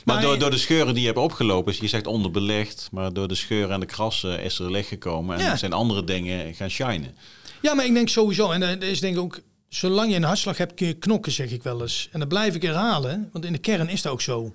[0.05, 3.13] Maar Maar- door, door de scheuren die je hebt opgelopen, is je zegt onderbelicht, maar
[3.13, 5.51] door de scheuren en de krassen is er licht gekomen en Ja.
[5.51, 7.17] er zijn andere dingen gaan shinen.
[7.63, 10.57] Ja, maar ik denk sowieso, en dat is denk ik ook, zolang je een hartslag
[10.57, 12.09] hebt kun je knokken, zeg ik wel eens.
[12.13, 14.55] En dat blijf ik herhalen, want in de kern is dat ook zo.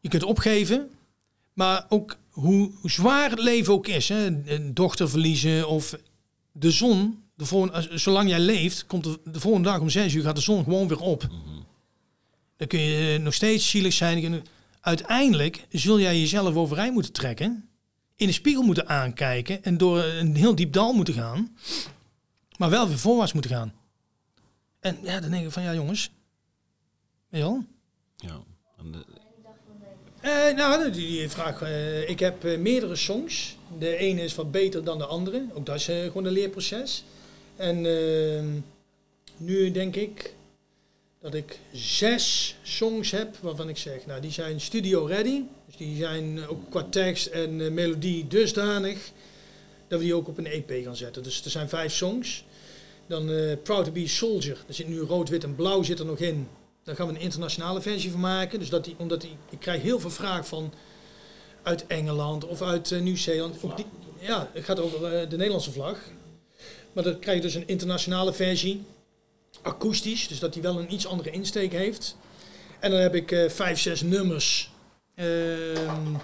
[0.00, 0.90] Je kunt opgeven,
[1.52, 4.26] maar ook hoe, zwaar het leven ook is, hè?
[4.26, 5.96] een dochter verliezen of
[6.52, 10.22] de zon, de volgende, zolang jij leeft, komt de, de volgende dag om zes uur
[10.22, 11.28] gaat de zon gewoon weer op.
[12.56, 14.42] Dan kun je nog steeds zielig zijn.
[14.80, 17.68] Uiteindelijk zul jij jezelf overeind moeten trekken,
[18.16, 21.56] in de spiegel moeten aankijken en door een heel diep dal moeten gaan,
[22.56, 23.74] maar wel weer voorwaarts moeten gaan.
[24.80, 26.10] En ja, dan denk ik van ja jongens,
[27.28, 27.64] weet je wel?
[28.16, 28.40] Ja.
[28.78, 29.04] En de-
[30.20, 31.62] Eh, nou, die, die vraag.
[31.62, 33.56] eh, ik heb eh, meerdere songs.
[33.78, 35.46] De ene is wat beter dan de andere.
[35.52, 37.04] Ook dat is eh, gewoon een leerproces.
[37.56, 38.46] En ehm,
[39.36, 40.34] nu denk ik
[41.20, 45.42] dat ik zes songs heb waarvan ik zeg, nou die zijn studio ready.
[45.76, 49.10] Die zijn eh, ook qua tekst en eh, melodie dusdanig
[49.88, 51.22] dat we die ook op een EP gaan zetten.
[51.22, 52.44] Dus er zijn vijf songs.
[53.06, 54.64] Dan eh, Proud to be Soldier.
[54.68, 56.48] Er zit nu rood, wit en blauw zit er nog in.
[56.82, 58.58] Daar gaan we een internationale versie van maken.
[58.58, 60.72] Dus dat die, omdat die, ik krijg heel veel vraag van
[61.62, 63.56] uit Engeland of uit Nieuw-Zeeland.
[64.20, 65.98] Ja, het gaat over de Nederlandse vlag.
[66.92, 68.82] Maar dan krijg je dus een internationale versie.
[69.62, 72.16] Akoestisch, dus dat die wel een iets andere insteek heeft.
[72.80, 74.73] En dan heb ik vijf, zes nummers.
[75.14, 76.16] Ehm,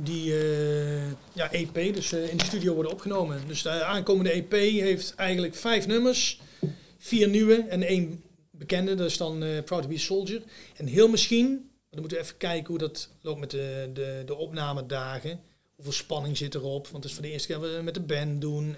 [0.00, 3.42] die eh, ja, EP, dus eh, in de studio worden opgenomen.
[3.46, 6.40] Dus de aankomende EP heeft eigenlijk vijf nummers.
[6.98, 10.42] Vier nieuwe en één bekende, dat is dan eh, Proud to be a Soldier.
[10.76, 14.34] En heel misschien, dan moeten we even kijken hoe dat loopt met de, de, de
[14.34, 15.40] opnamedagen.
[15.74, 16.88] Hoeveel spanning zit erop?
[16.88, 18.76] Want het is voor de eerste keer we met de band doen.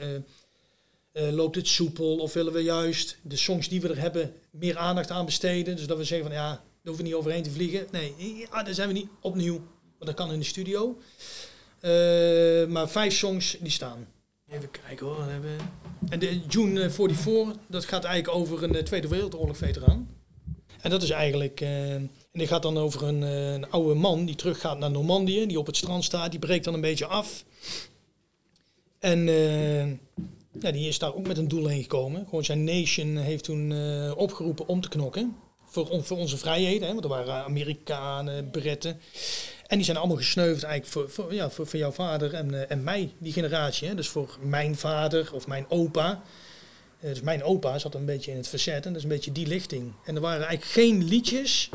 [1.13, 5.11] Loopt het soepel of willen we juist de songs die we er hebben meer aandacht
[5.11, 5.77] aan besteden?
[5.77, 7.87] Dus dat we zeggen van ja, Daar hoeven we niet overheen te vliegen.
[7.93, 8.15] Nee,
[8.51, 9.59] ja, daar zijn we niet opnieuw.
[9.99, 10.99] Maar dat kan in de studio.
[11.81, 11.91] Eh,
[12.67, 14.07] maar vijf songs die staan.
[14.49, 15.25] Even kijken hoor.
[15.25, 15.57] hebben-
[16.09, 20.09] En de June 44, dat gaat eigenlijk over een eh, Tweede Wereldoorlog veteraan.
[20.81, 21.61] En dat is eigenlijk...
[21.61, 25.47] eh, en die gaat dan over een, eh, een oude man die teruggaat naar Normandië.
[25.47, 26.31] Die op het strand staat.
[26.31, 27.45] Die breekt dan een beetje af.
[28.99, 29.87] En eh,
[30.61, 32.25] ja, die is daar ook met een doel heen gekomen.
[32.25, 35.37] Gewoon zijn nation heeft toen eh, opgeroepen om te knokken.
[35.71, 36.87] Voor, voor onze vrijheden.
[36.87, 36.93] Hè?
[36.93, 39.01] Want er waren Amerikanen, Britten.
[39.67, 42.85] En die zijn allemaal gesneuveld eigenlijk voor, voor, ja, voor, jouw vader en, eh, en
[42.85, 43.89] mij, die generatie.
[43.89, 43.95] Hè?
[43.95, 46.23] Dus voor mijn vader of mijn opa.
[47.01, 49.33] Eh, dus mijn opa zat een beetje in het verzet en dat is een beetje
[49.33, 49.93] die lichting.
[50.05, 51.71] En er waren eigenlijk geen liedjes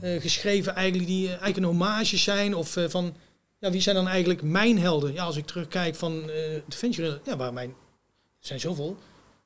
[0.00, 3.16] eh, geschreven eigenlijk die eigenlijk een hommage zijn of van...
[3.58, 5.12] Ja, wie zijn dan eigenlijk mijn helden?
[5.12, 7.68] Ja, als ik terugkijk van eh Defensie, ja, waar mijn...
[8.40, 8.96] Er zijn zoveel.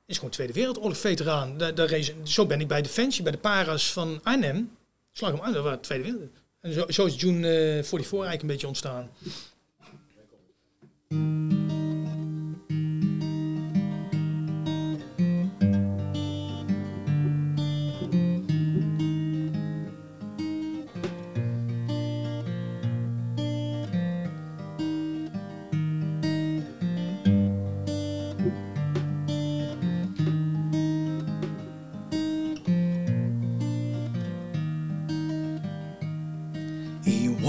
[0.06, 1.59] Is gewoon Tweede Wereldoorlog veteraan.
[1.59, 4.76] Daar, daar zo ben ik bij Defensie, bij de Paras van Arnhem.
[5.12, 6.31] Slag hem aan, dat waren Tweede Wereld.
[6.60, 9.10] En zo, zo is June eh 44 eigenlijk een beetje ontstaan.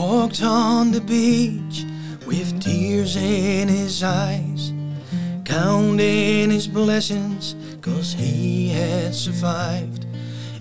[0.08, 1.84] Walked on the beach
[2.28, 4.72] with tears in his eyes,
[5.44, 10.06] counting his blessings cause he had survived.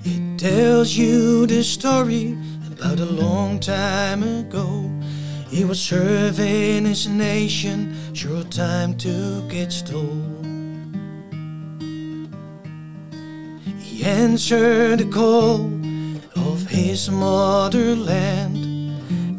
[0.02, 2.38] It tells you the story
[2.72, 4.90] about a long time ago.
[5.50, 10.24] He was serving his nation, sure time took its toll.
[13.78, 15.70] He answered the call
[16.34, 18.63] of his motherland,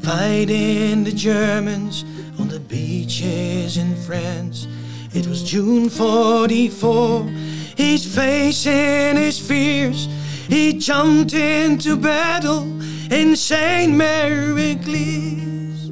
[0.05, 2.03] fighting the Germans
[2.39, 4.67] on the beaches in France.
[5.15, 7.23] It was June 44,
[7.75, 10.07] he's facing his fears.
[10.47, 12.61] He jumped into battle
[13.11, 13.91] in St.
[13.91, 15.89] Mary Clears.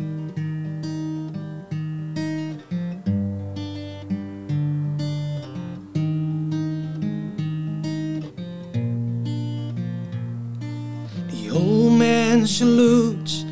[11.31, 13.42] The old man salutes,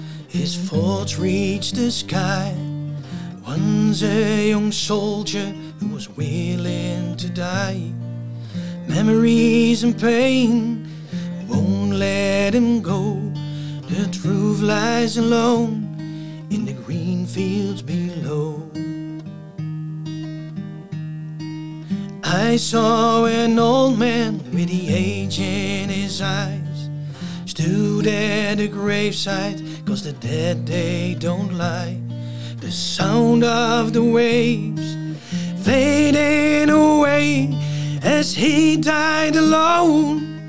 [1.01, 2.55] thoughts reach the sky.
[3.47, 5.47] Once a young soldier
[5.79, 7.91] who was willing to die.
[8.87, 10.87] Memories and pain
[11.47, 13.15] won't let him go.
[13.89, 18.69] The truth lies alone in the green fields below.
[22.23, 26.61] I saw an old man with the age in his eyes
[27.45, 31.99] stood at the graveside cause the dead they don't lie.
[32.57, 34.95] The sound of the waves
[35.63, 37.49] fading away
[38.03, 40.41] as he died alone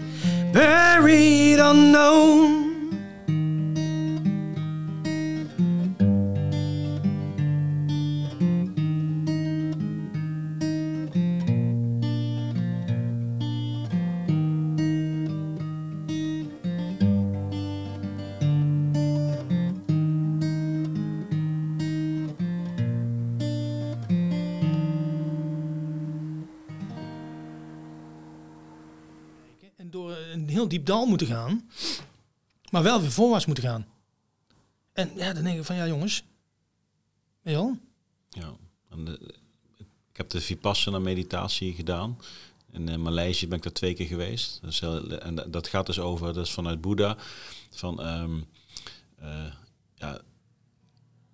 [0.52, 2.61] buried unknown
[30.84, 31.70] diep dal moeten gaan.
[32.70, 33.86] Maar wel weer voorwaarts moeten gaan.
[34.92, 36.22] En ja, dan denk ik van ja jongens.
[37.42, 37.76] Weet je wel?
[38.28, 38.52] Ja.
[38.90, 39.34] En de-
[40.10, 42.18] ik heb de Vipassana meditatie gedaan.
[42.72, 44.59] In eh, Maleisië ben ik daar twee keer geweest.
[44.62, 47.16] Dus, en da- dat gaat dus over, dat is vanuit Boeddha,
[47.70, 48.40] van ehm,
[49.18, 49.44] eh,
[49.94, 50.20] ja,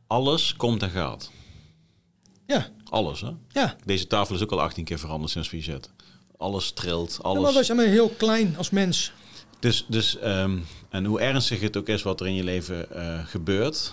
[0.06, 1.30] alles komt en gaat.
[2.46, 3.30] Ja, Alles, hè?
[3.48, 3.76] ja.
[3.84, 5.92] Deze tafel is ook al 18 keer veranderd sinds we hier zitten.
[6.36, 7.42] Alles trilt, Ja, alles.
[7.42, 9.12] maar we zijn maar heel klein als mens.
[9.60, 10.58] Dus, dus ehm,
[10.88, 13.92] en hoe ernstig het ook is wat er in je leven eh, gebeurt.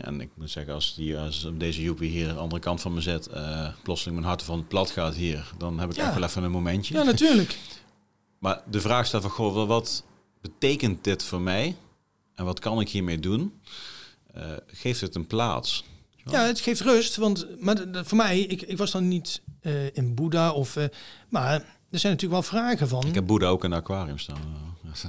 [0.00, 2.94] En ik moet zeggen, als, die, als deze joepie hier aan de andere kant van
[2.94, 6.04] me zet, eh, plotseling mijn hart van het plat gaat hier, dan heb ik Ja.
[6.04, 6.94] echt wel even een momentje.
[6.94, 7.58] Ja, natuurlijk.
[8.38, 10.04] Maar de vraag staat van, goh, wat
[10.40, 11.76] betekent dit voor mij?
[12.34, 13.60] En wat kan ik hiermee doen?
[14.34, 15.84] Eh, geeft het een plaats?
[16.24, 17.16] Ja, het geeft rust.
[17.16, 19.42] Want maar voor mij, ik, ik was dan niet
[19.92, 20.76] in Boeddha of.
[21.28, 21.52] maar
[21.90, 23.06] er zijn natuurlijk wel vragen van.
[23.06, 24.67] Ik heb Boeddha ook in een aquarium staan.
[24.92, 25.08] Ga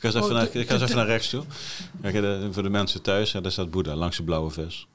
[0.00, 1.44] eens even, Oh, naar, de- ga eens even naar rechts toe.
[2.02, 4.86] Kijk, de- voor de mensen thuis, daar staat Boeddha langs de blauwe vis.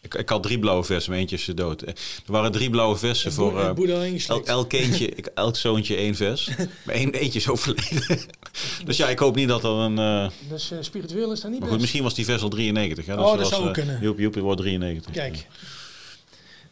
[0.00, 1.82] Ik, ik had drie blauwe vissen, maar eentje is dood.
[1.82, 1.88] Eh,
[2.26, 6.48] Er waren drie blauwe vissen voor eh, boerderij elk, ik- elk zoontje één vis.
[6.86, 8.20] Maar één, eentje is overleden.
[8.84, 9.98] dus ja, ik hoop niet dat er een...
[9.98, 13.06] eh, Dus eh, spiritueel is dat niet maar goed, misschien was die vis al 93.
[13.06, 13.14] Hè?
[13.14, 14.00] Oh, dat was, zou ook eh, kunnen.
[14.02, 15.12] Joep, Joep wordt 93.
[15.12, 15.46] Kijk,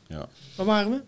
[0.08, 1.02] Ja, waar waren we?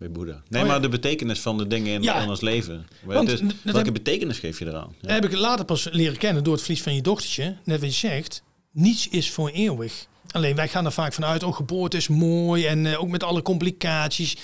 [0.00, 0.42] Bij Boeddha.
[0.48, 0.72] Nee, Oh, ja.
[0.72, 2.22] maar de betekenis van de dingen in, Ja.
[2.22, 2.86] in ons leven.
[3.04, 4.94] Want dat welke heb- betekenis geef je eraan?
[5.00, 5.08] Ja.
[5.08, 7.56] Dat heb ik later pas leren kennen door het verlies van je dochtertje.
[7.64, 10.06] Net wat je zegt, niets is voor eeuwig.
[10.30, 13.42] Alleen wij gaan er vaak vanuit, oh geboorte is mooi en eh, ook met alle
[13.42, 14.36] complicaties.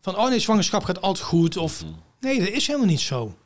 [0.00, 1.56] Van, oh nee, zwangerschap gaat altijd goed.
[1.56, 1.84] Of,
[2.20, 3.36] nee, dat is helemaal niet zo.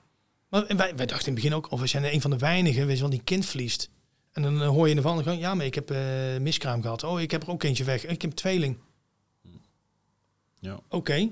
[0.49, 2.87] Maar wij, wij dachten in het begin ook, of we zijn een van de weinigen,
[2.87, 3.91] weet je wel, die kind verliest.
[4.33, 5.99] En dan eh, hoor je in de van, gang, ja, maar ik heb eh
[6.41, 7.05] miskraam gehad.
[7.05, 8.03] Oh, ik heb er ook eentje weg.
[8.07, 8.77] Ik heb een tweeling.
[10.61, 10.81] Ja.
[10.89, 11.31] Oké.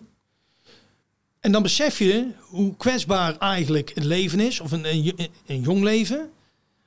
[1.40, 5.60] En dan besef je hoe kwetsbaar eigenlijk het leven is, of een, een, jo- een
[5.60, 6.30] jong leven,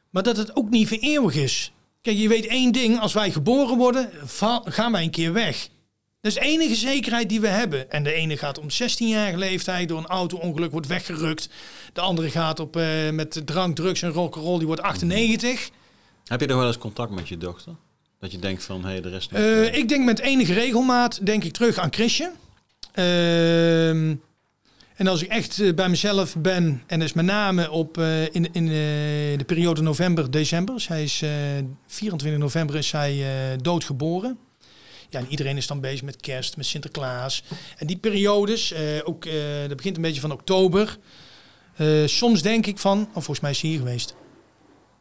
[0.10, 1.72] maar dat het ook niet voor eeuwig is.
[2.02, 4.10] Kijk, je weet één ding, als wij geboren worden,
[4.64, 5.70] gaan wij een keer weg.
[6.22, 7.92] Dat is de enige zekerheid die we hebben.
[7.92, 11.50] En de ene gaat om 16-jarige leeftijd door een auto-ongeluk, wordt weggerukt.
[11.94, 15.70] De andere gaat op, eh, met drank, drugs en rock'n'roll, die wordt 98.
[16.26, 17.76] Heb je nog wel eens contact met je dochter?
[18.22, 19.42] Dat je denkt van, hé, hey, de rest nog...
[19.42, 22.32] Eh, ik denk met enige regelmaat denk ik terug aan Chrisje.
[22.92, 24.16] Ehm,
[24.96, 28.24] en als ik echt eh, bij mezelf ben, en dat is met name op, eh,
[28.24, 28.74] in, in eh,
[29.38, 30.82] de periode november-december.
[30.82, 31.30] Zij is eh,
[31.88, 34.38] 24 november is zij eh, doodgeboren.
[35.10, 37.44] Ja, en iedereen is dan bezig met kerst, met Sinterklaas.
[37.78, 39.34] En die periodes, eh, ook, eh,
[39.68, 40.98] dat begint een beetje van oktober.
[41.76, 44.16] Eh, soms denk ik van, oh, volgens mij is ze hier geweest.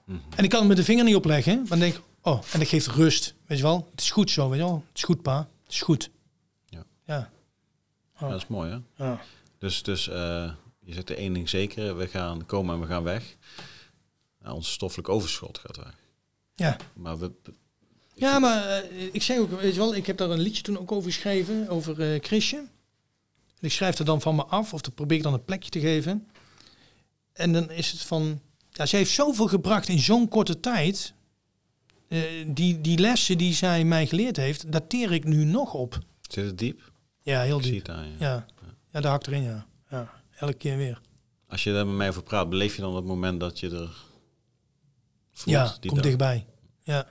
[0.05, 0.19] Mhm.
[0.37, 1.67] En ik kan het met de vinger niet opleggen.
[1.69, 3.35] Dan denk ik, oh, en dat geeft rust.
[3.47, 4.85] Weet je wel, het is goed zo, weet je wel.
[4.89, 5.39] Het is goed, pa.
[5.63, 6.11] Het is goed.
[6.67, 6.85] Ja.
[7.05, 7.31] Ja.
[8.19, 9.05] Ja, dat is mooi, hè?
[9.05, 9.21] ja.
[9.59, 13.03] Dus, dus eh, je zegt er één ding zeker, we gaan komen en we gaan
[13.03, 13.37] weg.
[14.43, 15.95] Nou, ons stoffelijk overschot gaat weg.
[16.55, 16.77] Ja.
[16.93, 17.33] Maar we,
[18.15, 20.79] Ja, maar eh, ik zeg ook, weet je wel, ik heb daar een liedje toen
[20.79, 22.57] ook over geschreven, over eh Chrisje.
[22.57, 25.71] En ik schrijf er dan van me af, of dan probeer ik dan een plekje
[25.71, 26.29] te geven.
[27.33, 28.41] En dan is het van,
[28.71, 31.13] ja, ze heeft zoveel gebracht in zo'n korte tijd.
[32.11, 35.99] Eh, die, die lessen die zij mij geleerd heeft, dateer ik nu nog op.
[36.29, 36.93] zit het diep?
[37.23, 37.87] Ja, heel Ik diep.
[37.87, 37.93] je.
[38.19, 38.47] Ja,
[38.93, 39.67] ja daar hakt erin, ja.
[39.91, 40.13] ja.
[40.37, 41.01] Elke keer weer.
[41.49, 43.91] Als je daar met mij over praat, beleef je dan het moment dat je er
[45.33, 45.57] voelt?
[45.57, 46.03] ja, die komt dag?
[46.03, 46.47] dichtbij.
[46.83, 47.05] Ja.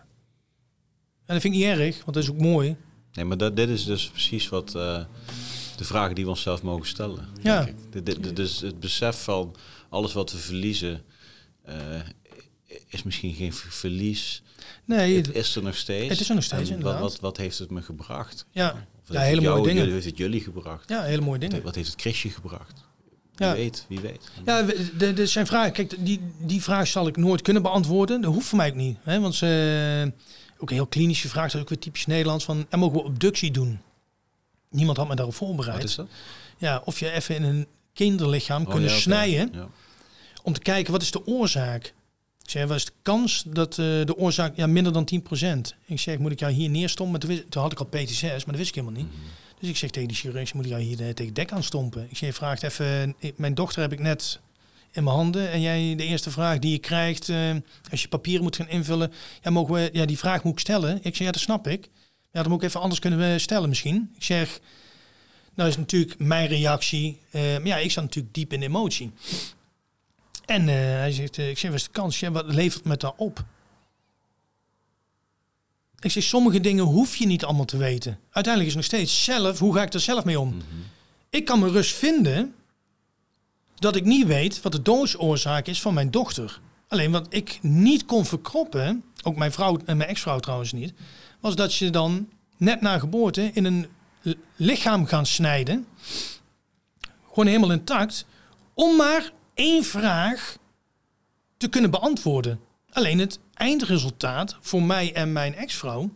[1.26, 2.76] En dat vind ik niet erg, want dat is ook mooi.
[3.13, 5.05] Nee, maar dat, dit is dus precies wat eh,
[5.76, 7.27] de vragen die we onszelf mogen stellen.
[7.41, 7.69] Ja.
[7.89, 9.55] Dit- dit- Dus het besef van
[9.89, 11.01] alles wat we verliezen,
[11.63, 11.76] eh,
[12.88, 14.43] is misschien geen ver- verlies.
[14.86, 16.10] Nee, Het is er nog steeds.
[16.10, 18.46] Het is er nog steeds, En wat, wat, wat heeft het me gebracht?
[18.52, 19.84] ja, ja hele mooie dingen.
[19.84, 20.90] Wat heeft het jullie gebracht?
[20.90, 21.62] Ja, hele mooie dingen.
[21.64, 22.84] Wat heeft het Chrisje gebracht?
[23.36, 23.54] Wie Ja.
[23.54, 24.32] weet, wie weet.
[24.46, 24.66] Ja,
[25.14, 25.72] de zijn vragen.
[25.72, 28.22] Kijk, die, die vraag zal ik nooit kunnen beantwoorden.
[28.22, 28.98] Dat hoeft voor mij ook niet.
[29.02, 29.20] Hè?
[29.20, 30.12] Want ze,
[30.58, 32.46] ook een heel klinische vraag, dat is ook weer typisch Nederlands.
[32.46, 33.80] Van, en mogen we obductie doen?
[34.70, 35.78] Niemand had me daarop voorbereid.
[35.78, 36.08] Wat is dat?
[36.58, 39.68] Ja, of je even in een kinderlichaam Oh, kunnen ja, snijden Ja.
[40.44, 41.94] om te kijken wat is de oorzaak.
[42.49, 45.76] Ik zeg, wat is de kans dat eh, de oorzaak ja, minder dan 10%?
[45.85, 47.19] Ik zeg, moet ik jou hier neerstompen?
[47.19, 49.11] Toen, wist- toen had ik al PT6, maar dat wist ik helemaal niet.
[49.11, 49.21] Mhm.
[49.59, 52.07] Dus ik zeg tegen die chirurg, moet ik jou hier eh, tegen dek aan stompen?
[52.09, 54.39] Ik zeg, vraagt even, eh, mijn dochter heb ik net
[54.91, 55.51] in mijn handen.
[55.51, 57.30] En jij, de eerste vraag die je krijgt,
[57.91, 59.11] als je papieren moet gaan invullen.
[59.41, 60.95] Ja, mogen we, ja, die vraag moet ik stellen.
[61.01, 61.89] Ik zeg, ja, dat snap ik.
[62.31, 64.11] Ja, dan moet ik even anders kunnen we stellen misschien.
[64.15, 64.59] Ik zeg,
[65.55, 67.19] nou is natuurlijk mijn reactie.
[67.31, 69.11] maar ja, ik sta natuurlijk diep in de emotie.
[70.49, 72.19] En eh, hij zegt, eh, ik zeg, wat is de kans?
[72.19, 73.43] Ja, wat levert me daar op?
[75.99, 78.19] Ik zeg, sommige dingen hoef je niet allemaal te weten.
[78.31, 80.47] Uiteindelijk is nog steeds zelf, hoe ga ik er zelf mee om?
[80.47, 80.63] Mhm.
[81.30, 82.55] Ik kan me rust vinden
[83.76, 86.59] dat ik niet weet wat de doodsoorzaak is van mijn dochter.
[86.88, 90.93] Alleen wat ik niet kon verkroppen, ook mijn vrouw en mijn ex-vrouw trouwens niet,
[91.39, 93.88] was dat je dan net na geboorte in een
[94.55, 95.88] lichaam gaan snijden,
[97.27, 98.26] gewoon helemaal intact,
[98.73, 100.57] om maar één vraag
[101.57, 102.60] te kunnen beantwoorden.
[102.90, 106.14] Alleen het eindresultaat voor mij en mijn ex-vrouw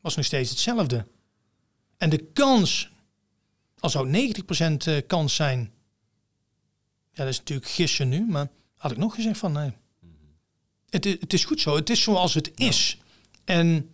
[0.00, 1.06] was nog steeds hetzelfde.
[1.96, 2.90] En de kans,
[3.78, 5.70] al zou het 90% eh, kans zijn,
[7.12, 9.72] ja, dat is natuurlijk gissen nu, maar had ik nog gezegd van nee.
[10.90, 12.98] Het, is- het is goed zo, het is zoals het is.
[13.44, 13.92] En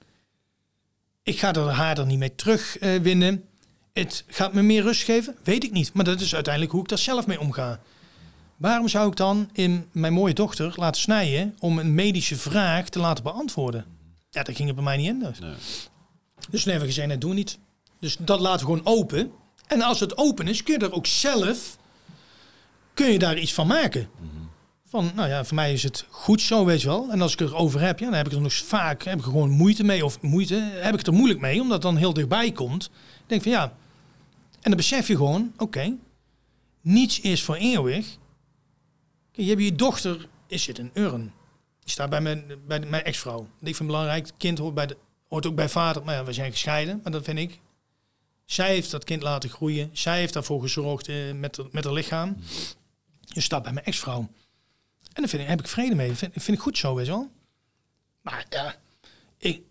[1.23, 2.97] ik ga er haar er niet mee terugwinnen.
[2.99, 3.45] Eh, winnen.
[3.93, 5.93] het gaat me meer rust geven, weet ik niet.
[5.93, 7.81] Maar dat is uiteindelijk hoe ik daar zelf mee omga.
[8.61, 12.99] Waarom zou ik dan in mijn mooie dochter laten snijden om een medische vraag te
[12.99, 13.85] laten beantwoorden?
[14.31, 15.19] Ja, dat ging er bij mij niet in.
[15.19, 15.55] Dus, Nee.
[16.51, 17.59] dus toen hebben we gezegd, nee, doen we niet.
[18.01, 19.33] Dus dat laten we gewoon open.
[19.67, 21.79] En als het open is, kun je er ook zelf
[22.95, 24.09] kun je daar iets van maken.
[24.89, 27.11] Van, nou ja, voor mij is het goed zo, weet je wel.
[27.11, 29.31] En als ik erover heb, ja, dan heb ik er nog vaak heb ik er
[29.31, 30.05] gewoon moeite mee.
[30.05, 32.85] Of moeite, heb ik het er moeilijk mee, omdat het dan heel dichtbij komt.
[32.85, 33.63] Ik denk van ja.
[34.53, 35.95] En dan besef je gewoon, oké,
[36.81, 38.19] niets is voor eeuwig.
[39.41, 41.33] Je hebt je dochter, is het een urn.
[41.81, 43.41] Die staat bij mijn, bij mijn ex-vrouw.
[43.41, 44.27] Die vind ik belangrijk.
[44.27, 44.97] Het kind hoort, bij de,
[45.29, 46.05] hoort ook bij vader.
[46.05, 47.01] Maar ja, we zijn gescheiden.
[47.03, 47.61] Maar dat vind ik.
[48.45, 49.91] Zij heeft dat kind laten groeien.
[49.93, 52.37] Zij heeft daarvoor gezorgd eh, met, met haar lichaam.
[53.21, 54.19] Je staat bij mijn ex-vrouw.
[54.19, 56.13] En daar vind ik, heb ik vrede mee.
[56.13, 57.31] Vind, vind ik goed zo, weet je wel.
[58.21, 58.75] Maar ja,
[59.39, 59.63] ik,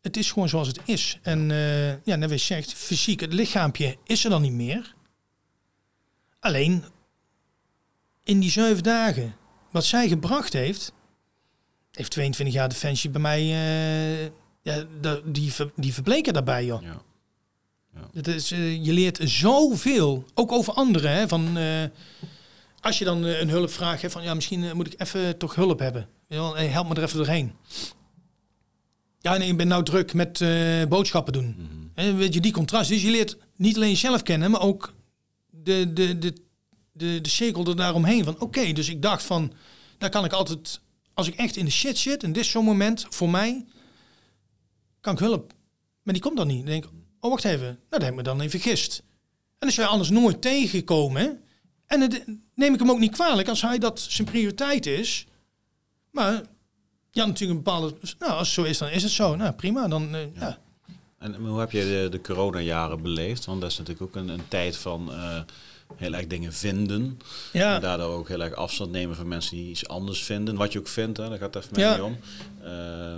[0.00, 1.18] het is gewoon zoals het is.
[1.22, 4.94] En eh, ja, net weer zegt, fysiek, het lichaampje is er dan niet meer.
[6.40, 6.84] Alleen,
[8.24, 9.36] in die zeven dagen,
[9.70, 10.92] wat zij gebracht heeft,
[11.90, 14.24] heeft 22 jaar Defensie bij mij, eh,
[14.62, 16.82] ja, de- die, die verbleken daarbij, joh.
[16.82, 17.02] Ja.
[18.12, 21.10] Het is, eh, je leert zoveel, ook over anderen.
[21.10, 21.84] Hè, van, eh,
[22.80, 26.08] als je dan een hulpvraag hebt van ja, misschien moet ik even toch hulp hebben.
[26.28, 27.52] Help me er even doorheen.
[29.20, 30.44] Ja, nee, ik ben nou druk met
[30.88, 31.56] boodschappen doen.
[31.94, 32.88] En weet je, die contrast.
[32.88, 34.94] Dus je leert niet alleen jezelf kennen, maar ook
[35.50, 36.34] de, de, de,
[36.94, 38.24] de, de cirkel er daaromheen.
[38.24, 39.52] Van oké, dus ik dacht van,
[39.98, 40.80] daar kan ik altijd,
[41.14, 43.64] als ik echt in de shit zit, en dit is zo'n moment voor mij,
[45.00, 45.52] kan ik hulp.
[46.02, 46.56] Maar die komt dan niet.
[46.56, 46.90] Dan denk ik,
[47.20, 49.02] oh wacht even, nou dat heb ik me dan even vergist.
[49.58, 51.40] En als jij anders nooit tegengekomen,
[51.86, 55.26] en het, neem ik hem ook niet kwalijk als hij dat zijn prioriteit is.
[56.10, 56.42] Maar
[57.10, 59.36] ja, natuurlijk een bepaalde, nou als het zo is, dan is het zo.
[59.36, 60.58] Nou prima, dan eh, ja.
[61.18, 63.44] En hoe heb je de, de coronajaren beleefd?
[63.44, 65.40] Want dat is natuurlijk ook een, een tijd van eh,
[65.96, 67.18] heel erg dingen vinden.
[67.52, 67.74] Ja.
[67.74, 70.56] En daardoor ook heel erg afstand nemen van mensen die iets anders vinden.
[70.56, 71.92] Wat je ook vindt, hè, daar gaat het even Ja.
[71.92, 72.18] mee om.
[72.62, 73.16] Eh,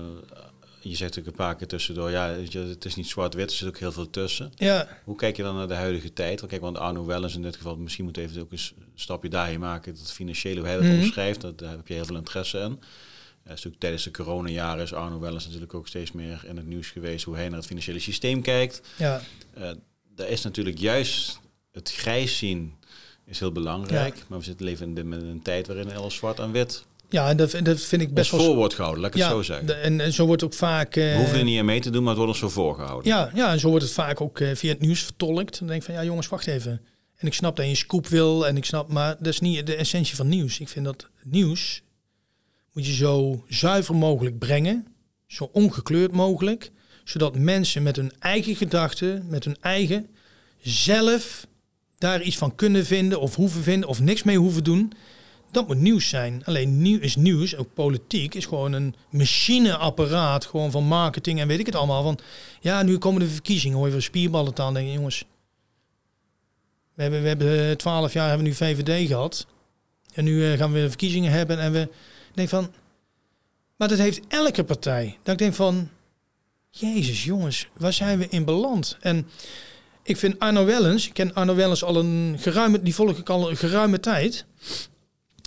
[0.81, 3.78] je zegt ook een paar keer tussendoor, ja, het is niet zwart-wit, er zit ook
[3.78, 4.53] heel veel tussen.
[4.55, 6.39] Ja, Hoe kijk je dan naar de huidige tijd?
[6.39, 9.28] Want kijk, want Arno Wellens in dit geval, misschien moet even ook eens een stapje
[9.28, 9.94] daarheen maken.
[9.94, 10.94] Dat financiële, hoe hij dat Mhm.
[10.94, 12.78] omschrijft, dat, daar heb je heel veel interesse in.
[13.44, 16.89] Is natuurlijk tijdens de coronajaren is Arno Wellens natuurlijk ook steeds meer in het nieuws
[16.90, 18.81] geweest hoe hij naar het financiële systeem kijkt.
[18.98, 19.20] ja,
[19.55, 19.70] Eh
[20.15, 21.40] daar is natuurlijk juist
[21.77, 22.74] het grijs zien
[23.27, 24.24] is heel belangrijk.
[24.28, 27.28] Maar we zitten leven in de- met een tijd waarin alles zwart en wit ja
[27.28, 28.40] en dat, dat vind ik best wel...
[28.40, 29.66] voor wordt gehouden, laat ik het ja, zo zeggen.
[29.66, 30.97] de- en, en zo wordt ook vaak...
[30.97, 33.12] eh, we hoeven er niet aan mee te doen, maar het wordt ons zo voorgehouden.
[33.12, 35.59] Ja, ja, en zo wordt het vaak ook eh, via het nieuws vertolkt.
[35.59, 36.81] Dan denk ik van, ja jongens, wacht even.
[37.16, 39.66] En ik snap dat je een scoop wil en ik snap, maar dat is niet
[39.66, 40.61] de essentie van nieuws.
[40.61, 41.82] Ik vind dat nieuws
[42.73, 44.86] moet je zo zuiver mogelijk brengen,
[45.27, 46.70] zo ongekleurd mogelijk,
[47.05, 50.07] zodat mensen met hun eigen gedachten, met hun eigen
[50.62, 51.47] zelf
[51.98, 54.93] daar iets van kunnen vinden of hoeven vinden of niks mee hoeven doen.
[55.51, 56.43] Dat moet nieuws zijn.
[56.44, 61.59] Alleen nieuw is nieuws, ook politiek, is gewoon een machineapparaat gewoon van marketing en weet
[61.59, 62.02] ik het allemaal.
[62.02, 62.18] Van
[62.60, 64.74] ja, nu komen de verkiezingen, hoor je van spierballen aan.
[64.74, 65.24] Denk je, jongens,
[66.94, 69.47] we hebben, we hebben eh, twaalf jaar hebben we nu VVD gehad.
[70.14, 71.59] En nu eh, gaan we verkiezingen hebben.
[71.59, 71.89] En we
[72.35, 72.73] denk van,
[73.77, 75.18] maar dat heeft elke partij.
[75.23, 75.89] Dat ik denk van,
[76.70, 78.97] jezus jongens, waar zijn we in beland?
[79.01, 79.28] En
[80.07, 83.51] ik vind Arno Wellens, ik ken Arno Wellens al een geruime, die volg ik al
[83.51, 84.45] een geruime tijd.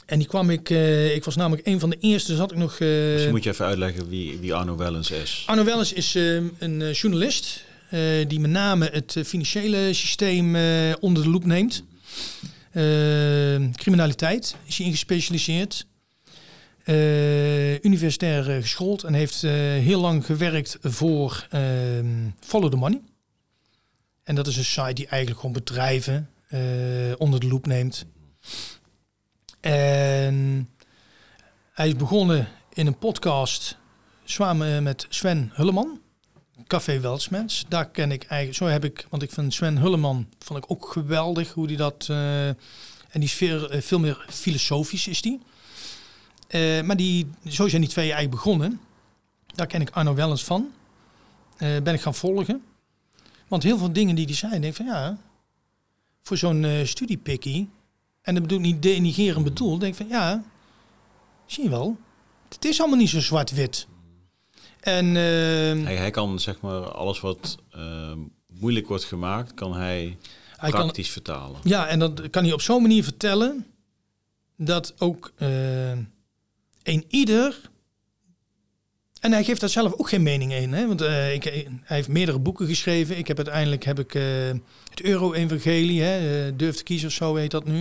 [0.05, 2.79] En die kwam ik, eh, ik was namelijk een van de eerste, zat ik nog...
[2.79, 5.43] Misschien moet je even uitleggen wie, wie Arno Wellens is.
[5.45, 7.67] Arno Wellens is eh, een journalist
[8.27, 10.55] die met name het financiële systeem
[10.99, 11.83] onder de loep neemt.
[13.75, 15.85] Criminaliteit is hij in gespecialiseerd.
[17.81, 21.47] Universitair geschoold en heeft heel lang gewerkt voor
[22.39, 23.01] Follow the Money.
[24.29, 26.59] En dat is een site die eigenlijk gewoon bedrijven eh,
[27.17, 28.05] onder de loep neemt.
[29.59, 30.69] En
[31.73, 33.77] hij is begonnen in een podcast
[34.23, 35.99] samen met Sven Hulleman.
[36.67, 37.65] Café Welsmens.
[37.67, 40.91] Daar ken ik eigenlijk, zo heb ik, want ik vind Sven Hulleman vond ik ook
[40.91, 42.07] geweldig hoe die dat.
[42.09, 42.57] eh, en
[43.11, 45.41] die is veel, eh, meer filosofisch is die.
[46.47, 48.81] Eh, maar die, zo zijn die twee eigenlijk begonnen.
[49.45, 50.71] Daar ken ik Arno Wellens van.
[51.57, 52.63] Eh, ben ik gaan volgen.
[53.49, 55.17] Want heel veel dingen die hij zei, denk ik van ja,
[56.23, 57.69] voor zo'n eh studiepikkie,
[58.21, 60.43] en dat bedoel ik niet denigerend bedoeld, denk ik van ja,
[61.45, 61.97] zie je wel,
[62.49, 63.87] het is allemaal niet zo zwart-wit.
[64.79, 68.13] En eh, Hij, hij kan zeg maar alles wat eh,
[68.47, 70.17] moeilijk wordt gemaakt, kan hij,
[70.57, 71.59] hij kan, praktisch vertalen.
[71.63, 73.65] ja, en dat kan hij op zo'n manier vertellen
[74.57, 75.91] dat ook eh,
[76.83, 77.69] een ieder.
[79.19, 80.73] En hij geeft daar zelf ook geen mening in.
[80.73, 80.87] Hè?
[80.87, 83.17] Want eh, ik, hij heeft meerdere boeken geschreven.
[83.17, 84.23] Ik heb uiteindelijk heb ik, eh,
[84.89, 87.77] het Euro-evangelie, hè, eh, Durf te kiezen of zo heet dat nu.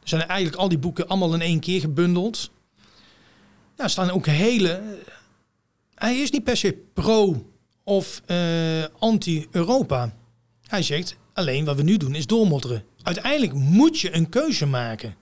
[0.00, 2.50] Er zijn eigenlijk al die boeken allemaal in één keer gebundeld.
[3.76, 4.82] Ja, er staan ook hele...
[5.94, 7.46] Hij is niet per se pro
[7.84, 10.14] of eh, anti-Europa.
[10.66, 12.84] Hij zegt, alleen wat we nu doen is doormodderen.
[13.02, 15.14] Uiteindelijk moet je een keuze maken.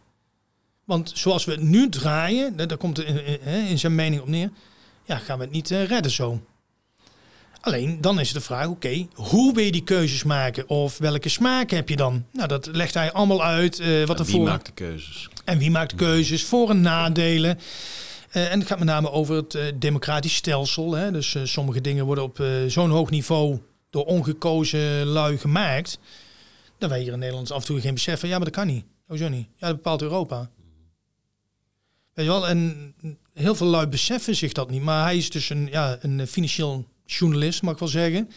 [0.84, 2.98] Want zoals we nu draaien, daar komt
[3.68, 4.50] in zijn mening op neer,
[5.08, 6.40] ja, gaan we het niet eh, redden zo.
[7.60, 10.68] Alleen dan is de vraag, oké, hoe wil je die keuzes maken?
[10.68, 12.24] Of welke smaak heb je dan?
[12.32, 13.78] Nou, dat legt hij allemaal uit.
[13.80, 15.28] eh, wat En er wie voor maakt de keuzes?
[15.44, 17.58] en wie maakt de keuzes, voor- en nadelen.
[18.30, 20.92] Eh, en het gaat met name over het democratisch stelsel.
[20.92, 21.10] Hè.
[21.12, 23.58] Dus sommige dingen worden op zo'n hoog niveau
[23.90, 25.98] door ongekozen lui gemaakt.
[26.78, 28.66] Dat wij hier in Nederland af en toe geen besef van, ja, maar dat kan
[28.66, 28.84] niet.
[29.06, 29.48] Hoezo niet?
[29.56, 30.50] Ja, dat bepaalt Europa.
[32.14, 32.94] Weet je wel, en
[33.38, 34.82] heel veel lui beseffen zich dat niet.
[34.82, 38.30] Maar hij is dus een, ja, een financieel journalist, mag ik wel zeggen.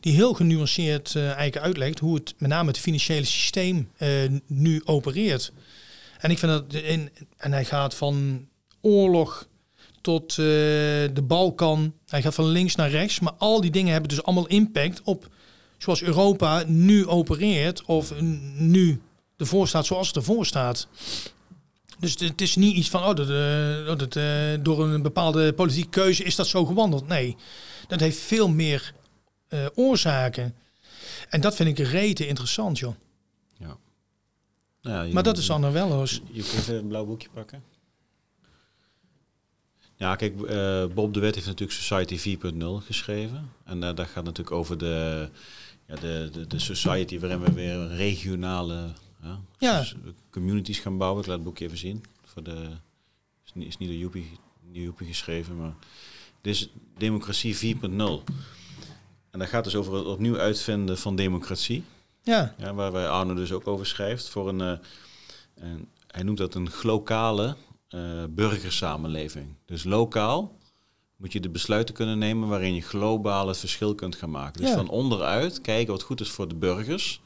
[0.00, 4.10] Die heel genuanceerd eh, eigenlijk uitlegt hoe het met name het financiële systeem eh,
[4.46, 5.52] nu opereert.
[6.18, 8.46] En ik vind dat in, en hij gaat van
[8.80, 9.48] oorlog
[10.00, 11.94] tot eh, de Balkan.
[12.06, 13.20] Hij gaat van links naar rechts.
[13.20, 15.28] Maar al die dingen hebben dus allemaal impact op
[15.78, 17.84] zoals Europa nu opereert.
[17.84, 18.20] Of
[18.56, 19.00] nu
[19.36, 20.88] ervoor staat zoals het ervoor staat.
[22.00, 25.88] Dus het- is niet iets van, oh, dat, eh, dat, eh, door een bepaalde politieke
[25.88, 27.08] keuze is dat zo gewandeld.
[27.08, 27.36] Nee,
[27.88, 28.92] dat heeft veel meer
[29.48, 30.54] eh, oorzaken.
[31.28, 32.94] En dat vind ik rete interessant, joh.
[33.58, 33.76] Ja.
[34.82, 36.20] Nou ja, je- Maar dat is wel eens.
[36.30, 37.62] Je kunt even een blauw boekje pakken.
[39.96, 40.36] Ja, kijk,
[40.94, 43.52] Bob de Wet heeft natuurlijk Society 4.0 geschreven.
[43.64, 45.28] En eh, dat gaat natuurlijk over de,
[45.86, 48.88] ja, de, de, de society waarin we weer regionale
[49.22, 49.82] ja, Ja.
[49.84, 49.94] s-
[50.30, 51.20] communities gaan bouwen.
[51.20, 52.04] Ik laat het boekje even zien.
[52.24, 52.68] Voor de,
[53.44, 53.98] is niet, is niet door
[54.72, 55.74] Joepie, geschreven, maar
[56.40, 56.68] dit is
[56.98, 58.24] Democratie 4.0.
[59.30, 61.84] En dat gaat dus over het opnieuw uitvinden van democratie.
[62.22, 64.28] Ja, Ja, waar wij Arno dus ook over schrijft.
[64.28, 64.60] Voor een,
[65.54, 67.56] een hij noemt dat een lokale
[67.88, 69.46] eh, burgersamenleving.
[69.64, 70.56] Dus lokaal
[71.16, 74.60] moet je de besluiten kunnen nemen waarin je globaal het verschil kunt gaan maken.
[74.60, 74.76] Dus Ja.
[74.76, 77.20] van onderuit kijken wat goed is voor de burgers.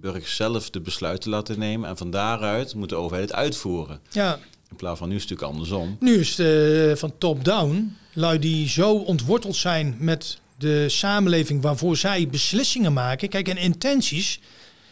[0.00, 1.88] Burgers zelf de besluiten laten nemen.
[1.88, 4.00] En van daaruit moet de overheid het uitvoeren.
[4.10, 4.38] ja.
[4.70, 5.96] In plaats van nu is het natuurlijk andersom.
[6.00, 6.46] Nu is het
[6.90, 7.96] eh, van top-down.
[8.12, 13.28] Lui die zo ontworteld zijn met de samenleving waarvoor zij beslissingen maken.
[13.28, 14.40] Kijk, en intenties.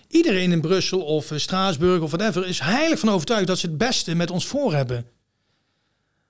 [0.09, 4.15] Iedereen in Brussel of Straatsburg of whatever is heilig van overtuigd dat ze het beste
[4.15, 5.07] met ons voor hebben.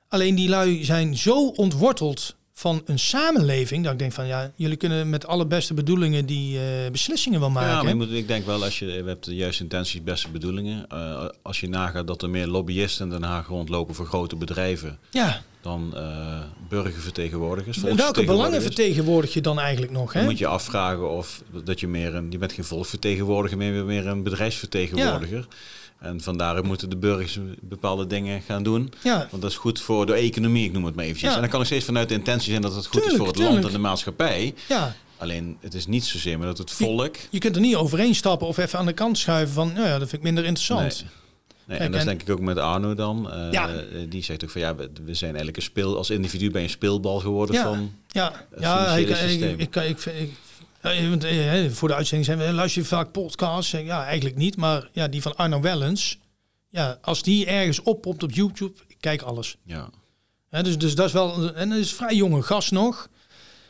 [0.09, 4.77] Alleen die lui zijn zo ontworteld van een samenleving dat ik denk van ja, jullie
[4.77, 7.71] kunnen met alle beste bedoelingen die eh, beslissingen wel maken.
[7.71, 10.89] Ja, maar moet, ik denk wel als je, we hebt de juiste intenties, beste bedoelingen.
[10.89, 14.99] Eh, als je nagaat dat er meer lobbyisten in Den Haag rondlopen voor grote bedrijven
[15.11, 15.43] ja.
[15.61, 17.85] dan eh, burgervertegenwoordigers.
[17.85, 20.13] En welke belangen vertegenwoordig je dan eigenlijk nog?
[20.13, 20.29] Dan Hè?
[20.29, 24.23] moet je afvragen of dat je meer een, je bent geen volksvertegenwoordiger, meer, meer een
[24.23, 25.47] bedrijfsvertegenwoordiger.
[26.01, 28.93] En vandaar moeten de burgers bepaalde dingen gaan doen.
[29.03, 31.29] Ja, Want dat is goed voor de economie, ik noem het maar eventjes.
[31.29, 31.35] Ja.
[31.35, 33.39] En dan kan nog steeds vanuit de intentie zijn dat het goed is voor het
[33.39, 34.55] land en de maatschappij.
[34.69, 34.95] ja.
[35.19, 37.17] Alleen het is niet zozeer maar dat het volk.
[37.31, 39.91] Je kunt er niet overheen stappen of even aan de kant schuiven van, nou ja,
[39.99, 40.81] dat vind ik minder interessant.
[40.81, 41.11] Nee.
[41.67, 43.31] Nee, Kijk, en dat is denk ik ook met Arno dan.
[43.31, 43.71] Eh, Ja.
[44.09, 45.97] Die zegt ook van ja, we, we zijn eigenlijk een speel.
[45.97, 47.63] Als individu ben je een speelbal geworden Ja.
[47.63, 47.93] van.
[48.09, 49.59] Ja, Het ja ik, ik, systeem.
[49.59, 49.99] ik, ik,
[50.91, 53.71] eh, voor de uitzending zijn we, luister je vaak podcasts?
[53.71, 56.19] Ja, eigenlijk niet, maar ja, die van Arno Wellens,
[56.69, 59.57] ja, als die ergens oppopt op YouTube, ik kijk alles.
[59.65, 59.89] Ja.
[60.63, 63.09] Dus, dus dat is wel, en dat is een vrij jonge gast nog.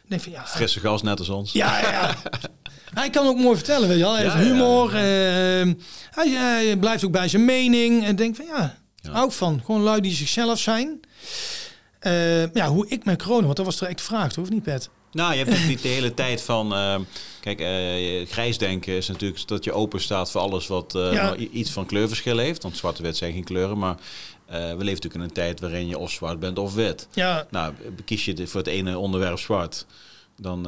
[0.08, 1.52] Denk van, ja, Frisse gas net als ons.
[1.52, 2.14] Ja, ja.
[2.94, 4.14] Hij kan ook mooi vertellen, weet je wel.
[4.14, 4.96] Hij Ja, heeft humor.
[4.96, 5.60] ja.
[5.60, 5.72] eh,
[6.10, 8.04] hij, hij blijft ook bij zijn mening.
[8.04, 8.76] En denkt van, ja,
[9.24, 9.62] ik van.
[9.64, 11.00] Gewoon lui die zichzelf zijn.
[11.98, 14.38] Eh, ja, hoe ik met corona, want dat was direct de vraag?
[14.38, 14.90] Of niet, Pet?
[15.16, 16.74] Nou, je hebt natuurlijk niet de hele tijd van.
[16.74, 16.98] eh,
[17.40, 21.36] kijk, eh grijs denken is natuurlijk dat je open staat voor alles wat eh, Ja.
[21.36, 22.62] iets van kleurverschil heeft.
[22.62, 23.78] Want zwarte wit zijn geen kleuren.
[23.78, 23.96] Maar
[24.46, 27.08] we leven natuurlijk in een tijd waarin je of zwart bent of wit.
[27.12, 27.72] Ja, Nou,
[28.04, 29.86] kies je voor het ene onderwerp zwart,
[30.40, 30.62] dan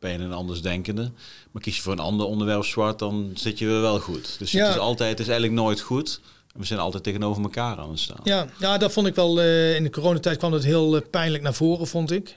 [0.00, 1.10] ben je een andersdenkende.
[1.50, 4.36] Maar kies je voor een ander onderwerp zwart, dan zit je weer wel goed.
[4.38, 4.64] Dus Ja.
[4.66, 6.20] het is altijd, het is eigenlijk nooit goed.
[6.54, 8.20] We zijn altijd tegenover elkaar aan het staan.
[8.24, 9.40] ja, ja, dat vond ik wel.
[9.72, 12.36] in de coronatijd kwam dat heel pijnlijk naar voren, vond ik.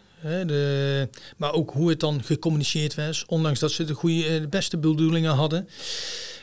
[1.37, 3.25] Maar ook hoe het dan gecommuniceerd was.
[3.25, 5.69] Ondanks dat ze de, goede, eh, de beste bedoelingen hadden.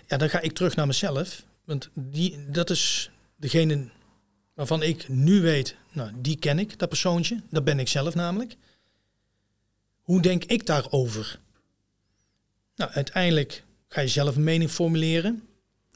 [0.06, 1.42] Ja, dan ga ik terug naar mezelf.
[1.64, 3.88] Want die, dat is degene
[4.54, 7.40] waarvan ik nu weet, nou, die ken ik, dat persoontje.
[7.50, 8.56] Dat ben ik zelf namelijk.
[10.00, 11.38] Hoe denk ik daarover?
[12.76, 15.42] Nou, uiteindelijk ga je zelf een mening formuleren.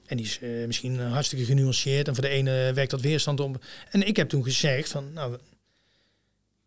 [0.06, 2.08] En die is eh, misschien hartstikke genuanceerd.
[2.08, 3.64] En voor de ene werkt dat weerstand op.
[3.90, 5.38] En ik heb toen gezegd van, nou,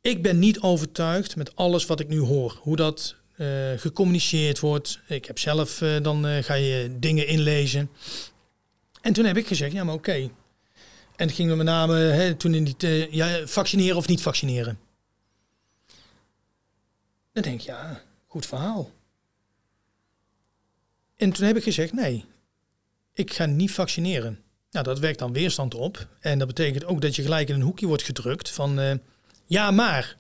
[0.05, 2.59] ik ben niet overtuigd met alles wat ik nu hoor.
[2.61, 4.99] Hoe dat eh, gecommuniceerd wordt.
[5.07, 7.89] Ik heb zelf, eh, dan eh, ga je dingen inlezen.
[9.01, 10.29] En toen heb ik gezegd, ja, maar oké.
[11.15, 14.79] En het ging met name hè, toen in die, ja, vaccineren of niet vaccineren.
[17.31, 18.91] Dan denk ik, ja, goed verhaal.
[21.15, 22.25] En toen heb ik gezegd, nee,
[23.13, 24.39] ik ga niet vaccineren.
[24.71, 26.07] Nou, dat werkt dan weerstand op.
[26.19, 28.99] En dat betekent ook dat je gelijk in een hoekje wordt gedrukt van...
[29.45, 30.17] ja, maar.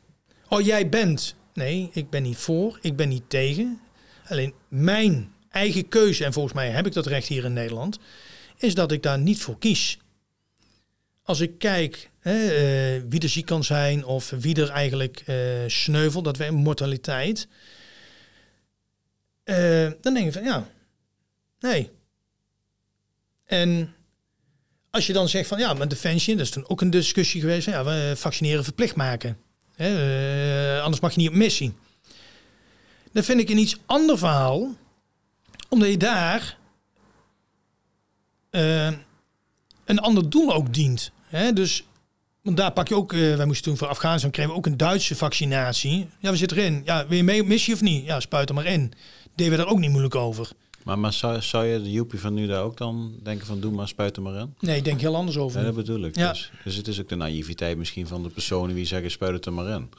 [0.49, 1.35] Oh, jij bent.
[1.53, 2.77] Nee, ik ben niet voor.
[2.81, 3.79] Ik ben niet tegen.
[4.27, 7.99] Alleen mijn eigen keuze, en volgens mij heb ik dat recht hier in Nederland...
[8.57, 9.99] is dat ik daar niet voor kies.
[11.23, 14.05] Als ik kijk hè, eh, wie er ziek kan zijn...
[14.05, 15.37] of wie er eigenlijk eh
[15.67, 17.47] sneuvelt, dat we mortaliteit...
[19.43, 20.69] eh, dan denk ik van, ja,
[21.59, 21.91] nee.
[23.45, 23.94] En
[24.95, 27.67] als je dan zegt van ja, maar Defensie, dat is toen ook een discussie geweest.
[27.67, 29.37] Ja, we vaccineren verplicht maken.
[29.75, 29.87] Hè,
[30.77, 31.73] eh, anders mag je niet op missie.
[33.11, 34.75] Dan vind ik een iets ander verhaal,
[35.69, 36.57] omdat je daar
[38.49, 38.91] eh,
[39.85, 41.11] een ander doel ook dient.
[41.27, 41.53] Hè?
[41.53, 41.83] Dus
[42.41, 44.77] want daar pak je ook, eh, wij moesten toen voor Afghanistan kregen we ook een
[44.77, 46.09] Duitse vaccinatie.
[46.19, 46.81] Ja, we zitten erin.
[46.85, 48.05] Ja, wil je mee op missie of niet?
[48.05, 48.93] Ja, spuit er maar in.
[49.35, 50.51] Deden we daar ook niet moeilijk over.
[50.85, 53.71] Maar, maar zou, zou je de joepie van nu daar ook dan denken van doe
[53.71, 54.53] maar, spuit er maar in?
[54.59, 55.59] Nee, ik denk heel anders over.
[55.59, 56.15] Ja, dat bedoel ik.
[56.17, 56.31] Ja.
[56.31, 59.45] Dus, dus het is ook de naïviteit misschien van de personen die zeggen spuit het
[59.45, 59.89] er maar in.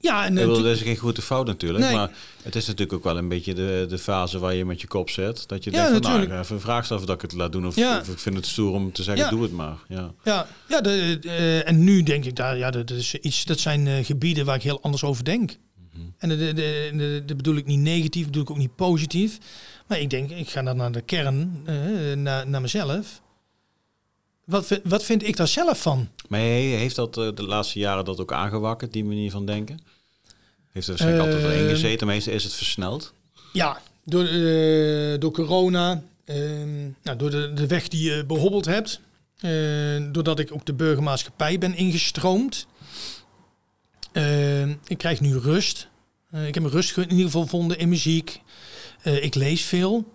[0.00, 1.84] Ja, en eh, bedoel, toen- dat is geen goede fout natuurlijk.
[1.84, 1.94] Nee.
[1.94, 2.10] Maar
[2.42, 5.10] het is natuurlijk ook wel een beetje de, de fase waar je met je kop
[5.10, 5.48] zit.
[5.48, 7.66] Dat je Ja, denkt van nou, even een vraag stellen dat ik het laat doen.
[7.66, 7.98] Of, Ja.
[8.00, 9.30] of ik vind het stoer om te zeggen Ja.
[9.30, 9.76] doe het maar.
[9.88, 10.12] Ja.
[10.24, 13.86] Ja, ja de, eh, en nu denk ik daar, ja, dat, is iets, dat zijn
[13.86, 15.56] eh, gebieden waar ik heel anders over denk.
[16.18, 19.38] En dat de, de, de, de bedoel ik niet negatief, bedoel ik ook niet positief.
[19.92, 23.20] Maar ik denk, ik ga dan naar de kern, eh, naar, naar mezelf.
[24.44, 26.08] Wat, wat vind ik daar zelf van?
[26.28, 29.80] Maar heeft dat eh, de laatste jaren dat ook aangewakkerd, die manier van denken?
[30.72, 33.12] Heeft er waarschijnlijk altijd wel Eh, ingezeten, maar is, het versneld?
[33.52, 36.36] Ja, door, eh, door corona, eh,
[37.02, 39.00] nou, door de, de weg die je behobbeld hebt.
[40.12, 42.66] doordat ik ook de burgermaatschappij ben ingestroomd.
[44.12, 45.88] Eh, ik krijg nu rust.
[46.32, 48.40] Eh, ik heb mijn rust in ieder geval gevonden in muziek.
[49.02, 50.12] Eh, ik lees veel.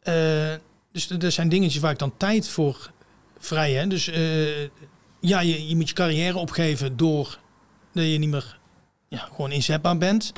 [0.00, 0.54] Eh,
[0.92, 2.90] dus er zijn dingetjes waar ik dan tijd voor
[3.38, 3.90] vrij heb.
[3.90, 4.04] Dus
[5.20, 7.38] ja, je, je moet je carrière opgeven door
[7.92, 8.58] dat je niet meer
[9.08, 10.32] ja, gewoon inzetbaar bent.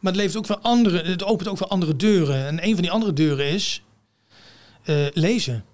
[0.00, 2.46] Maar het, levert ook wel andere, het opent ook wel andere deuren.
[2.46, 3.82] En een van die andere deuren is
[5.12, 5.64] lezen.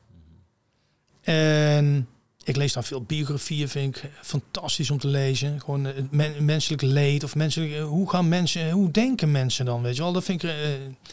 [1.20, 2.08] En
[2.44, 5.60] ik lees dan veel biografieën, vind ik fantastisch om te lezen.
[5.60, 9.64] Gewoon eh, het men- menselijk leed of menselijk, eh, hoe gaan mensen, hoe denken mensen
[9.64, 10.12] dan, weet je wel?
[10.12, 10.56] Dat vind ik, eh,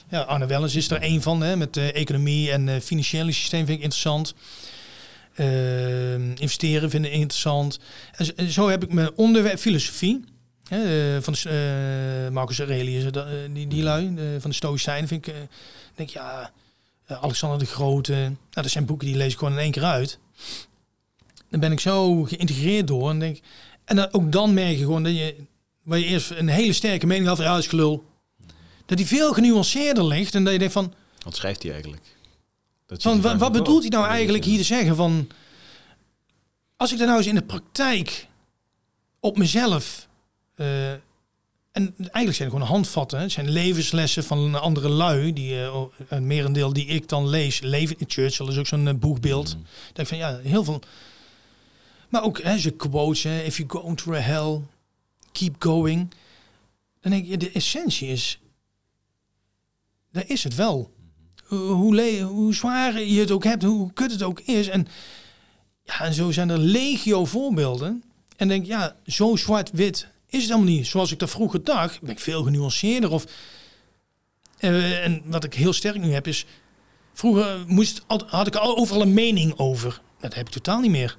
[0.09, 3.65] ja, Arne Wellens is er één van, hè, met de economie en eh financiële systeem
[3.65, 4.33] vind ik interessant.
[5.33, 7.79] Eh, investeren vind ik interessant.
[8.35, 10.23] En zo, heb ik mijn onderwerp filosofie.
[10.67, 15.07] Hè, eh, van eh, Marcus Aurelius, eh, eh, die, die lui, eh, van de Stoïcijnen,
[15.07, 15.39] vind ik, eh,
[15.95, 16.51] denk ja,
[17.05, 18.11] eh, Alexander de Grote.
[18.13, 20.19] Nou, dat zijn boeken die lees ik gewoon in één keer uit.
[21.49, 23.39] Dan ben ik zo geïntegreerd door en denk,
[23.85, 25.35] en dan, ook dan merk je gewoon dat je,
[25.83, 28.05] waar je eerst een hele sterke mening had dat is gelul.
[28.85, 30.93] Dat die veel genuanceerder ligt en dat je denkt van,
[31.23, 32.15] Wat schrijft hij eigenlijk?
[32.85, 35.29] Dat van wat, bedoelt hij nou eigenlijk hier te zeggen van,
[36.77, 38.27] als ik dat nou eens in de praktijk
[39.19, 40.07] op mezelf
[40.55, 40.91] eh,
[41.71, 43.17] en eigenlijk zijn het gewoon handvatten.
[43.17, 43.23] hè.
[43.23, 45.33] Het zijn levenslessen van andere lui.
[45.33, 47.59] Die, eh, een merendeel die ik dan lees.
[47.59, 49.55] Leven in Churchill is ook zo'n eh, boegbeeld.
[49.55, 49.61] Mm.
[49.89, 50.81] Ik denk van ja, heel veel.
[52.09, 53.23] Maar ook hè, ze quotes.
[53.23, 54.61] Hè, If you go through hell,
[55.31, 56.13] keep going.
[57.01, 58.39] Dan denk je, de essentie is...
[60.11, 60.93] Daar is het wel.
[61.45, 64.67] Hoe, hoe, zwaar je het ook hebt, hoe kut het ook is.
[64.67, 64.87] En,
[65.83, 68.03] ja, en zo zijn er legio voorbeelden.
[68.35, 70.87] En denk, ja, zo zwart-wit is het helemaal niet.
[70.87, 73.11] Zoals ik dat vroeger dacht, ben ik veel genuanceerder.
[73.11, 73.25] Of,
[74.57, 76.45] eh, en wat ik heel sterk nu heb is...
[77.13, 80.01] Vroeger moest, had ik al overal een mening over.
[80.19, 81.17] Dat heb ik totaal niet meer.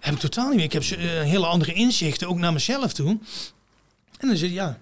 [0.00, 0.64] Heb ik totaal niet meer.
[0.64, 3.18] Ik heb eh, hele andere inzichten, ook naar mezelf toe.
[4.18, 4.78] En dan zeg je, ja...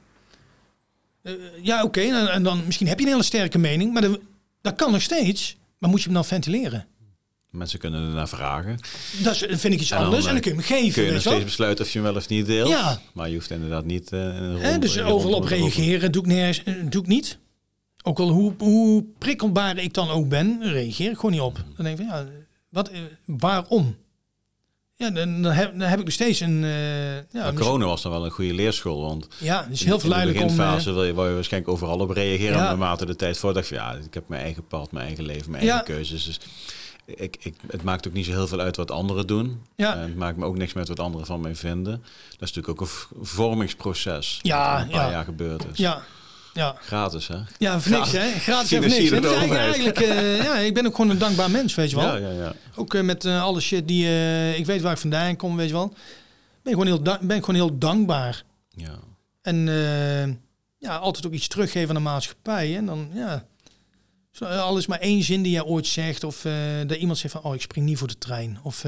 [1.23, 1.33] eh,
[1.63, 4.21] ja, oké, en, en dan misschien heb je een hele sterke mening, maar dat,
[4.63, 5.57] dat kan nog steeds.
[5.79, 6.87] Maar moet je hem dan ventileren?
[7.51, 8.79] Mensen kunnen ernaar vragen.
[9.23, 10.93] Dat vind ik iets En dan, anders en dan eh, kun je hem geven.
[10.93, 12.69] Kun je nog steeds besluiten of je hem wel of niet deelt.
[12.69, 13.01] Ja.
[13.13, 14.13] Maar je hoeft inderdaad niet...
[14.13, 17.39] eh, dus overal op reageren doe ik, nergens, eh, doe ik niet.
[18.03, 21.55] Ook al hoe, hoe prikkelbaar ik dan ook ben, reageer ik gewoon niet op.
[21.77, 22.27] Dan denk ik van, ja,
[22.69, 23.97] wat, eh, waarom?
[24.99, 26.65] Ja, dan, dan, heb, dan heb ik nog steeds een...
[26.65, 29.89] eh, ja, Maar corona was dan wel een goede leerschool, want ja, het is heel
[29.89, 30.49] in de verleidelijk om...
[30.49, 32.57] eh, beginfase wil je, wil je waarschijnlijk overal op reageren.
[32.57, 32.63] Ja.
[32.63, 35.71] Naarmate de tijd voordat ja, ik heb mijn eigen pad, mijn eigen leven, mijn Ja.
[35.71, 36.25] eigen keuzes.
[36.25, 36.41] Dus
[37.07, 39.63] ik, ik, het maakt ook niet zo heel veel uit wat anderen doen.
[39.77, 39.95] Ja.
[39.95, 41.93] En het maakt me ook niks met wat anderen van mij vinden.
[42.39, 44.39] Dat is natuurlijk ook een vormingsproces.
[44.43, 45.11] Ja, een paar ja.
[45.11, 45.79] jaar gebeurd is.
[45.79, 46.03] ja,
[46.57, 47.37] ja, Gratis, hè?
[47.59, 48.31] ja, voor niks hè.
[48.31, 49.09] Gratis en voor niks.
[49.09, 51.97] Financierde Het is eigenlijk, eh, ja, ik ben ook gewoon een dankbaar mens, weet je
[51.97, 52.17] wel.
[52.17, 52.55] Ja, ja, ja.
[52.75, 54.05] Ook eh, met eh, alle shit die...
[54.57, 55.89] ik weet waar ik vandaan kom, weet je wel.
[56.63, 58.45] Ben ik gewoon heel, ben ik gewoon heel dankbaar.
[58.71, 58.99] ja.
[59.43, 59.67] En
[60.79, 62.77] ja, altijd ook iets teruggeven aan de maatschappij.
[62.77, 63.47] En dan, ja,
[64.31, 66.25] Zo, Al is maar één zin die jij ooit zegt.
[66.25, 66.47] Of
[66.87, 68.59] dat iemand zegt van, oh, ik spring niet voor de trein.
[68.63, 68.83] Of,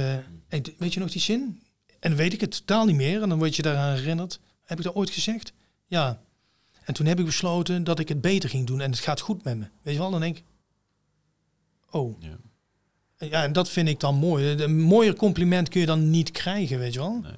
[0.48, 1.62] hey, weet je nog die zin?
[2.00, 3.22] En dan weet ik het totaal niet meer.
[3.22, 4.40] En dan word je daaraan herinnerd.
[4.64, 5.52] Heb ik dat ooit gezegd?
[5.86, 6.20] Ja.
[6.89, 8.81] En toen heb ik besloten dat ik het beter ging doen.
[8.81, 9.66] En het gaat goed met me.
[9.82, 10.10] Weet je wel?
[10.10, 10.44] Dan denk ik,
[11.90, 12.23] oh.
[12.23, 12.36] Ja.
[13.19, 14.62] Ja, en dat vind ik dan mooi.
[14.62, 17.20] Een mooier compliment kun je dan niet krijgen, weet je wel?
[17.23, 17.32] Nee.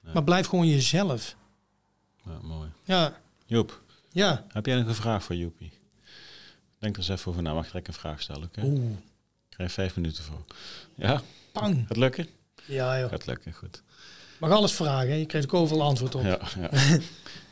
[0.00, 0.12] Nee.
[0.14, 1.36] Maar blijf gewoon jezelf.
[2.24, 2.70] Ja, mooi.
[2.84, 4.44] Ja, Joep, ja.
[4.48, 5.72] heb jij nog een vraag voor Joepie?
[6.78, 7.54] Denk er eens even over na.
[7.54, 8.62] Mag ik een vraag stellen, oké?
[8.64, 10.44] Oeh, Ik krijg vijf minuten voor.
[10.94, 11.22] Ja,
[11.52, 11.84] pang.
[11.88, 12.26] gaat lukken?
[12.66, 13.08] Ja, joh.
[13.10, 13.82] Gaat lukken, goed.
[14.48, 15.14] Mag alles vragen, hè?
[15.14, 16.22] je krijgt ook overal antwoord op.
[16.22, 16.68] Ja, ja.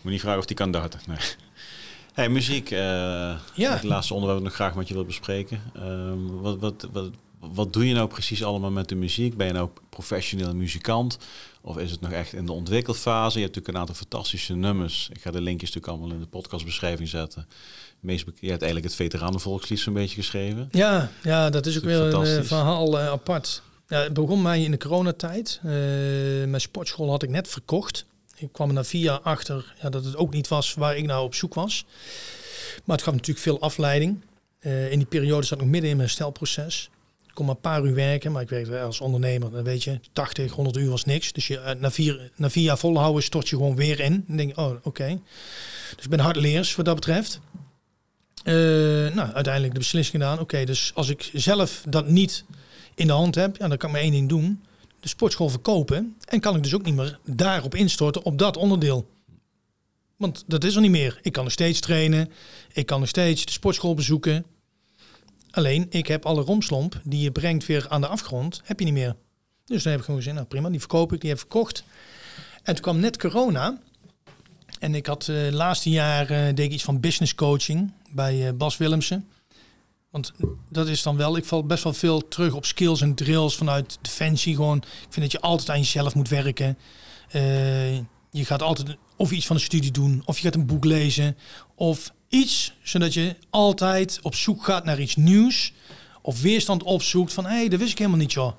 [0.03, 1.01] Moet niet vragen of die kan darten.
[1.07, 1.17] Nee.
[2.13, 2.71] Hey, muziek.
[2.71, 2.79] eh
[3.55, 3.73] Ja.
[3.73, 5.61] Het laatste onderwerp dat ik nog graag met je wil bespreken.
[5.75, 9.37] Ehm, wat, wat, wat, wat doe je nou precies allemaal met de muziek?
[9.37, 11.19] Ben je nou professioneel muzikant?
[11.61, 13.39] Of is het nog echt in de ontwikkelfase?
[13.39, 15.09] Je hebt natuurlijk een aantal fantastische nummers.
[15.13, 17.49] Ik ga de linkjes natuurlijk allemaal in de podcastbeschrijving zetten.
[18.01, 20.69] Meest je hebt eigenlijk het veteranenvolkslied zo'n beetje geschreven.
[20.71, 23.63] Ja, ja, dat is ook Dat weer een eh, verhaal eh, apart.
[23.93, 25.61] Ja, het begon mij in de coronatijd.
[25.63, 25.71] Eh
[26.47, 28.07] mijn sportschool had ik net verkocht.
[28.37, 31.07] Ik kwam er na vier jaar achter ja, dat het ook niet was waar ik
[31.07, 31.85] nou op zoek was.
[32.85, 34.21] Maar het gaf natuurlijk veel afleiding.
[34.59, 36.91] Eh, in die periode zat ik midden in mijn herstelproces.
[37.27, 39.51] Ik kon maar een paar uur werken, maar ik werkte als ondernemer.
[39.51, 41.33] Dan weet je, 80, 100 uur was niks.
[41.33, 44.25] Dus je, eh, na, vier, na jaar volhouden stort je gewoon weer in.
[44.27, 45.21] Dan denk oh, oké.
[45.97, 47.41] Dus ik ben hardleers wat dat betreft.
[48.45, 48.55] Eh,
[49.15, 50.39] nou, uiteindelijk de beslissing gedaan.
[50.41, 52.45] Oké, dus als ik zelf dat niet
[52.95, 54.63] in de hand heb, ja, dan kan ik maar één ding doen.
[55.01, 56.17] De sportschool verkopen.
[56.25, 59.09] En kan ik dus ook niet meer daarop instorten, op dat onderdeel.
[60.17, 61.19] Want dat is er niet meer.
[61.23, 62.31] Ik kan nog steeds trainen.
[62.73, 64.45] Ik kan nog steeds de sportschool bezoeken.
[65.51, 68.95] Alleen, ik heb alle romslomp die je brengt weer aan de afgrond, heb je niet
[68.95, 69.17] meer.
[69.65, 71.85] Dus dan heb ik gewoon gezegd, nou prima, die verkoop ik, die heb ik verkocht.
[72.63, 73.79] En toen kwam net corona.
[74.79, 78.55] En ik had eh laatste jaar eh, deed ik iets van business coaching bij eh,
[78.55, 79.29] Bas Willemsen.
[80.13, 80.33] Want
[80.71, 83.99] dat is dan wel, ik val best wel veel terug op skills en drills vanuit
[84.03, 84.55] Defensie.
[84.55, 86.79] Gewoon, ik vind dat je altijd aan jezelf moet werken.
[87.29, 87.97] Eh,
[88.31, 91.37] je gaat altijd of iets van een studie doen, of je gaat een boek lezen,
[91.75, 95.73] of iets, zodat je altijd op zoek gaat naar iets nieuws.
[96.23, 98.53] Of weerstand opzoekt van, hé, hey, dat wist ik helemaal niet, joh.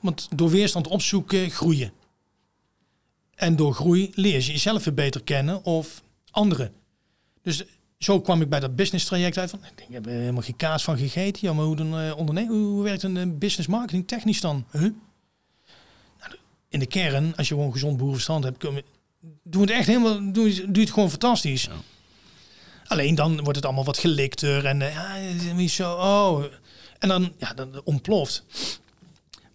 [0.00, 1.92] Want door weerstand opzoeken groeien.
[3.34, 6.72] En door groei leer je jezelf weer beter kennen of anderen.
[7.42, 7.64] Dus
[8.04, 10.42] zo kwam ik bij dat business traject uit van, ik denk, ik heb er helemaal
[10.42, 11.46] geen kaas van gegeten.
[11.48, 14.64] Ja, maar hoe, dan, eh, ondernemen, hoe werkt een eh, business marketing technisch dan?
[14.70, 14.80] Huh?
[16.20, 16.34] Nou,
[16.68, 18.84] in de kern, als je gewoon gezond boerenverstand hebt, kun je-
[19.42, 21.62] doe het echt helemaal, doe, je- doe je het gewoon fantastisch.
[21.64, 21.72] Ja.
[22.86, 26.44] Alleen dan wordt het allemaal wat gelikter en eh, ja, niet zo, oh.
[26.98, 28.44] En dan, ja, dan ontploft.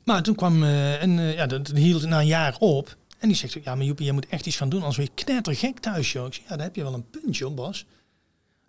[0.04, 2.98] Maar toen kwam, eh, en eh, ja, dat, dat hield na een jaar op.
[3.18, 5.24] En die zegt, ja, maar Joepie, jij moet echt iets gaan doen, anders word je
[5.24, 6.26] knettergek thuis, joh.
[6.26, 7.86] Ik zeg, ja, daar heb je wel een puntje, hoor, Bas.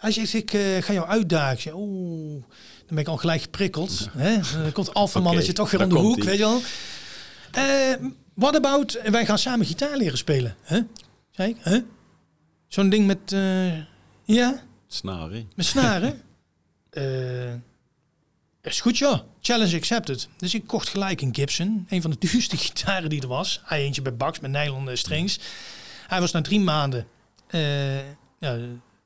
[0.00, 1.72] Hij zegt, ik eh, ga jou uitdagen.
[1.74, 2.42] Oeh,
[2.76, 4.08] dan ben ik al gelijk geprikkeld.
[4.16, 4.62] Hè?
[4.62, 6.60] Dan komt alfamannetje Oké, toch weer om de hoek, weet je wel.
[7.50, 10.56] Eh what about, wij gaan samen gitaar leren spelen.
[10.62, 10.80] Hè?
[11.30, 11.78] Zei ik, hè?
[12.68, 13.76] Zo'n ding met, eh,
[14.24, 15.50] ja, Snaren.
[15.54, 16.20] met snaren.
[18.62, 19.24] Is goed, ja.
[19.40, 20.28] Challenge accepted.
[20.36, 21.86] Dus ik kocht gelijk een Gibson.
[21.88, 23.60] Een van de duurste gitaren die er was.
[23.64, 25.40] Hij eentje bij Bax met nylon strings.
[26.06, 27.06] Hij was na drie maanden...
[27.46, 27.98] eh,
[28.38, 28.58] ja,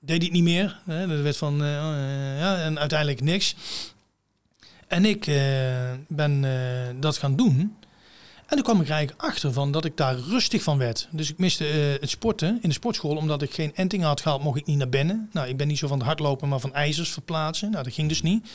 [0.04, 0.80] deed hij het niet meer.
[0.84, 1.06] Hè.
[1.06, 1.62] Dat werd van...
[1.62, 3.54] eh, eh, ja, en uiteindelijk niks.
[4.86, 6.44] En ik eh, ben
[7.00, 7.76] dat gaan doen.
[8.46, 11.08] En toen kwam ik eigenlijk achter van dat ik daar rustig van werd.
[11.10, 11.64] Dus ik miste
[12.00, 13.16] het sporten in de sportschool.
[13.16, 15.28] Omdat ik geen enting had gehaald, mocht ik niet naar binnen.
[15.32, 17.70] Nou, ik ben niet zo van het hardlopen, maar van ijzers verplaatsen.
[17.70, 18.48] Nou, dat ging dus niet.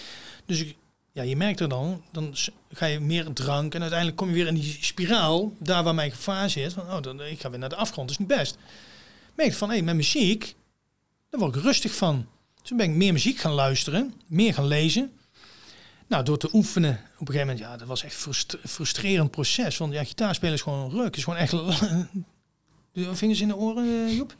[0.45, 0.75] Dus ik,
[1.11, 2.35] ja, je merkt er dan, dan
[2.71, 3.73] ga je meer drank.
[3.73, 6.73] En uiteindelijk kom je weer in die spiraal, daar waar mijn gevaar zit.
[6.73, 8.57] Van, oh, dan, ik ga weer naar de afgrond, dat is niet best.
[9.35, 10.55] Merk van, hé, hey, met muziek,
[11.29, 12.25] daar word ik rustig van.
[12.61, 15.11] Toen ben ik meer muziek gaan luisteren, meer gaan lezen.
[16.07, 19.77] Nou, door te oefenen, op een gegeven moment, ja, dat was echt frust- frustrerend proces.
[19.77, 21.15] Want ja, gitaarspelen is gewoon ruk.
[21.15, 21.55] is gewoon echt...
[22.93, 24.35] Vingers in de oren, eh, Joep?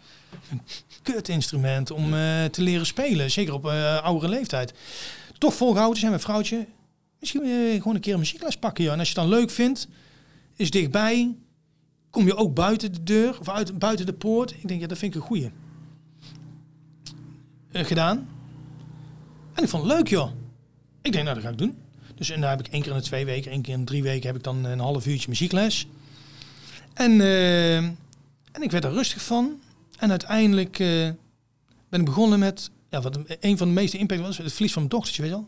[0.51, 0.61] Een
[1.03, 3.31] kut instrument om eh, te leren spelen.
[3.31, 4.73] Zeker op eh oudere leeftijd.
[5.37, 6.67] Toch volgehouden zijn mijn vrouwtje.
[7.19, 7.41] Misschien
[7.77, 8.83] gewoon een keer een muziekles pakken.
[8.83, 8.93] Joh.
[8.93, 9.87] En als je het dan leuk vindt,
[10.55, 11.35] is dichtbij.
[12.09, 14.51] Kom je ook buiten de deur of uit, buiten de poort.
[14.51, 15.51] Ik denk, ja, dat vind ik een goeie.
[17.71, 18.29] Eh, gedaan.
[19.53, 20.31] En ik vond het leuk, joh.
[21.01, 21.77] Ik denk, nou, dat ga ik doen.
[22.15, 24.03] Dus en daar heb ik één keer in de twee weken, één keer in drie
[24.03, 25.87] weken heb ik dan een half uurtje muziekles.
[26.93, 29.61] En, eh, en ik werd er rustig van.
[29.97, 31.09] En uiteindelijk eh,
[31.89, 34.81] ben ik begonnen met, ja, wat een van de meeste impact was, het verlies van
[34.81, 35.43] mijn dochtertje, weet je.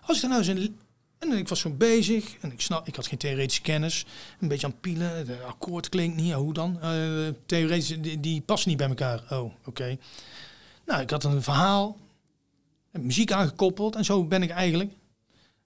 [0.00, 0.78] Als ik dan nou eens een,
[1.18, 4.04] en ik was zo bezig en ik snap, ik had geen theoretische kennis,
[4.40, 6.80] een beetje aan het pielen, de akkoord klinkt niet, ja, hoe dan?
[6.80, 6.90] Eh
[7.46, 9.22] theoretisch, die, die passen niet bij elkaar.
[9.30, 9.98] Oh, oké.
[10.86, 11.98] Nou, ik had een verhaal.
[12.90, 14.92] Heb muziek aangekoppeld en zo ben ik eigenlijk...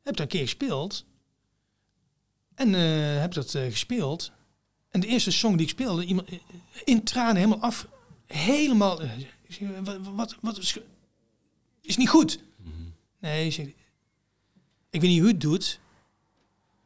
[0.02, 1.04] Heb dat een keer gespeeld.
[2.54, 4.32] En eh, heb dat eh, gespeeld.
[4.90, 6.38] En de eerste song die ik speelde, iemand, eh,
[6.84, 7.86] in tranen helemaal af.
[8.26, 9.00] Helemaal...
[9.82, 10.78] wat, wat, wat is,
[11.82, 12.40] is niet goed.
[13.20, 13.66] Nee, ik zeg,
[14.90, 15.80] ik weet niet hoe het doet.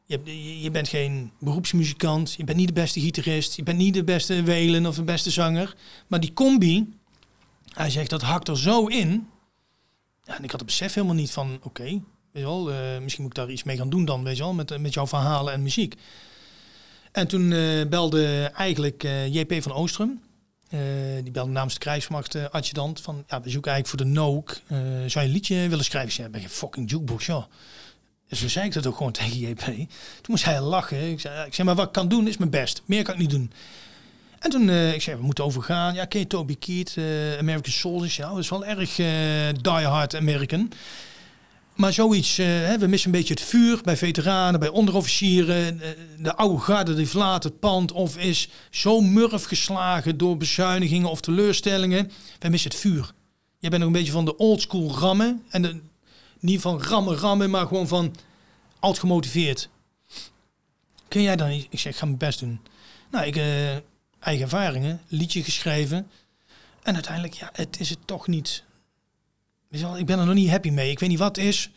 [0.05, 2.33] Je, je bent geen beroepsmuzikant.
[2.33, 3.57] Je bent niet de beste gitarist.
[3.57, 5.77] Je bent niet de beste welen of de beste zanger.
[6.07, 6.89] Maar die combi,
[7.75, 9.29] hij zegt, dat hakt er zo in.
[10.25, 13.23] Ja, en ik had het besef helemaal niet van, oké, weet je wel, eh, misschien
[13.25, 15.07] moet ik daar iets mee gaan doen dan, weet je wel, met, eh, met jouw
[15.07, 15.95] verhalen en muziek.
[17.13, 20.21] En toen eh, belde eigenlijk JP van Oostrum.
[21.23, 24.61] Die belde namens de krijgsmacht adjudant van, ja, we zoeken eigenlijk voor de NOOC.
[24.67, 26.11] eh, zou je een liedje willen schrijven?
[26.11, 27.49] Ik zei, ben je fucking jukebox, ja.
[28.29, 29.61] Dus toen zei ik dat ook gewoon tegen JP.
[29.65, 29.87] Toen
[30.27, 31.11] moest hij lachen.
[31.11, 32.83] Ik zei, ik zei, maar wat ik kan doen is mijn best.
[32.85, 33.53] Meer kan ik niet doen.
[34.43, 35.95] En toen, eh, ik zei, we moeten overgaan.
[35.95, 38.17] Ja, ken je Toby Keith, eh, American Soldiers?
[38.17, 39.07] Ja, dat is wel erg eh
[39.63, 40.73] die hard American.
[41.75, 45.81] Maar zoiets, hè, we missen een beetje het vuur bij veteranen, bij onderofficieren.
[46.19, 51.21] De oude garde die verlaat het pand of is zo murf geslagen door bezuinigingen of
[51.21, 52.11] teleurstellingen.
[52.39, 53.13] Wij missen het vuur.
[53.59, 55.43] Jij bent nog een beetje van de oldschool rammen.
[55.51, 55.91] En
[56.41, 58.15] niet van rammen, rammen, maar gewoon van
[58.81, 59.69] oud gemotiveerd.
[61.09, 61.51] Kun jij dan?
[61.51, 62.61] Ik zeg, ik ga mijn best doen.
[63.11, 63.37] Nou, ik,
[64.23, 66.11] eigen ervaringen, liedje geschreven.
[66.83, 68.65] En uiteindelijk, ja, het is het toch niet.
[69.71, 70.91] Ik ben er nog niet happy mee.
[70.91, 71.71] Ik weet niet wat het is.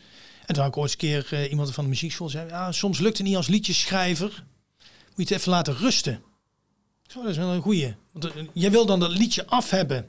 [0.46, 2.72] En toen had ik ooit eens een keer eh, iemand van de muziekschool zei, ja,
[2.72, 4.44] soms lukt het niet als liedjeschrijver.
[5.14, 6.22] Moet je het even laten rusten.
[7.06, 7.94] Zo, dat is wel een goeie.
[8.12, 10.08] Want eh, jij wil dan dat liedje af hebben.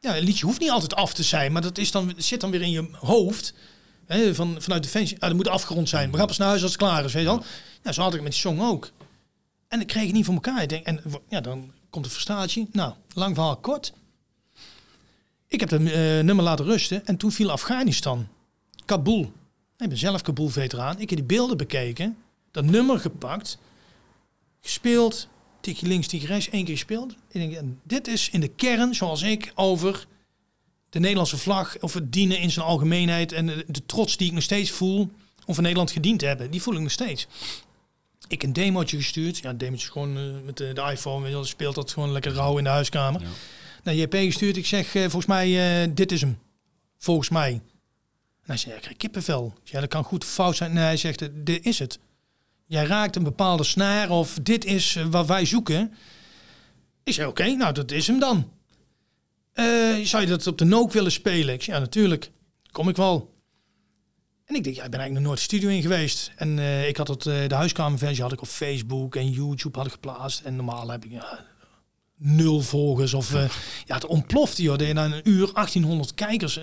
[0.00, 2.50] Ja, een liedje hoeft niet altijd af te zijn, maar dat is dan, zit dan
[2.50, 3.54] weer in je hoofd.
[4.06, 5.14] Hè, van, vanuit de fans.
[5.14, 6.10] Ah, dat moet afgerond zijn.
[6.10, 7.44] We gaan pas naar huis als het klaar is, weet je wel.
[7.82, 8.90] Ja, zo had ik met die song ook.
[9.70, 10.66] En ik kreeg het niet voor elkaar.
[10.66, 12.68] Denk, en ja, dan komt de frustratie.
[12.72, 13.92] Nou, lang verhaal kort.
[15.46, 15.82] Ik heb het
[16.24, 18.28] nummer laten rusten en toen viel Afghanistan.
[18.84, 19.32] Kabul.
[19.78, 20.98] Ik ben zelf Kabul-veteraan.
[20.98, 22.16] Ik heb die beelden bekeken.
[22.50, 23.58] Dat nummer gepakt.
[24.60, 25.28] Gespeeld.
[25.60, 26.48] Tikje links, tikje rechts.
[26.48, 27.14] één keer gespeeld.
[27.28, 30.06] Ik denk, dit is in de kern zoals ik over
[30.88, 31.78] de Nederlandse vlag...
[31.80, 33.32] of het dienen in zijn algemeenheid...
[33.32, 35.10] en de, de trots die ik nog steeds voel...
[35.46, 36.50] om voor Nederland gediend te hebben.
[36.50, 37.26] Die voel ik nog steeds
[38.30, 39.38] ik een demootje gestuurd.
[39.38, 41.30] Ja, een demootje is gewoon eh, met de, de iPhone.
[41.30, 43.20] Wel, speelt dat gewoon lekker rauw in de huiskamer.
[43.20, 43.28] Ja.
[43.82, 44.56] Naar JP gestuurd.
[44.56, 46.38] Ik zeg, eh, volgens mij, eh, dit is hem.
[46.98, 47.50] Volgens mij.
[47.52, 49.52] En hij zei, ja, ik krijg kippenvel.
[49.62, 50.72] Zeg, Ja, dat kan goed fout zijn.
[50.72, 51.98] Nee, hij zegt, dit is het.
[52.66, 55.94] Jij raakt een bepaalde snaar of dit is wat wij zoeken.
[57.04, 58.50] Ik zei, oké, nou dat is hem dan.
[60.04, 61.54] Zou je dat op de nook willen spelen?
[61.54, 62.30] Ik zei, ja, natuurlijk.
[62.70, 63.34] Kom ik wel.
[64.50, 66.32] En ik denk, ja, ik ben eigenlijk nog nooit de studio in geweest.
[66.36, 69.86] En eh, ik had het, eh, de huiskamerversie had ik op Facebook en YouTube had
[69.86, 70.40] ik geplaatst.
[70.40, 71.44] En normaal heb ik ja,
[72.16, 73.44] nul volgers of eh,
[73.86, 74.78] ja, het ontplofte joh.
[74.78, 76.58] Na een uur 1800 kijkers,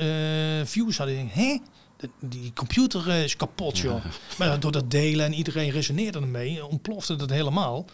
[0.70, 1.08] views had.
[1.08, 1.58] Ik hè?
[1.98, 4.06] De- Die computer is kapot joh.
[4.38, 7.86] Maar door dat delen en iedereen resoneerde ermee, ontplofte dat helemaal.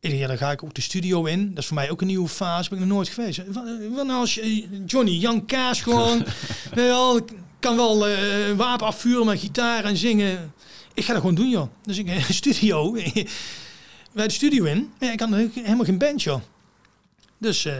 [0.00, 1.48] Ik denk, ja, dan ga ik ook de studio in.
[1.48, 2.68] Dat is voor mij ook een nieuwe fase.
[2.70, 3.38] Ben ik nog nooit geweest.
[3.46, 3.64] Wat,
[3.94, 6.24] wat nou als je- Johnny, Jan Kaas gewoon...
[6.74, 7.20] wel,
[7.60, 10.52] kan wel eh, een wapen afvuren met gitaar en zingen.
[10.94, 11.70] Ik ga dat gewoon doen, joh.
[11.82, 12.92] Dus ik een studio.
[14.12, 14.92] bij de studio in.
[15.00, 16.40] Ja, ik had helemaal geen band, joh.
[17.38, 17.74] Dus eh,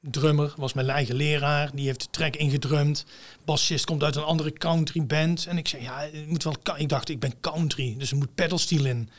[0.00, 1.70] drummer was mijn eigen leraar.
[1.74, 3.04] Die heeft de track ingedrumd.
[3.44, 5.46] Bassist komt uit een andere country band.
[5.46, 6.56] En ik zei, ja, moet wel...
[6.76, 7.94] Ik dacht, ik ben country.
[7.98, 9.10] Dus er moet pedalsteel in.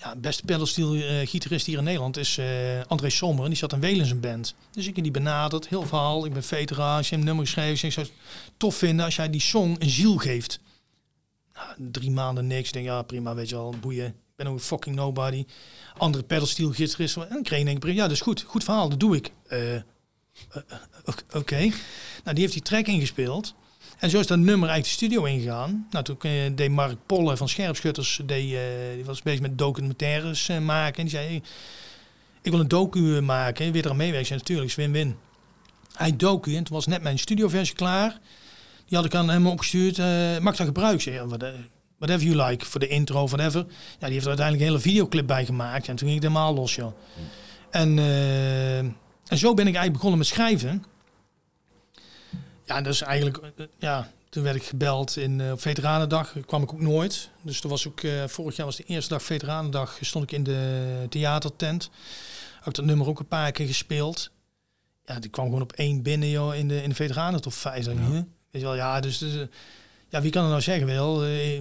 [0.00, 2.46] Ja, beste pedalsteel eh, gitarist hier in Nederland is eh,
[2.86, 3.42] André Sommer.
[3.44, 4.54] En die zat in Welen in zijn band.
[4.70, 5.68] Dus ik heb die benaderd.
[5.68, 6.24] Heel verhaal.
[6.24, 7.02] Ik ben veteraan.
[7.02, 7.86] Hem een nummer geschreven.
[7.86, 8.14] Ik zou het
[8.56, 10.60] tof vinden als jij die song een ziel geeft.
[11.54, 12.66] Nou, drie maanden niks.
[12.66, 14.06] Ik denk, ja, prima, weet je wel, boeien.
[14.06, 15.44] Ik ben ook een fucking nobody.
[15.96, 17.16] Andere pedalsteel gitarist.
[17.16, 17.84] En dan kreeg ik.
[17.84, 18.42] Ja, dat is goed.
[18.42, 19.32] Goed verhaal, dat doe ik.
[19.48, 19.58] Eh,
[21.04, 21.22] Oké.
[21.32, 21.58] Oké.
[21.58, 21.72] Nou,
[22.24, 23.54] die heeft die track ingespeeld.
[23.98, 25.86] En zo is dat nummer eigenlijk de studio ingegaan.
[25.90, 26.16] Nou, toen
[26.54, 28.60] deed Mark Polle van Scherpschutters, deed, eh,
[28.94, 30.96] die was bezig met documentaires eh, maken.
[30.96, 31.42] En die zei, hey,
[32.42, 33.64] ik wil een docu maken.
[33.64, 34.28] Wil je er aan meewerken?
[34.28, 35.16] Ja, natuurlijk, is win-win.
[35.94, 38.18] Hij docu en toen was net mijn studioversie klaar.
[38.86, 39.98] Die had ik aan hem opgestuurd.
[39.98, 41.28] eh, mag ik dat gebruiken?
[41.98, 43.66] Whatever you like, voor de intro, whatever.
[43.98, 45.88] Ja, die heeft er uiteindelijk een hele videoclip bij gemaakt.
[45.88, 46.92] En toen ging ik helemaal los, joh.
[47.70, 50.84] En, eh, en zo ben ik eigenlijk begonnen met schrijven.
[52.68, 56.34] Ja, dat is eigenlijk, eh, ja, toen werd ik gebeld in uh, Veteranendag.
[56.46, 57.30] kwam ik ook nooit.
[57.42, 59.98] Dus toen was ook, eh, vorig jaar was de eerste dag Veteranendag.
[60.00, 61.90] Stond ik in de theatertent.
[62.60, 64.30] Had dat nummer ook een paar keer gespeeld.
[65.04, 67.84] Ja, die kwam gewoon op één binnen, joh, in de, in de Veteranen top 5.
[67.84, 67.92] Ja.
[68.50, 69.46] Weet je wel, ja, dus, dus eh,
[70.08, 71.24] ja, wie kan er nou zeggen, wel?
[71.24, 71.56] Eh,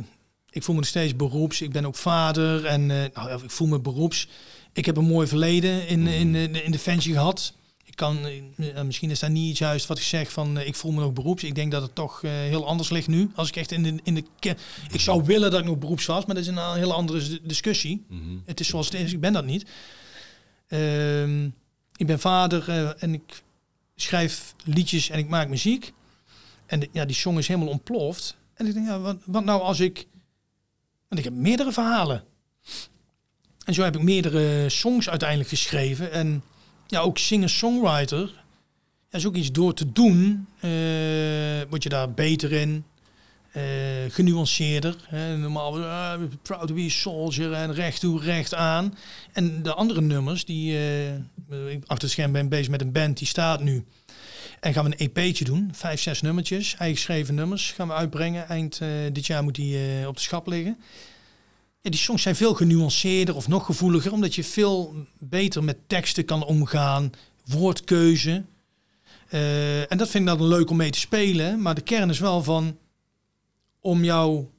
[0.49, 1.61] ik voel me nog steeds beroeps.
[1.61, 4.27] Ik ben ook vader en eh, nou, ik voel me beroeps.
[4.73, 7.53] Ik heb een mooi verleden in, in, in, in Defensie gehad.
[7.97, 8.25] Kan,
[8.57, 11.13] eh, misschien is dat niet juist wat ik zeg van eh, ik voel me nog
[11.13, 11.43] beroeps.
[11.43, 13.31] Ik denk dat het toch eh, heel anders ligt nu.
[13.35, 14.23] Als ik echt in de, in de
[14.91, 18.05] ik zou willen dat ik nog beroeps was, maar dat is een hele andere discussie.
[18.09, 18.21] Mhm.
[18.45, 19.69] Het is zoals het is, ik ben dat niet.
[20.67, 21.45] Ehm,
[21.95, 22.69] ik ben vader
[22.99, 23.43] en ik
[23.95, 25.93] schrijf liedjes en ik maak muziek.
[26.65, 28.37] En de- ja, die song is helemaal ontploft.
[28.53, 30.05] En ik denk, ja, wat, wat nou als ik...
[31.07, 32.23] Want ik heb meerdere verhalen.
[33.65, 36.11] En zo heb ik meerdere songs uiteindelijk geschreven.
[36.11, 36.43] En
[36.87, 38.43] ja, ook singer-songwriter.
[39.09, 40.47] Ja, is ook iets door te doen.
[40.59, 40.69] eh,
[41.69, 42.85] word je daar beter in.
[43.51, 43.63] eh,
[44.09, 44.95] genuanceerder.
[45.07, 45.37] Hè.
[45.37, 48.97] Normaal, uh, proud to be a soldier en recht toe, recht aan.
[49.33, 51.13] En de andere nummers, die eh,
[51.71, 53.85] ik achter het scherm ben bezig met een band, die staat nu.
[54.59, 58.47] En gaan we een EP'tje doen, vijf, zes nummertjes, eigen geschreven nummers, gaan we uitbrengen.
[58.47, 60.77] Eind eh, dit jaar moet die eh, op de schap liggen.
[61.89, 66.45] Die songs zijn veel genuanceerder of nog gevoeliger, omdat je veel beter met teksten kan
[66.45, 67.11] omgaan,
[67.45, 68.45] woordkeuze.
[69.27, 71.61] Eh, en dat vind ik dan leuk om mee te spelen.
[71.61, 72.77] Maar de kern is wel van
[73.79, 74.51] om jouw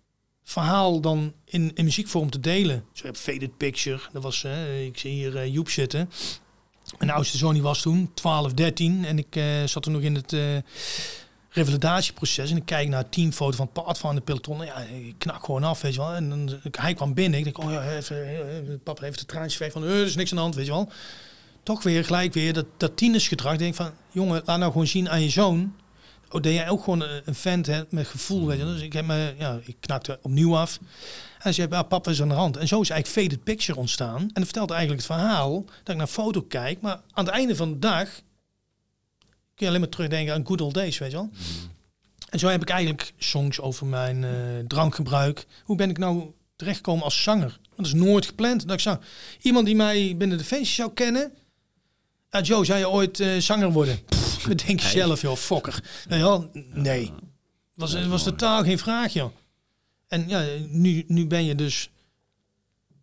[0.43, 2.85] verhaal dan in, in muziekvorm te delen.
[2.93, 4.45] Zo heb Faded Picture, dat was,
[4.85, 6.11] ik zie hier eh, Joep zitten.
[6.99, 10.15] Mijn oudste zoon die was toen 12, 13 en ik eh, zat toen nog in
[10.15, 10.33] het
[11.59, 14.65] revalidatieproces en ik kijk naar het teamfoto van het paard van de peloton.
[14.65, 16.15] Ja, ik knak gewoon af, weet je wel.
[16.15, 19.59] En dan, hij kwam binnen, ik denk, oh ja, even, eh, papa heeft de traantjes
[19.59, 20.89] weg van, eh, er is niks aan de hand, weet je wel.
[21.63, 23.53] Toch weer gelijk weer dat, dat tienersgedrag.
[23.53, 25.75] Ik denk van, jongen, laat nou gewoon zien aan je zoon
[26.31, 28.65] oh, dat jij ook gewoon een een vent met gevoel, weet je.
[28.65, 30.79] Dus ik heb me, ja, ik knakte opnieuw af.
[30.79, 30.87] En
[31.39, 32.57] hij zei, ja, papa is aan de hand.
[32.57, 34.21] En zo is eigenlijk Faded Picture ontstaan.
[34.21, 36.81] En dat vertelt eigenlijk het verhaal dat ik naar een foto kijk.
[36.81, 38.09] Maar aan het einde van de dag
[39.59, 41.31] kun je alleen maar terugdenken aan good old days, weet je wel.
[42.29, 44.31] En zo heb ik eigenlijk songs over mijn eh,
[44.67, 45.47] drankgebruik.
[45.65, 47.59] Hoe ben ik nou terechtgekomen als zanger?
[47.63, 48.63] Want dat is nooit gepland.
[48.63, 48.99] Dat ik zou,
[49.41, 51.33] iemand die mij binnen de feestjes zou kennen...
[52.31, 54.05] Ja, Joe, zou je ooit eh, zanger worden?
[54.05, 55.83] Pff, denk je zelf, joh, fokker.
[56.09, 56.23] Nee,
[56.73, 57.13] nee.
[57.75, 58.37] Was, is was mooi.
[58.37, 59.33] totaal geen vraag, joh.
[60.09, 61.91] En ja, nu, nu ben je dus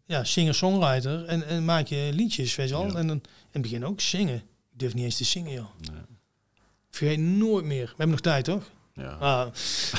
[0.06, 2.88] ja, singer-songwriter en, en maak je liedjes, weet je wel.
[2.88, 2.96] Ja.
[2.96, 3.22] En dan in
[3.52, 4.36] het begin ook zingen.
[4.72, 5.70] Ik durf niet eens te zingen, joh.
[5.92, 6.15] Nee.
[6.96, 7.84] Vergeet nooit meer.
[7.86, 8.64] We hebben nog tijd, toch?
[8.96, 9.18] Ja.
[9.20, 9.46] Ah,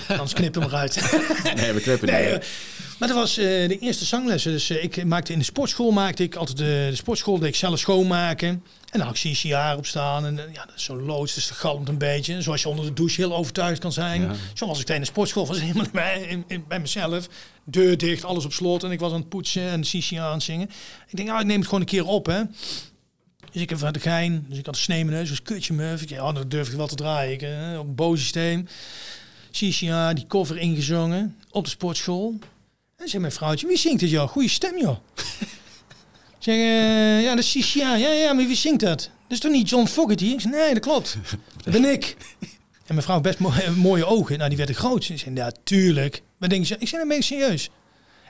[0.08, 0.94] anders knip hem eruit.
[1.56, 2.42] Nee, we knippen Nee, niet.
[2.42, 2.46] eh,
[2.98, 4.52] maar dat was eh, de eerste zanglessen.
[4.52, 7.54] Dus eh, ik maakte in de sportschool maakte ik altijd de, de sportschool deed ik
[7.54, 8.48] zelf schoonmaken.
[8.48, 10.26] En dan had ik CCR op staan.
[10.26, 12.42] En ja, dat is zo'n loods, dus dat galmt een beetje.
[12.42, 14.20] Zoals je onder de douche heel overtuigd kan zijn.
[14.22, 14.30] Ja.
[14.54, 15.46] Zo was ik in de sportschool.
[15.46, 17.28] Was helemaal bij, in, in- bij mezelf.
[17.64, 18.82] Deur dicht, alles op slot.
[18.84, 20.70] En ik was aan het poetsen en CCR aan het zingen.
[21.08, 22.40] Ik denk, ah, ik neem het gewoon een keer op, hè.
[23.56, 24.44] Dus ik heb van de gein.
[24.48, 25.28] Dus ik had een snee in mijn neus.
[25.28, 26.02] Dus kutje muf.
[26.02, 27.32] Ik, ja, dan durf ik wel te draaien.
[27.32, 28.66] Ik, eh, op een boos systeem.
[29.50, 31.36] CCR, die cover ingezongen.
[31.50, 32.38] Op de sportschool.
[32.96, 34.28] En zei mijn vrouwtje, wie zingt het joh?
[34.28, 34.96] Goeie stem joh.
[36.38, 37.78] Zeg, eh, ja, dat is CCR.
[37.78, 38.98] Ja, ja, maar wie zingt dat?
[38.98, 40.24] Dat is toch niet John Fogerty?
[40.24, 41.16] Ik zeg, nee, dat klopt.
[41.64, 42.16] Dat ben ik.
[42.86, 44.36] En mijn vrouw best mo- mooie ogen.
[44.36, 45.08] Nou, die werden groot.
[45.08, 46.22] Ik zei, ja, tuurlijk.
[46.36, 47.70] Maar denk je, ik zei, dan ben ik serieus.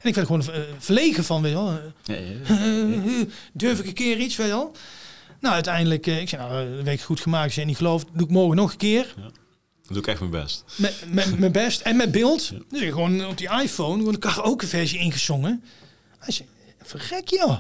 [0.02, 1.72] En ik werd er gewoon eh, verlegen van, weet je wel.
[2.02, 2.56] Ja, ja.
[2.56, 4.72] Eh, durf ik een keer iets, weet je wel?
[5.46, 7.44] Nou, uiteindelijk, eh, ik zei, nou, een week goed gemaakt.
[7.44, 9.14] Als je niet gelooft, doe ik morgen nog een keer.
[9.16, 9.32] Dat
[9.88, 10.64] doe ik echt mijn best.
[10.76, 12.52] Met, met mijn best en met beeld.
[12.68, 15.64] Dus ik gewoon op die iPhone gewoon een karaoke versie ingezongen.
[16.18, 16.48] Hij zei,
[16.82, 17.58] verrek joh.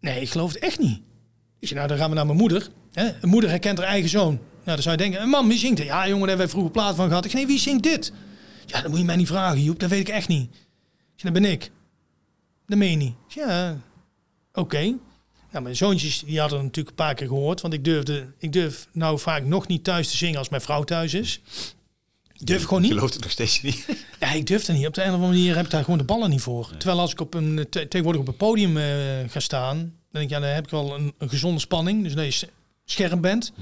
[0.00, 1.00] Nee, ik geloof het echt niet.
[1.58, 2.68] Ik zei, nou dan gaan we naar mijn moeder.
[2.92, 3.10] Hè?
[3.20, 4.34] Een moeder herkent haar eigen zoon.
[4.34, 5.86] Nou, dan zou je denken, mam, wie zingt dit?
[5.86, 7.24] Ja jongen, daar hebben wij vroeger plaat van gehad.
[7.24, 8.12] Ik zei, nee, wie zingt dit?
[8.66, 9.78] Ja, dat moet je mij niet vragen, Joep.
[9.78, 10.50] Dat weet ik echt niet.
[11.14, 11.70] Ik zei, dat ben ik.
[12.66, 13.14] Dat meen je niet.
[13.26, 13.76] Ik zei, ja,
[14.52, 14.94] oké.
[15.50, 17.60] Nou, mijn zoontjes die hadden het natuurlijk een paar keer gehoord.
[17.60, 20.82] Want ik, durfde, ik durf nou vaak nog niet thuis te zingen als mijn vrouw
[20.84, 21.40] thuis is.
[22.44, 22.98] Durf ik gewoon Ik niet.
[22.98, 23.86] geloof het nog steeds niet.
[24.20, 24.86] Ja, ik durf er niet.
[24.86, 26.70] Op de een of andere manier heb ik daar gewoon de ballen niet voor.
[26.76, 28.84] Terwijl als ik op een, te- tegenwoordig op een podium eh,
[29.28, 32.02] ga staan, dan denk ik, ja, dan heb ik wel een, een gezonde spanning.
[32.02, 32.44] Dus dat je s-
[32.84, 33.52] scherp bent.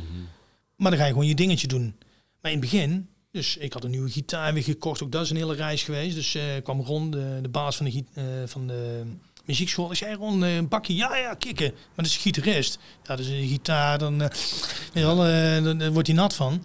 [0.76, 1.94] Maar dan ga je gewoon je dingetje doen.
[2.42, 5.02] Maar in het begin, dus ik had een nieuwe gitaar weer gekocht.
[5.02, 6.14] Ook dat is een hele reis geweest.
[6.14, 9.02] Dus eh kwam Ron, de, de baas van de, eh, van de
[9.48, 9.90] muziekschool.
[9.90, 10.94] Ik zei, Ron, eh, een bakje.
[10.94, 11.70] Ja, ja, kikken.
[11.70, 12.78] Maar dat is een gitarist.
[13.02, 16.64] Ja, dus een gitaar, dan, eh, dan, wordt hij nat van.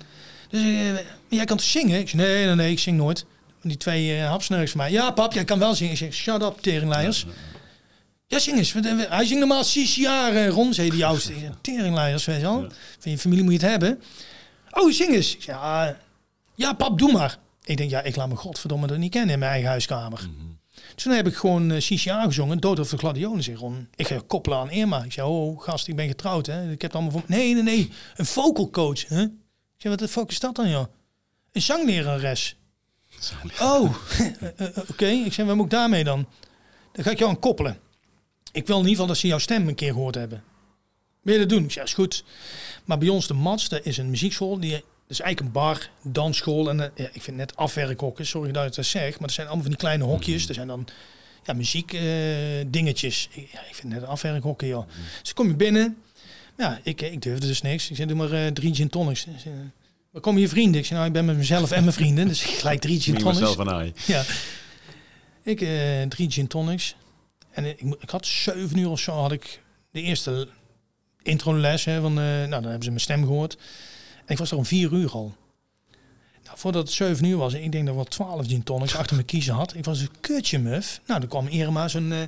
[0.49, 0.61] Dus
[1.29, 1.99] jij kan toch zingen?
[1.99, 3.25] Ik zei, nee, nee, nee, ik zing nooit.
[3.61, 4.91] Die twee uh, hapsnurks van mij.
[4.91, 5.91] Ja, pap, jij kan wel zingen.
[5.91, 7.25] Ik zeg, shut up, teringleiers.
[8.27, 8.73] Ja, zing eens.
[9.09, 11.33] Hij zingt normaal zes jaar, eh, Ron, zei die oudste.
[11.39, 12.61] Zeg, Teringleiers, weet je wel.
[12.61, 12.67] Ja.
[12.99, 14.01] Van je familie moet je het hebben.
[14.71, 15.31] Oh, zing eens.
[15.31, 15.97] Zeg, ja,
[16.55, 17.37] ja, pap, doe maar.
[17.63, 20.29] Ik denk, ja, ik laat me godverdomme er niet kennen in mijn eigen huiskamer.
[20.93, 23.87] Dus toen heb ik gewoon uh, CCA gezongen, Dood of de Gladiolen, zeg Ron.
[23.95, 25.03] Ik ga koppelen aan Irma.
[25.03, 26.63] Ik zei, oh, gast, ik ben getrouwd, hè.
[26.63, 27.23] Ik heb het allemaal voor...
[27.25, 29.21] Nee, nee, nee, een vocal coach, hè.
[29.21, 29.29] Ik
[29.77, 30.85] zei, wat de fuck is dat dan, joh?
[31.51, 32.57] Een zanglerares.
[33.61, 35.05] Oh, eh, eh, oké.
[35.05, 36.27] Ik zei, wat moet ik daarmee dan?
[36.91, 37.79] Dan ga ik jou aan koppelen.
[38.51, 40.43] Ik wil in ieder geval dat ze jouw stem een keer gehoord hebben.
[41.21, 41.63] Wil je dat doen?
[41.63, 42.23] Ik zeg, is goed.
[42.85, 44.59] Maar bij ons de Mats, dat is een muziekschool.
[44.59, 46.69] Die, is eigenlijk een bar, dansschool.
[46.69, 49.19] En eh, ja, ik vind net afwerkhokken, sorry dat ik dat zeg.
[49.19, 50.47] Maar er zijn allemaal van die kleine hokjes.
[50.47, 50.87] Er zijn dan
[51.43, 52.01] ja, muziek eh,
[52.67, 53.29] dingetjes.
[53.31, 54.87] Ik, ja, ik vind net afwerkhokken, joh.
[55.21, 55.97] Dus kom je binnen.
[56.57, 57.89] Ja, ik, ik durfde dus niks.
[57.89, 59.23] Ik zei, doe maar eh, drie gin tonics.
[59.23, 59.51] Dus, eh,
[60.11, 60.79] waar komen je vrienden?
[60.79, 62.27] Ik zei, nou, ik ben met mezelf en mijn vrienden.
[62.27, 63.39] Dus gelijk drie gin tonics.
[63.39, 63.93] mezelf aan aaien.
[64.05, 64.23] Ja.
[65.43, 66.95] Ik eh drie gin tonics.
[67.51, 69.61] En ik, ik had zeven uur of zo had ik
[69.91, 70.47] de eerste
[71.21, 71.85] introles.
[71.85, 73.57] Hè, van, eh, nou, dan hebben ze mijn stem gehoord.
[74.27, 75.33] Ik was er om vier uur al.
[76.43, 79.27] Nou, voordat het zeven uur was, ik denk dat wel twaalf gin tonics achter mijn
[79.27, 79.75] kiezen had.
[79.75, 81.01] Ik was een kutje muf.
[81.05, 82.19] Nou, dan kwam Irma zo'n eh,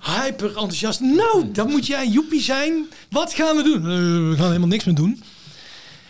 [0.00, 1.00] hyper enthousiast.
[1.00, 2.86] Nou, dan moet jij joepie zijn.
[3.10, 3.76] Wat gaan we doen?
[3.82, 5.22] "Eh, we gaan helemaal niks meer doen.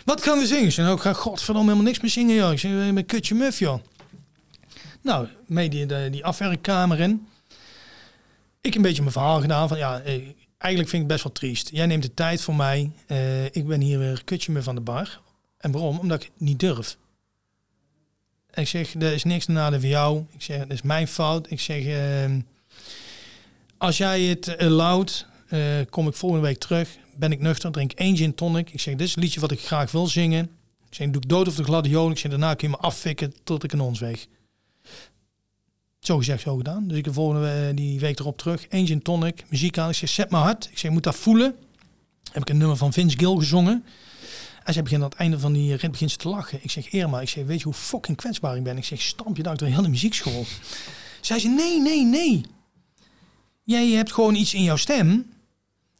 [0.05, 0.71] Wat gaan we zingen?
[0.71, 2.51] Zei, nou, ik ga godverdomme helemaal niks meer zingen, joh.
[2.51, 3.79] Ik zeg, ik ben kutje muf, joh.
[5.01, 7.27] Nou, mee die, die afwerkkamer in.
[8.61, 10.13] Ik een beetje mijn verhaal gedaan van ja, eh,
[10.57, 11.69] eigenlijk vind ik het best wel triest.
[11.71, 12.91] Jij neemt de tijd voor mij.
[13.07, 15.21] eh, ik ben hier weer kutje me van de bar.
[15.65, 15.99] En waarom?
[15.99, 16.97] Omdat ik niet durf.
[18.53, 20.25] Ik zeg, er is niks nadeel van jou.
[20.31, 21.51] Ik zeg, dat is mijn fout.
[21.51, 22.39] Ik zeg, ehm,
[23.77, 26.97] als jij het allowt, eh, kom ik volgende week terug.
[27.15, 28.69] Ben ik nuchter, drink één gin tonic.
[28.69, 30.43] Ik zeg, dit is een liedje wat ik graag wil zingen.
[30.89, 32.11] Ik zeg, doe ik dood of de gladiolen.
[32.11, 34.27] Ik zeg, daarna kun je me affikken tot ik een ons weeg.
[35.99, 36.87] Zo gezegd, zo gedaan.
[36.87, 38.65] Dus ik de volgende eh, die week erop terug.
[38.69, 39.89] Eén gin tonic, muziek aan.
[39.89, 40.65] Ik zeg, zet me hard.
[40.65, 41.55] Ik zeg, je moet dat voelen.
[42.31, 43.85] Heb ik een nummer van Vince Gill gezongen.
[44.65, 46.59] En ze begint aan het einde van die rit begint ze te lachen.
[46.61, 48.77] Ik zeg, Irma, ik zeg, weet je hoe fucking kwetsbaar ik ben?
[48.77, 50.45] Ik zeg, stamp je door heel de muziekschool.
[51.21, 52.45] Zij ze, nee, nee, nee.
[53.63, 55.31] Jij hebt gewoon iets in jouw stem.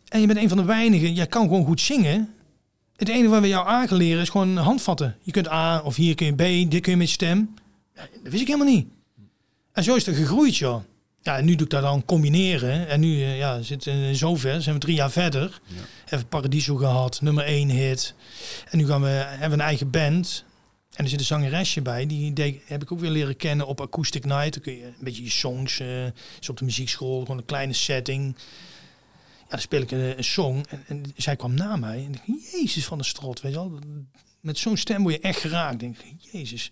[0.07, 1.13] En je bent een van de weinigen.
[1.13, 2.33] Jij kan gewoon goed zingen.
[2.95, 5.17] Het enige wat we jou aangeleren is gewoon handvatten.
[5.21, 7.55] Je kunt A of hier kun je B, dit kun je met je stem.
[7.95, 8.87] Ja, dat wist ik helemaal niet.
[9.71, 10.83] En zo is het gegroeid, joh.
[11.25, 12.87] Ja, en nu doe ik dat dan combineren.
[12.87, 15.59] En nu eh, ja, zit uh, zover, zijn we drie jaar verder.
[15.65, 15.81] Ja.
[16.05, 18.13] Even Paradiso gehad, nummer één hit.
[18.69, 20.43] En nu gaan we, hebben we een eigen band.
[20.95, 22.05] En er zit een zangeresje bij.
[22.05, 24.53] Die heb ik ook weer leren kennen op Acoustic Night.
[24.53, 26.05] Dan kun je een beetje je songs, eh
[26.39, 28.35] is op de muziekschool, gewoon een kleine setting.
[29.39, 30.63] Ja, dan speel ik een, een song.
[30.69, 31.97] En, en zij kwam na mij.
[32.05, 33.79] En ik dacht, jezus van de strot, weet je wel.
[34.39, 35.79] Met zo'n stem word je echt geraakt.
[35.79, 36.71] Denk ik, jezus.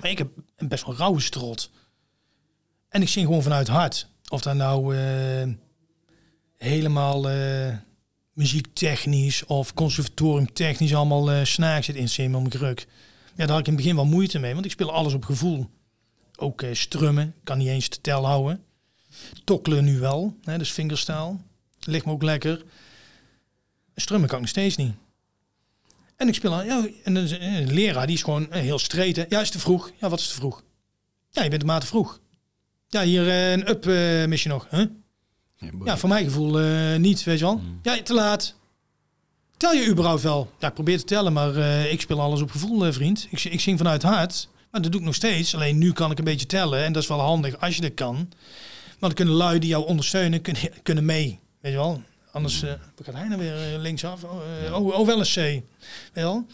[0.00, 1.70] Maar ik heb een best wel rauwe strot.
[2.90, 4.06] En ik zing gewoon vanuit hart.
[4.28, 5.48] Of dat nou eh,
[6.56, 7.76] helemaal eh,
[8.32, 12.08] muziektechnisch of conservatoriumtechnisch allemaal uh, zit in
[12.54, 12.86] ruk.
[13.36, 15.24] Ja, daar had ik in het begin wel moeite mee, want ik speel alles op
[15.24, 15.70] gevoel.
[16.36, 18.64] Ook strummen, kan niet eens te tel houden.
[19.44, 21.40] Tokkelen nu wel, hè, dus fingerstaal.
[21.80, 22.64] Ligt me ook lekker.
[23.94, 24.94] Strummen kan ik nog steeds niet.
[26.16, 28.78] En ik speel aan, ja, en een, leraar die is gewoon heel.
[29.28, 29.90] Ja, is te vroeg.
[30.00, 30.62] Ja, wat is te vroeg?
[31.30, 32.20] Ja, je bent de maat te vroeg.
[32.90, 34.66] Ja, hier uh, een up uh, mis je nog.
[34.70, 34.84] Huh?
[35.56, 37.56] Ja, Ja, voor mijn gevoel uh, niet, weet je wel.
[37.56, 37.78] Mm.
[37.82, 38.54] Ja, te laat.
[39.56, 40.50] Tel je überhaupt wel?
[40.58, 41.56] Ja, ik probeer te tellen, maar
[41.86, 43.26] ik speel alles op gevoel, vriend.
[43.30, 45.54] Ik, ik zing vanuit hart, maar dat doe ik nog steeds.
[45.54, 47.94] Alleen nu kan ik een beetje tellen en dat is wel handig als je dat
[47.94, 48.14] kan.
[48.14, 52.02] Want dan kunnen lui die jou ondersteunen, kunnen, kunnen mee, weet je wel.
[52.32, 52.72] Anders uh,
[53.02, 54.24] gaat hij nou weer linksaf.
[54.24, 54.78] Oh, ja.
[54.78, 55.36] oh, oh, wel eens C.
[55.36, 55.62] Weet
[56.14, 56.46] je wel.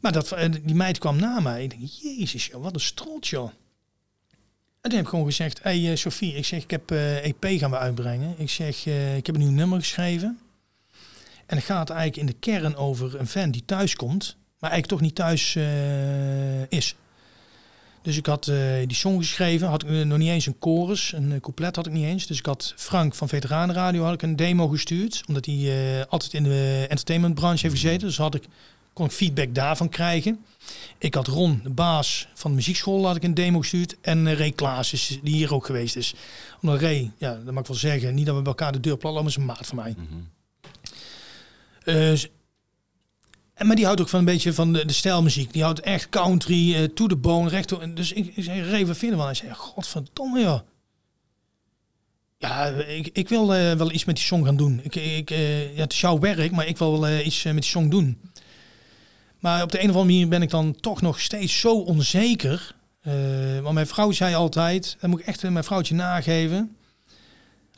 [0.00, 1.62] Maar dat, die meid kwam na mij.
[1.62, 3.50] Ik denk, jezus, joh, wat een strot, joh.
[4.84, 7.44] En toen heb ik gewoon gezegd, hé hey, uh, Sophie, ik zeg, ik heb EP
[7.44, 8.34] gaan we uitbrengen.
[8.38, 10.38] Ik zeg, uh, ik heb een nieuw nummer geschreven.
[11.46, 14.86] En het gaat eigenlijk in de kern over een fan die thuis komt, maar eigenlijk
[14.86, 15.56] toch niet thuis
[16.68, 16.94] is.
[18.02, 18.44] Dus ik had
[18.86, 22.04] die song geschreven, had ik nog niet eens een chorus, een couplet had ik niet
[22.04, 22.26] eens.
[22.26, 26.42] Dus ik had Frank van Veteranenradio had ik een demo gestuurd, omdat hij altijd in
[26.42, 28.06] de entertainmentbranche heeft gezeten.
[28.06, 28.44] Dus had ik,
[28.92, 30.44] kon ik feedback daarvan krijgen.
[30.98, 33.96] Ik had Ron, de baas van de muziekschool, had ik een demo gestuurd.
[34.00, 36.14] En uh, Ray Klaas, is, die hier ook geweest is.
[36.60, 38.96] Omdat Ray, ja, dat mag ik wel zeggen, niet dat we bij elkaar de deur
[38.96, 39.94] plat, maar is een maat van mij.
[39.98, 40.28] Mm -hmm.
[41.84, 42.10] uh,
[43.54, 45.52] en, maar die houdt ook van een beetje van de, de stijlmuziek.
[45.52, 47.96] Die houdt echt country, uh, to the bone, recht.
[47.96, 49.24] Dus ik, ik zei, Ray, wat vinden we?
[49.24, 50.60] Hij zei, godverdomme joh.
[52.38, 54.80] Ja, ik, ik wil wel iets met die song gaan doen.
[54.82, 55.36] Ik, ik, ja,
[55.74, 58.20] het is jouw werk, maar ik wil wel iets met die song doen.
[59.44, 62.74] Maar op de een of andere manier ben ik dan toch nog steeds zo onzeker.
[63.02, 63.14] Uh,
[63.60, 66.76] want mijn vrouw zei altijd, dat moet ik echt mijn vrouwtje nageven.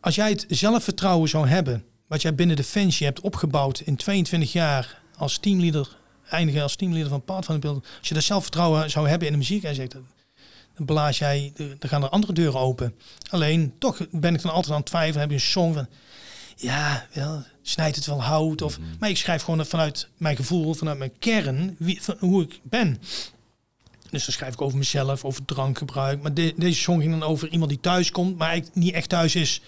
[0.00, 5.00] Als jij het zelfvertrouwen zou hebben, wat jij binnen Defensie hebt opgebouwd in 22 jaar
[5.16, 5.96] als teamleader,
[6.28, 7.86] eindigen als teamleader van Paard van de Beeld.
[7.98, 9.92] Als je dat zelfvertrouwen zou hebben in de muziek, hij zegt,
[10.74, 12.94] dan blaas jij, dan gaan er andere deuren open.
[13.30, 15.86] Alleen, toch ben ik dan altijd aan het twijfelen, heb je een song van,
[16.56, 18.62] ja, wel, snijdt het wel hout.
[18.62, 18.96] Of, mm-hmm.
[19.00, 22.98] Maar ik schrijf gewoon vanuit mijn gevoel, vanuit mijn kern, wie, van, hoe ik ben.
[24.10, 26.22] Dus dan schrijf ik over mezelf, over drankgebruik.
[26.22, 29.08] Maar de, deze song ging dan over iemand die thuis komt, maar eigenlijk niet echt
[29.08, 29.60] thuis is.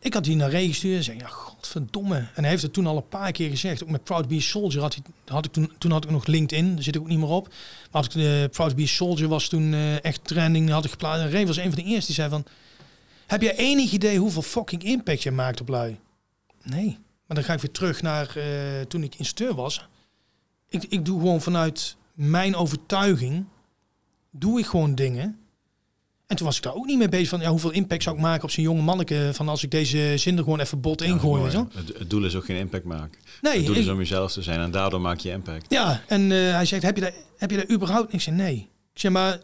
[0.00, 2.16] Ik had die naar Ray gestuurd en zei, ja, god, Verdomme.
[2.16, 3.82] En hij heeft het toen al een paar keer gezegd.
[3.82, 6.10] Ook met Proud to be a Soldier had, hij, had ik toen, toen had ik
[6.10, 6.74] nog LinkedIn.
[6.74, 7.48] Daar zit ik ook niet meer op.
[7.48, 10.70] Maar had ik, uh, Proud to be a Soldier was toen uh, echt trending.
[10.70, 11.24] Had ik geplaatst.
[11.24, 12.44] En Ray was een van de eerste die zei van...
[13.26, 15.98] Heb je enig idee hoeveel fucking impact je maakt op lui?
[16.70, 16.98] Nee.
[17.26, 18.44] Maar dan ga ik weer terug naar uh,
[18.80, 19.88] toen ik instructeur was.
[20.68, 23.44] Ik, ik doe gewoon vanuit mijn overtuiging...
[24.30, 25.38] Doe ik gewoon dingen...
[26.28, 28.22] En toen was ik daar ook niet mee bezig van ja, hoeveel impact zou ik
[28.22, 31.50] maken op zijn jonge manneke van als ik deze zin er gewoon even bot ingooi.
[31.50, 33.20] Ja, het, het, doel is ook geen impact maken.
[33.40, 35.66] Nee, het doel is om jezelf te zijn en daardoor maak je impact.
[35.68, 38.36] Ja, en uh, hij zegt, heb je, daar, heb je daar überhaupt niks in?
[38.36, 38.70] Nee.
[38.92, 39.40] Ik zeg maar,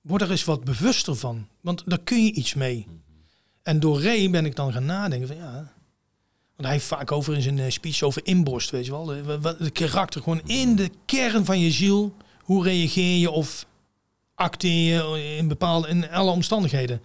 [0.00, 2.84] word er eens wat bewuster van, want daar kun je iets mee.
[2.86, 3.02] Mm -hmm.
[3.62, 5.72] En door Ray ben ik dan gaan nadenken van ja,
[6.62, 9.04] hij heeft vaak over in zijn uh, speech over inborst, weet je wel.
[9.04, 12.16] De, karakter, gewoon in de kern van je ziel.
[12.40, 13.66] Hoe reageer je of
[14.34, 17.02] acteer je in bepaalde, in alle omstandigheden.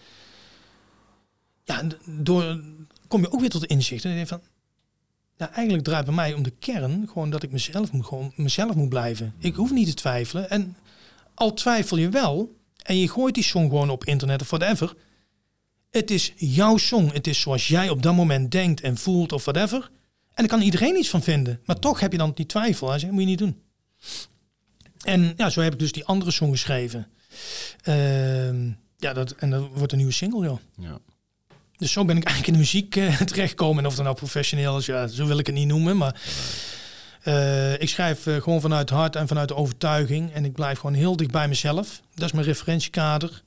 [1.64, 2.61] Ja, door
[3.07, 4.06] kom je ook weer tot inzicht.
[4.06, 4.41] En van,
[5.38, 8.76] nou, eigenlijk draait bij mij om de kern gewoon dat ik mezelf moet, gewoon mezelf
[8.76, 9.34] moet blijven.
[9.40, 10.49] Ik hoef niet te twijfelen.
[10.49, 10.77] En
[11.34, 14.95] al twijfel je wel, en je gooit die song gewoon op internet of whatever.
[15.95, 17.11] Het is jouw song.
[17.13, 19.77] Het is zoals jij op dat moment denkt en voelt of whatever.
[20.34, 21.59] En daar kan iedereen iets van vinden.
[21.65, 22.89] Maar toch heb je dan die twijfel.
[22.89, 23.61] Hij zegt, moet je niet doen.
[25.03, 27.07] En ja, zo heb ik dus die andere song geschreven.
[27.88, 28.53] Uh,
[28.97, 30.59] ja, dat, en dat wordt een nieuwe single, joh.
[30.77, 30.99] Ja.
[31.77, 33.84] Dus zo ben ik eigenlijk in de muziek uh, terechtgekomen.
[33.84, 35.97] En of dat nou professioneel is, ja, zo wil ik het niet noemen.
[35.97, 36.22] Maar
[37.23, 40.34] uh, ik schrijf uh, gewoon vanuit het hart en vanuit de overtuiging.
[40.34, 42.01] En ik blijf gewoon heel dicht bij mezelf.
[42.13, 43.43] Dat is mijn referentiekader.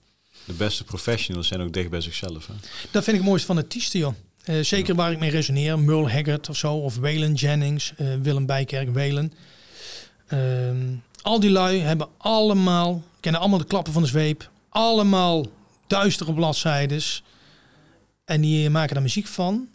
[0.49, 2.47] De beste professionals zijn ook dicht bij zichzelf.
[2.47, 2.55] Hè?
[2.91, 4.15] Dat vind ik het mooiste van artiesten, joh.
[4.45, 5.79] Uh, zeker waar ik mee resoneer.
[5.79, 6.75] Merle Haggard of zo.
[6.75, 7.93] Of Waylon Jennings.
[8.23, 9.33] Willem Bijkerk, Waylon.
[10.27, 14.51] Ehm, al die lui hebben allemaal kennen allemaal de klappen van de zweep.
[14.69, 15.47] Allemaal
[15.87, 17.23] duistere bladzijdes.
[18.25, 19.69] En die maken daar muziek van.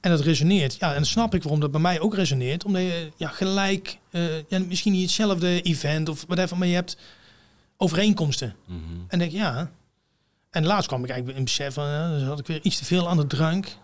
[0.00, 0.76] En dat resoneert.
[0.78, 2.64] Ja, en dan snap ik waarom dat bij mij ook resoneert.
[2.64, 3.98] Omdat je ja, gelijk,
[4.48, 6.96] ja, misschien niet hetzelfde event of whatever, maar je hebt
[7.76, 8.56] overeenkomsten.
[8.66, 9.04] Mm -hmm.
[9.08, 9.70] En denk ja.
[10.56, 12.84] En laatst kwam ik eigenlijk in besef van, uh, dus had ik weer iets te
[12.84, 13.76] veel aan de drank.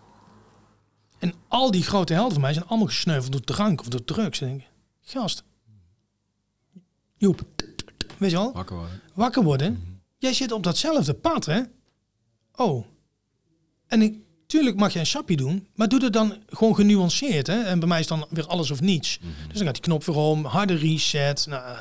[1.19, 4.41] En al die grote helden van mij zijn allemaal gesneuveld door drank of door drugs.
[4.41, 4.69] En denk ik,
[5.01, 5.43] gast,
[7.17, 7.41] Joep,
[8.17, 8.53] Weet je wel?
[8.53, 9.01] Wakker worden.
[9.13, 9.71] Wakker worden.
[9.71, 10.01] Mm -hmm.
[10.17, 11.61] Jij zit op datzelfde pad, hè?
[12.55, 12.85] Oh.
[13.87, 14.17] En ik,
[14.47, 17.61] tuurlijk mag je een sappie doen, maar doe het dan gewoon genuanceerd, hè?
[17.63, 19.19] En bij mij is dan weer alles of niets.
[19.19, 19.47] Mm -hmm.
[19.47, 21.77] Dus dan gaat die knop weer om, harde reset, nou,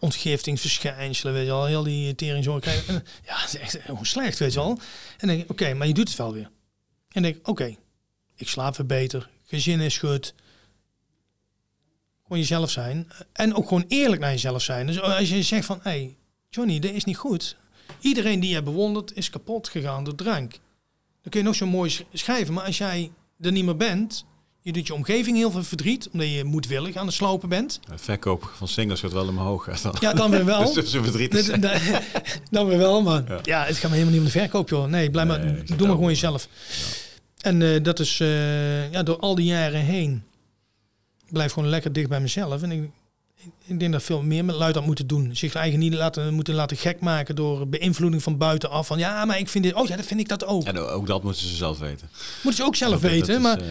[0.00, 3.04] ontgiftingsverschijnselen, weet je wel, heel die tering zo krijgen.
[3.26, 4.78] Ja, het is echt hoe slecht, weet je wel.
[5.18, 6.50] En denk oké, maar je doet het wel weer.
[7.08, 7.76] En denk oké,
[8.34, 10.34] ik slaap weer beter, gezin is goed,
[12.22, 13.08] gewoon jezelf zijn.
[13.32, 14.86] En ook gewoon eerlijk naar jezelf zijn.
[14.86, 16.16] Dus als je zegt van, hé, hey,
[16.50, 17.56] Johnny, dit is niet goed.
[18.00, 20.50] Iedereen die je bewondert is kapot gegaan door drank.
[21.22, 22.54] Dan kun je nog zo mooi schrijven.
[22.54, 24.24] Maar als jij er niet meer bent,
[24.68, 27.80] je doet je omgeving heel veel verdriet, omdat je moedwillig aan het slopen bent.
[27.90, 29.80] De verkoop van singles gaat wel in mijn hoog.
[29.80, 29.94] Dan.
[30.00, 30.72] Ja, dan weer wel.
[30.74, 31.46] dus zo verdrietig
[32.50, 33.38] dan weer wel, maar ja.
[33.42, 33.64] ja.
[33.64, 34.86] het gaat me helemaal niet om de verkoop, joh.
[34.86, 36.48] Nee, blijf nee, maar, doe maar gewoon jezelf.
[36.48, 37.50] Ja.
[37.50, 40.22] En uh, dat is uh, ja, door al die jaren heen
[41.28, 42.62] blijf gewoon lekker dicht bij mezelf.
[42.62, 42.90] En ik,
[43.64, 45.36] ik denk dat veel meer met luid moeten doen.
[45.36, 48.86] Zich eigen niet laten, moeten laten gek maken door beïnvloeding van buitenaf.
[48.86, 49.74] Van ja, maar ik vind dit.
[49.74, 50.64] Oh ja, dat vind ik dat ook.
[50.64, 52.08] Ja, ook dat moeten ze zelf weten.
[52.42, 53.34] Moeten ze ook zelf weten.
[53.34, 53.62] Is, maar.
[53.62, 53.66] Uh,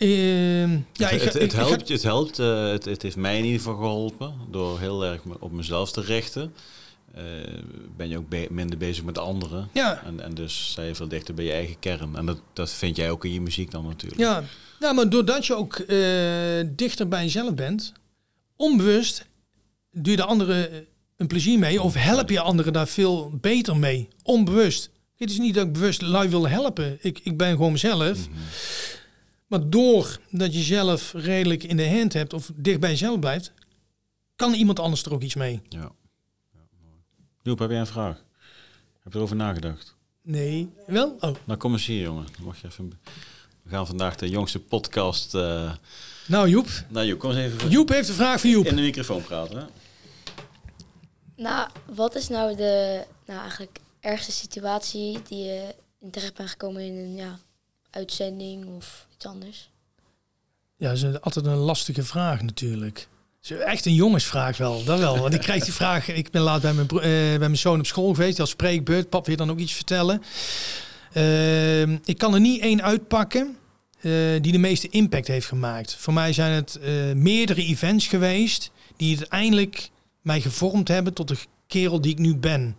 [0.00, 2.38] uh, ja, het, ik, het, het, helpt, het helpt.
[2.38, 6.00] Uh, het, het heeft mij in ieder geval geholpen door heel erg op mezelf te
[6.00, 6.54] richten.
[7.16, 7.22] Uh,
[7.96, 9.68] ben je ook be minder bezig met anderen.
[9.72, 10.02] Ja.
[10.04, 12.16] En, en dus sta je veel dichter bij je eigen kern.
[12.16, 14.20] En dat, dat vind jij ook in je muziek dan natuurlijk.
[14.20, 14.44] Ja,
[14.80, 17.92] ja maar doordat je ook uh, dichter bij jezelf bent,
[18.56, 19.26] onbewust
[19.92, 20.86] doe je de anderen
[21.16, 21.82] een plezier mee.
[21.82, 24.08] Of help je anderen daar veel beter mee.
[24.22, 24.90] Onbewust.
[25.16, 26.98] Het is niet dat ik bewust lui wil helpen.
[27.00, 28.18] Ik, ik ben gewoon mezelf.
[28.18, 28.42] Mm -hmm.
[29.50, 33.52] Maar doordat je zelf redelijk in de hand hebt of dicht bij jezelf blijft,
[34.36, 35.60] kan iemand anders er ook iets mee.
[35.68, 35.92] Ja.
[37.42, 38.24] Joep, heb jij een vraag?
[39.02, 39.96] Heb je erover nagedacht?
[40.22, 40.70] Nee.
[40.86, 41.16] Wel?
[41.20, 41.34] Oh.
[41.44, 42.26] Nou, kom eens hier, jongen.
[42.42, 43.00] Mag je even...
[43.62, 45.34] We gaan vandaag de jongste podcast...
[45.34, 45.72] Uh...
[46.26, 46.68] Nou, Joep.
[46.88, 47.70] Nou, Joep, kom eens even...
[47.70, 48.66] Joep heeft een vraag voor Joep.
[48.66, 49.64] In de microfoon praten, hè?
[51.36, 56.82] Nou, wat is nou de nou, eigenlijk ergste situatie die je in terecht bent gekomen
[56.82, 57.38] in een ja,
[57.90, 59.70] uitzending of anders?
[60.76, 63.08] Ja, dat is altijd een lastige vraag natuurlijk.
[63.64, 65.18] Echt een jongensvraag wel, dat wel.
[65.18, 67.86] Want ik krijg die vraag, ik ben laat bij mijn, uh, bij mijn zoon op
[67.86, 69.08] school geweest, als spreekbeurt.
[69.08, 70.22] Pap wil dan ook iets vertellen.
[71.14, 73.56] Uh, ik kan er niet één uitpakken
[74.00, 75.94] uh, die de meeste impact heeft gemaakt.
[75.94, 76.78] Voor mij zijn het
[77.14, 79.90] meerdere events geweest die uiteindelijk
[80.20, 81.36] mij gevormd hebben tot de
[81.66, 82.76] kerel die ik nu ben.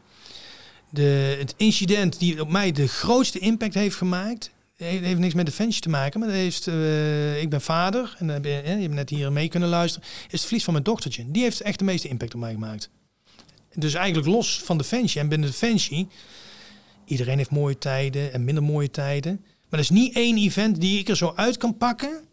[0.89, 4.51] De, het incident die op mij de grootste impact heeft gemaakt,
[4.87, 8.49] heeft, heeft niks met Defensie te maken, maar eh, ik ben vader en heb je,
[8.49, 10.07] je hebt net hier mee kunnen luisteren.
[10.07, 11.31] Is het verlies van mijn dochtertje.
[11.31, 12.89] Die heeft echt de meeste impact op mij gemaakt.
[13.75, 16.07] Dus eigenlijk los van Defensie en binnen Defensie,
[17.05, 19.39] iedereen heeft mooie tijden en minder mooie tijden.
[19.43, 22.23] Maar er is niet één event die ik er zo uit kan pakken,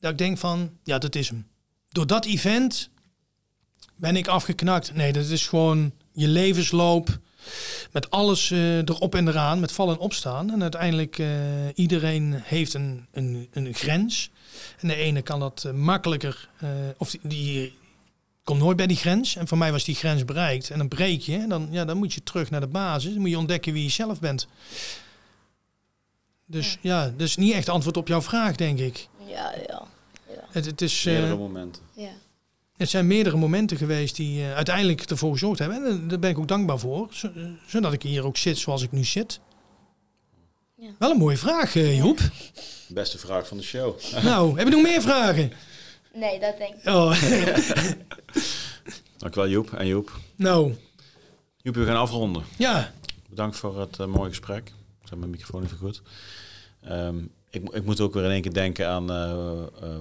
[0.00, 1.46] dat ik denk van, ja, dat is hem.
[1.88, 2.90] Door dat event
[3.96, 4.94] ben ik afgeknakt.
[4.94, 7.18] Nee, dat is gewoon je levensloop
[7.96, 10.52] met alles eh, erop en eraan, met vallen en opstaan.
[10.52, 11.28] En uiteindelijk, uh,
[11.74, 14.30] iedereen heeft een, een, een grens.
[14.80, 16.48] En de ene kan dat uh, makkelijker,
[16.96, 17.78] of die, die,
[18.44, 19.36] komt nooit bij die grens.
[19.36, 20.70] En voor mij was die grens bereikt.
[20.70, 23.12] En dan breek je, en dan, ja, dan moet je terug naar de basis.
[23.12, 24.48] Dan moet je ontdekken wie je zelf bent.
[26.46, 29.08] Dus ja, ja dus niet echt antwoord op jouw vraag, denk ik.
[29.26, 29.82] Ja, ja.
[30.28, 30.44] ja.
[30.50, 31.04] Het, het is...
[31.04, 31.82] Meerdere momenten.
[31.94, 32.12] Ja.
[32.76, 35.84] Het zijn meerdere momenten geweest die uh, uiteindelijk ervoor gezorgd hebben.
[35.86, 37.08] En daar ben ik ook dankbaar voor.
[37.66, 39.40] Zodat ik hier ook zit zoals ik nu zit.
[40.74, 40.88] Ja.
[40.98, 42.18] Wel een mooie vraag, uh, Joep.
[42.88, 44.00] Beste vraag van de show.
[44.22, 45.52] nou, heb je nog meer vragen?
[46.14, 46.88] Nee, dat denk ik.
[46.88, 47.22] Oh.
[49.18, 50.20] Dankjewel Joep en Joep.
[50.36, 50.74] Nou.
[51.62, 52.42] Joep, we gaan afronden.
[52.56, 52.92] Ja.
[53.28, 54.66] Bedankt voor het uh, mooie gesprek.
[55.02, 56.02] Ik zet mijn microfoon even goed.
[56.90, 59.06] Um, ik, ik, moet ook weer in één keer denken aan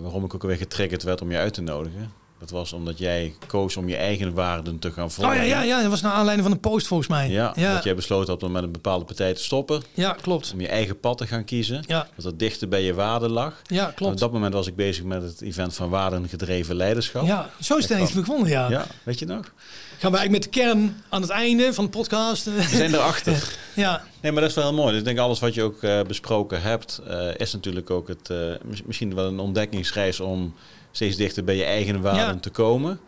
[0.01, 2.11] waarom ik ook alweer getriggerd werd om je uit te nodigen.
[2.45, 5.33] Dat was omdat jij koos om je eigen waarden te gaan volgen.
[5.33, 7.29] Oh ja, ja, ja, dat was naar aanleiding van een post volgens mij.
[7.29, 7.73] Ja, ja.
[7.73, 9.83] dat jij besloten had om met een bepaalde partij te stoppen.
[9.93, 10.51] Ja, klopt.
[10.53, 11.83] Om je eigen pad te gaan kiezen.
[11.87, 12.07] Ja.
[12.15, 13.61] Dat dat dichter bij je waarden lag.
[13.63, 14.01] Ja, klopt.
[14.01, 17.25] En op dat moment was ik bezig met het event van waardengedreven leiderschap.
[17.25, 18.69] Ja, zo is het ineens begonnen, ja.
[18.69, 19.51] Ja, weet je nog?
[19.97, 22.45] Gaan we eigenlijk met de kern aan het einde van de podcast.
[22.45, 23.57] We zijn erachter.
[23.73, 24.03] ja.
[24.21, 24.89] Nee, maar dat is wel heel mooi.
[24.89, 28.29] Dus ik denk alles wat je ook uh, besproken hebt, uh, is natuurlijk ook het,
[28.29, 28.53] uh,
[28.85, 30.53] misschien wel een ontdekkingsreis om
[30.95, 32.39] steeds dichter bij je eigen waarden ja.
[32.39, 32.99] te komen.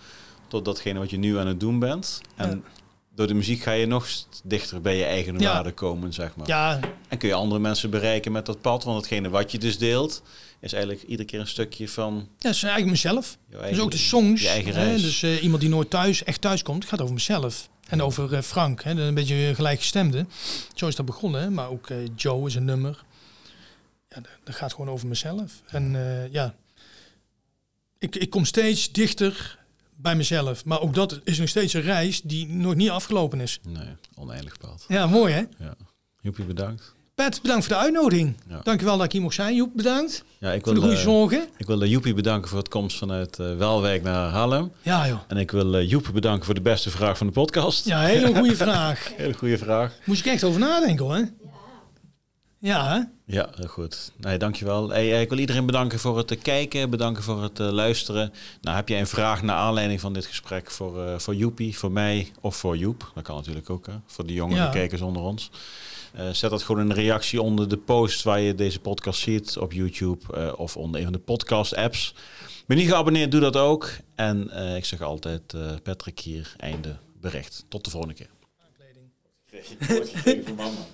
[0.48, 2.22] Tot datgene wat je nu aan het doen bent.
[2.36, 2.72] En ja.
[3.16, 4.08] door de muziek ga je nog
[4.44, 5.54] dichter bij je eigen ja.
[5.54, 6.48] waarden komen, zeg maar.
[6.48, 6.80] Ja.
[7.08, 8.84] En kun je andere mensen bereiken met dat pad.
[8.84, 10.22] Want hetgene wat je dus deelt,
[10.60, 12.14] is eigenlijk iedere keer een stukje van...
[12.16, 13.38] Ja, dat is eigenlijk mezelf.
[13.52, 14.42] Eigen, dus ook de songs.
[14.42, 15.02] Je eigen reis.
[15.02, 15.08] Hè?
[15.08, 17.70] Dus uh, iemand die nooit thuis, echt thuis komt, gaat over mezelf.
[17.88, 18.92] En over uh, Frank, hè?
[18.92, 20.26] een beetje gelijkgestemde.
[20.76, 21.42] Zo is dat begonnen.
[21.42, 21.50] Hè?
[21.50, 23.04] Maar ook uh, Joe is een nummer.
[24.10, 25.62] Ja, dat gaat gewoon over mezelf.
[25.66, 25.96] En
[26.32, 26.56] ja,
[28.00, 29.58] ik, ik kom steeds dichter
[29.96, 30.66] bij mezelf.
[30.66, 33.60] Maar ook dat is nog steeds een reis die nog niet afgelopen is.
[33.68, 34.86] Nee, oneindig pad.
[34.88, 35.44] Ja, mooi hè?
[35.58, 35.76] Ja.
[36.22, 36.96] Joepie, bedankt.
[37.16, 38.36] Pet, bedankt voor de uitnodiging.
[38.50, 38.60] Ja.
[38.64, 39.56] Dankjewel dat ik hier mocht zijn.
[39.56, 40.24] Joep, bedankt.
[40.38, 41.48] Ja, ik wil, voor de goede zorgen.
[41.58, 44.72] Ik wil Joepie bedanken voor het komst vanuit uh, Welwijk naar Haarlem.
[44.82, 45.20] Ja, joh.
[45.28, 47.86] En ik wil uh, Joep bedanken voor de beste vraag van de podcast.
[47.86, 49.12] Ja, hele goede vraag.
[49.16, 49.94] hele goede vraag.
[50.06, 51.28] Moest ik echt over nadenken hoor.
[52.60, 52.68] Ja.
[52.68, 53.02] Ja, hè?
[53.26, 54.12] Ja, heel goed.
[54.18, 54.90] Nee, dankjewel.
[54.90, 58.34] Hey, ik wil iedereen bedanken voor het kijken, bedanken voor het uh, luisteren.
[58.62, 61.92] Nou, heb jij een vraag naar aanleiding van dit gesprek voor, uh, voor Joepie, voor
[61.92, 63.12] mij of voor Joep?
[63.14, 63.94] Dat kan natuurlijk ook, hè?
[64.06, 64.70] voor de jongere ja.
[64.70, 65.52] kijkers onder ons.
[66.16, 69.58] Uh, zet dat gewoon in een reactie onder de post waar je deze podcast ziet
[69.58, 72.16] op YouTube of onder een van de podcast-apps.
[72.66, 73.90] Ben niet geabonneerd, doe dat ook.
[74.16, 75.54] En ik zeg altijd,
[75.84, 77.66] Patrick hier, einde bericht.
[77.68, 78.30] Tot de volgende keer.
[78.66, 80.56] Aankleding.
[80.58, 80.86] mama.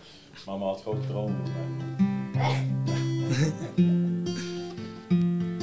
[0.45, 1.41] Mama had grote dromen.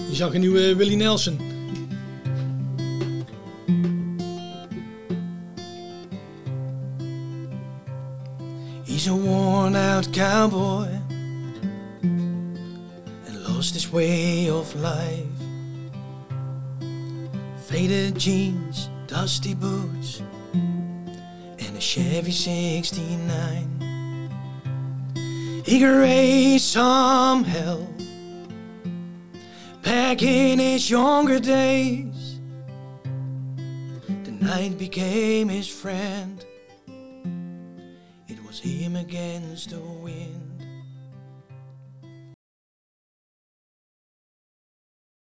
[0.09, 1.39] Je zag een nieuwe Willie Nelson.
[8.85, 10.89] He's a worn out cowboy
[13.27, 15.27] and lost his way of life.
[17.67, 20.23] Faded jeans, dusty boots,
[21.59, 23.90] and a Chevy 69.
[25.65, 27.87] He could raise some hell
[29.83, 32.41] back in his younger days.
[34.25, 36.45] The night became his friend.
[38.29, 40.40] It was him against the wind.